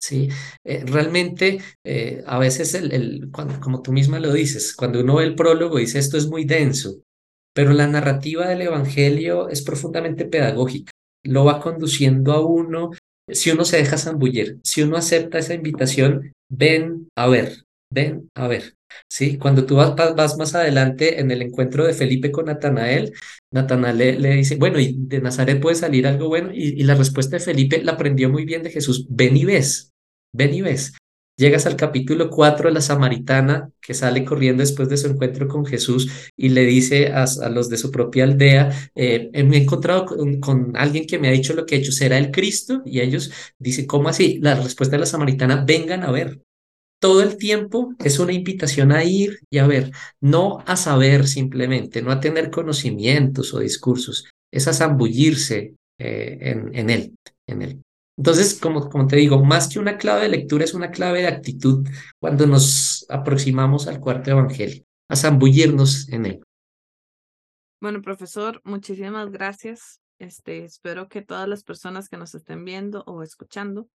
¿sí? 0.00 0.30
Eh, 0.64 0.82
realmente, 0.84 1.60
eh, 1.84 2.24
a 2.26 2.40
veces, 2.40 2.74
el, 2.74 3.30
como 3.30 3.82
tú 3.82 3.92
misma 3.92 4.18
lo 4.18 4.32
dices, 4.32 4.74
cuando 4.74 4.98
uno 4.98 5.14
ve 5.14 5.24
el 5.24 5.36
prólogo, 5.36 5.78
dice 5.78 6.00
esto 6.00 6.18
es 6.18 6.26
muy 6.26 6.44
denso, 6.44 7.04
pero 7.54 7.72
la 7.72 7.86
narrativa 7.86 8.48
del 8.48 8.62
Evangelio 8.62 9.48
es 9.48 9.62
profundamente 9.62 10.26
pedagógica, 10.26 10.92
lo 11.22 11.44
va 11.44 11.60
conduciendo 11.60 12.32
a 12.32 12.44
uno, 12.44 12.90
si 13.28 13.50
uno 13.50 13.64
se 13.64 13.78
deja 13.78 13.96
zambullir, 13.96 14.58
si 14.62 14.82
uno 14.82 14.96
acepta 14.96 15.38
esa 15.38 15.54
invitación, 15.54 16.32
ven 16.50 17.08
a 17.16 17.28
ver, 17.28 17.64
ven 17.90 18.28
a 18.34 18.48
ver. 18.48 18.74
¿sí? 19.08 19.38
Cuando 19.38 19.64
tú 19.66 19.76
vas, 19.76 20.36
más 20.36 20.54
adelante 20.54 21.20
en 21.20 21.30
el 21.30 21.42
encuentro 21.42 21.86
de 21.86 21.94
Felipe 21.94 22.30
con 22.30 22.46
Natanael, 22.46 23.12
Natanael 23.52 24.20
le, 24.20 24.30
dice, 24.30 24.56
bueno, 24.56 24.78
¿y 24.78 24.96
de 24.98 25.20
Nazaret 25.20 25.60
puede 25.60 25.76
salir 25.76 26.06
algo 26.06 26.28
bueno? 26.28 26.50
Y, 26.52 26.82
la 26.82 26.94
respuesta 26.94 27.36
de 27.36 27.44
Felipe 27.44 27.82
la 27.82 27.92
aprendió 27.92 28.28
muy 28.30 28.44
bien 28.44 28.62
de 28.62 28.70
Jesús, 28.70 29.06
ven 29.08 29.36
y 29.36 29.44
ves, 29.44 29.92
ven 30.32 30.54
y 30.54 30.62
ves. 30.62 30.94
Llegas 31.36 31.66
al 31.66 31.74
capítulo 31.74 32.30
4 32.30 32.68
de 32.68 32.74
la 32.74 32.80
samaritana 32.80 33.68
que 33.80 33.92
sale 33.92 34.24
corriendo 34.24 34.60
después 34.60 34.88
de 34.88 34.96
su 34.96 35.08
encuentro 35.08 35.48
con 35.48 35.66
Jesús 35.66 36.30
y 36.36 36.50
le 36.50 36.64
dice 36.64 37.08
a, 37.08 37.26
los 37.48 37.68
de 37.68 37.76
su 37.76 37.90
propia 37.90 38.22
aldea, 38.22 38.70
eh, 38.94 39.30
me 39.44 39.56
he 39.56 39.62
encontrado 39.62 40.06
con, 40.06 40.38
con, 40.38 40.76
alguien 40.76 41.06
que 41.06 41.18
me 41.18 41.26
ha 41.26 41.32
dicho 41.32 41.52
lo 41.54 41.66
que 41.66 41.74
he 41.74 41.78
hecho, 41.78 41.90
¿será 41.90 42.18
el 42.18 42.30
Cristo? 42.30 42.82
Y 42.84 43.00
ellos 43.00 43.32
dicen, 43.58 43.86
¿cómo 43.86 44.08
así? 44.08 44.38
La 44.40 44.54
respuesta 44.54 44.94
de 44.94 45.00
la 45.00 45.06
samaritana, 45.06 45.64
vengan 45.66 46.04
a 46.04 46.12
ver, 46.12 46.40
todo 47.00 47.20
el 47.20 47.36
tiempo 47.36 47.94
es 47.98 48.20
una 48.20 48.32
invitación 48.32 48.92
a 48.92 49.02
ir 49.02 49.40
y 49.50 49.58
a 49.58 49.66
ver, 49.66 49.90
no 50.20 50.62
a 50.66 50.76
saber 50.76 51.26
simplemente, 51.26 52.00
no 52.00 52.12
a 52.12 52.20
tener 52.20 52.50
conocimientos 52.50 53.52
o 53.54 53.58
discursos, 53.58 54.30
es 54.52 54.68
a 54.68 54.72
zambullirse 54.72 55.74
eh, 55.98 56.38
en, 56.40 56.74
en, 56.74 56.90
él, 56.90 57.16
en 57.48 57.62
él. 57.62 57.83
Entonces, 58.16 58.58
como, 58.60 59.06
te 59.06 59.16
digo, 59.16 59.44
más 59.44 59.68
que 59.68 59.78
una 59.78 59.96
clave 59.96 60.22
de 60.22 60.28
lectura, 60.28 60.64
es 60.64 60.74
una 60.74 60.90
clave 60.90 61.22
de 61.22 61.26
actitud 61.26 61.86
cuando 62.20 62.46
nos 62.46 63.06
aproximamos 63.08 63.88
al 63.88 64.00
cuarto 64.00 64.30
evangelio, 64.30 64.84
a 65.08 65.16
zambullirnos 65.16 66.08
en 66.10 66.26
él. 66.26 66.40
Bueno, 67.80 68.02
profesor, 68.02 68.60
muchísimas 68.64 69.30
gracias. 69.30 70.00
Este, 70.18 70.64
espero 70.64 71.08
que 71.08 71.22
todas 71.22 71.48
las 71.48 71.64
personas 71.64 72.08
que 72.08 72.16
nos 72.16 72.34
estén 72.34 72.64
viendo 72.64 73.02
o 73.06 73.22
escuchando 73.22 73.88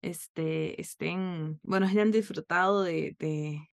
este, 0.00 0.80
estén, 0.80 1.60
bueno, 1.62 1.86
hayan 1.86 2.10
disfrutado 2.10 2.82
de, 2.82 3.16
de, 3.18 3.68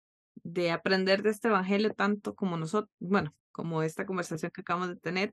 de 0.44 0.70
aprender 0.70 1.22
de 1.22 1.30
este 1.30 1.48
evangelio 1.48 1.92
tanto 1.94 2.34
como 2.34 2.56
nosotros, 2.56 2.90
bueno, 3.00 3.34
como 3.50 3.82
esta 3.82 4.06
conversación 4.06 4.52
que 4.54 4.60
acabamos 4.60 4.88
de 4.88 4.96
tener. 4.96 5.32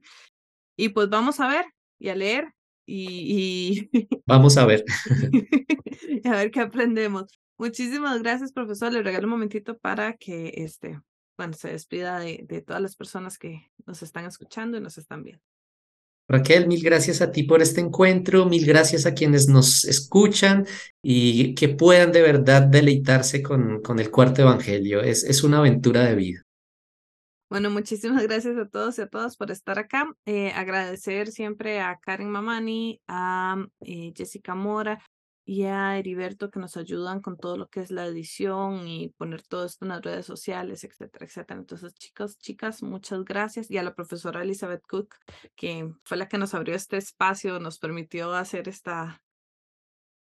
Y 0.76 0.90
pues 0.90 1.08
vamos 1.08 1.38
a 1.38 1.48
ver 1.48 1.64
y 1.98 2.08
a 2.08 2.16
leer 2.16 2.52
y, 2.88 3.90
y... 3.92 4.08
vamos 4.26 4.56
a 4.56 4.64
ver. 4.64 4.84
a 6.24 6.30
ver 6.30 6.50
qué 6.50 6.60
aprendemos. 6.60 7.26
Muchísimas 7.58 8.22
gracias, 8.22 8.52
profesor. 8.52 8.92
Le 8.92 9.02
regalo 9.02 9.26
un 9.26 9.32
momentito 9.32 9.76
para 9.76 10.14
que 10.14 10.54
este, 10.56 10.98
bueno, 11.36 11.52
se 11.52 11.68
despida 11.68 12.18
de, 12.18 12.44
de 12.48 12.62
todas 12.62 12.80
las 12.80 12.96
personas 12.96 13.36
que 13.36 13.70
nos 13.84 14.02
están 14.02 14.24
escuchando 14.24 14.78
y 14.78 14.80
nos 14.80 14.96
están 14.96 15.22
viendo. 15.22 15.42
Raquel, 16.30 16.66
mil 16.66 16.82
gracias 16.82 17.22
a 17.22 17.30
ti 17.30 17.42
por 17.42 17.62
este 17.62 17.80
encuentro, 17.80 18.44
mil 18.46 18.66
gracias 18.66 19.06
a 19.06 19.14
quienes 19.14 19.48
nos 19.48 19.84
escuchan 19.84 20.66
y 21.02 21.54
que 21.54 21.70
puedan 21.70 22.12
de 22.12 22.20
verdad 22.20 22.62
deleitarse 22.62 23.42
con, 23.42 23.80
con 23.80 23.98
el 23.98 24.10
cuarto 24.10 24.42
evangelio. 24.42 25.00
Es, 25.00 25.24
es 25.24 25.42
una 25.42 25.58
aventura 25.58 26.04
de 26.04 26.14
vida. 26.14 26.47
Bueno, 27.50 27.70
muchísimas 27.70 28.22
gracias 28.24 28.58
a 28.58 28.68
todos 28.68 28.98
y 28.98 29.02
a 29.02 29.08
todas 29.08 29.36
por 29.36 29.50
estar 29.50 29.78
acá. 29.78 30.14
Eh, 30.26 30.50
agradecer 30.52 31.28
siempre 31.28 31.80
a 31.80 31.98
Karen 31.98 32.28
Mamani, 32.28 33.00
a 33.08 33.56
eh, 33.80 34.12
Jessica 34.14 34.54
Mora, 34.54 35.02
y 35.48 35.64
a 35.64 35.96
Heriberto 35.96 36.50
que 36.50 36.60
nos 36.60 36.76
ayudan 36.76 37.22
con 37.22 37.38
todo 37.38 37.56
lo 37.56 37.70
que 37.70 37.80
es 37.80 37.90
la 37.90 38.04
edición 38.04 38.86
y 38.86 39.08
poner 39.16 39.40
todo 39.40 39.64
esto 39.64 39.86
en 39.86 39.88
las 39.88 40.02
redes 40.02 40.26
sociales, 40.26 40.84
etcétera, 40.84 41.24
etcétera. 41.24 41.58
Entonces, 41.58 41.94
chicos, 41.94 42.36
chicas, 42.36 42.82
muchas 42.82 43.24
gracias. 43.24 43.70
Y 43.70 43.78
a 43.78 43.82
la 43.82 43.94
profesora 43.94 44.42
Elizabeth 44.42 44.82
Cook, 44.86 45.14
que 45.56 45.90
fue 46.04 46.18
la 46.18 46.28
que 46.28 46.36
nos 46.36 46.52
abrió 46.52 46.74
este 46.74 46.98
espacio, 46.98 47.60
nos 47.60 47.78
permitió 47.78 48.34
hacer 48.34 48.68
esta, 48.68 49.22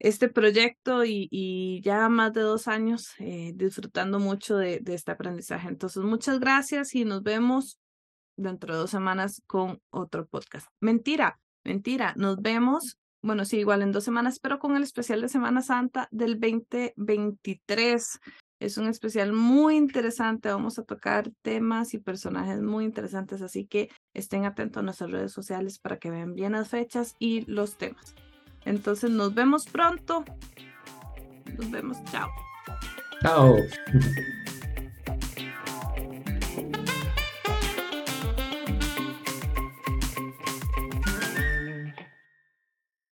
este 0.02 0.28
proyecto 0.28 1.04
y, 1.04 1.80
ya 1.84 2.08
más 2.08 2.32
de 2.32 2.40
dos 2.40 2.66
años 2.66 3.10
eh, 3.20 3.52
disfrutando 3.54 4.18
mucho 4.18 4.56
de, 4.56 4.80
de 4.80 4.94
este 4.94 5.12
aprendizaje. 5.12 5.68
Entonces, 5.68 6.02
muchas 6.02 6.40
gracias 6.40 6.94
y 6.96 7.04
nos 7.04 7.22
vemos 7.22 7.78
dentro 8.36 8.74
de 8.74 8.80
dos 8.80 8.90
semanas 8.90 9.42
con 9.46 9.80
otro 9.90 10.26
podcast. 10.26 10.66
Mentira, 10.80 11.38
mentira, 11.64 12.14
nos 12.16 12.42
vemos 12.42 12.98
bueno, 13.24 13.44
sí, 13.44 13.58
igual 13.58 13.82
en 13.82 13.92
dos 13.92 14.02
semanas, 14.02 14.40
pero 14.40 14.58
con 14.58 14.74
el 14.74 14.82
especial 14.82 15.20
de 15.20 15.28
Semana 15.28 15.62
Santa 15.62 16.08
del 16.10 16.40
2023. 16.40 18.18
Es 18.58 18.78
un 18.78 18.88
especial 18.88 19.32
muy 19.32 19.76
interesante. 19.76 20.48
Vamos 20.48 20.80
a 20.80 20.82
tocar 20.82 21.30
temas 21.40 21.94
y 21.94 21.98
personajes 21.98 22.60
muy 22.60 22.84
interesantes, 22.84 23.40
así 23.40 23.64
que 23.64 23.90
estén 24.12 24.44
atentos 24.44 24.80
a 24.80 24.82
nuestras 24.82 25.12
redes 25.12 25.30
sociales 25.30 25.78
para 25.78 26.00
que 26.00 26.10
vean 26.10 26.34
bien 26.34 26.50
las 26.50 26.70
fechas 26.70 27.14
y 27.20 27.42
los 27.42 27.78
temas. 27.78 28.16
Entonces, 28.64 29.10
nos 29.10 29.34
vemos 29.34 29.66
pronto. 29.66 30.24
Nos 31.56 31.70
vemos. 31.70 31.98
Chao. 32.10 32.30
Chao. 33.22 33.56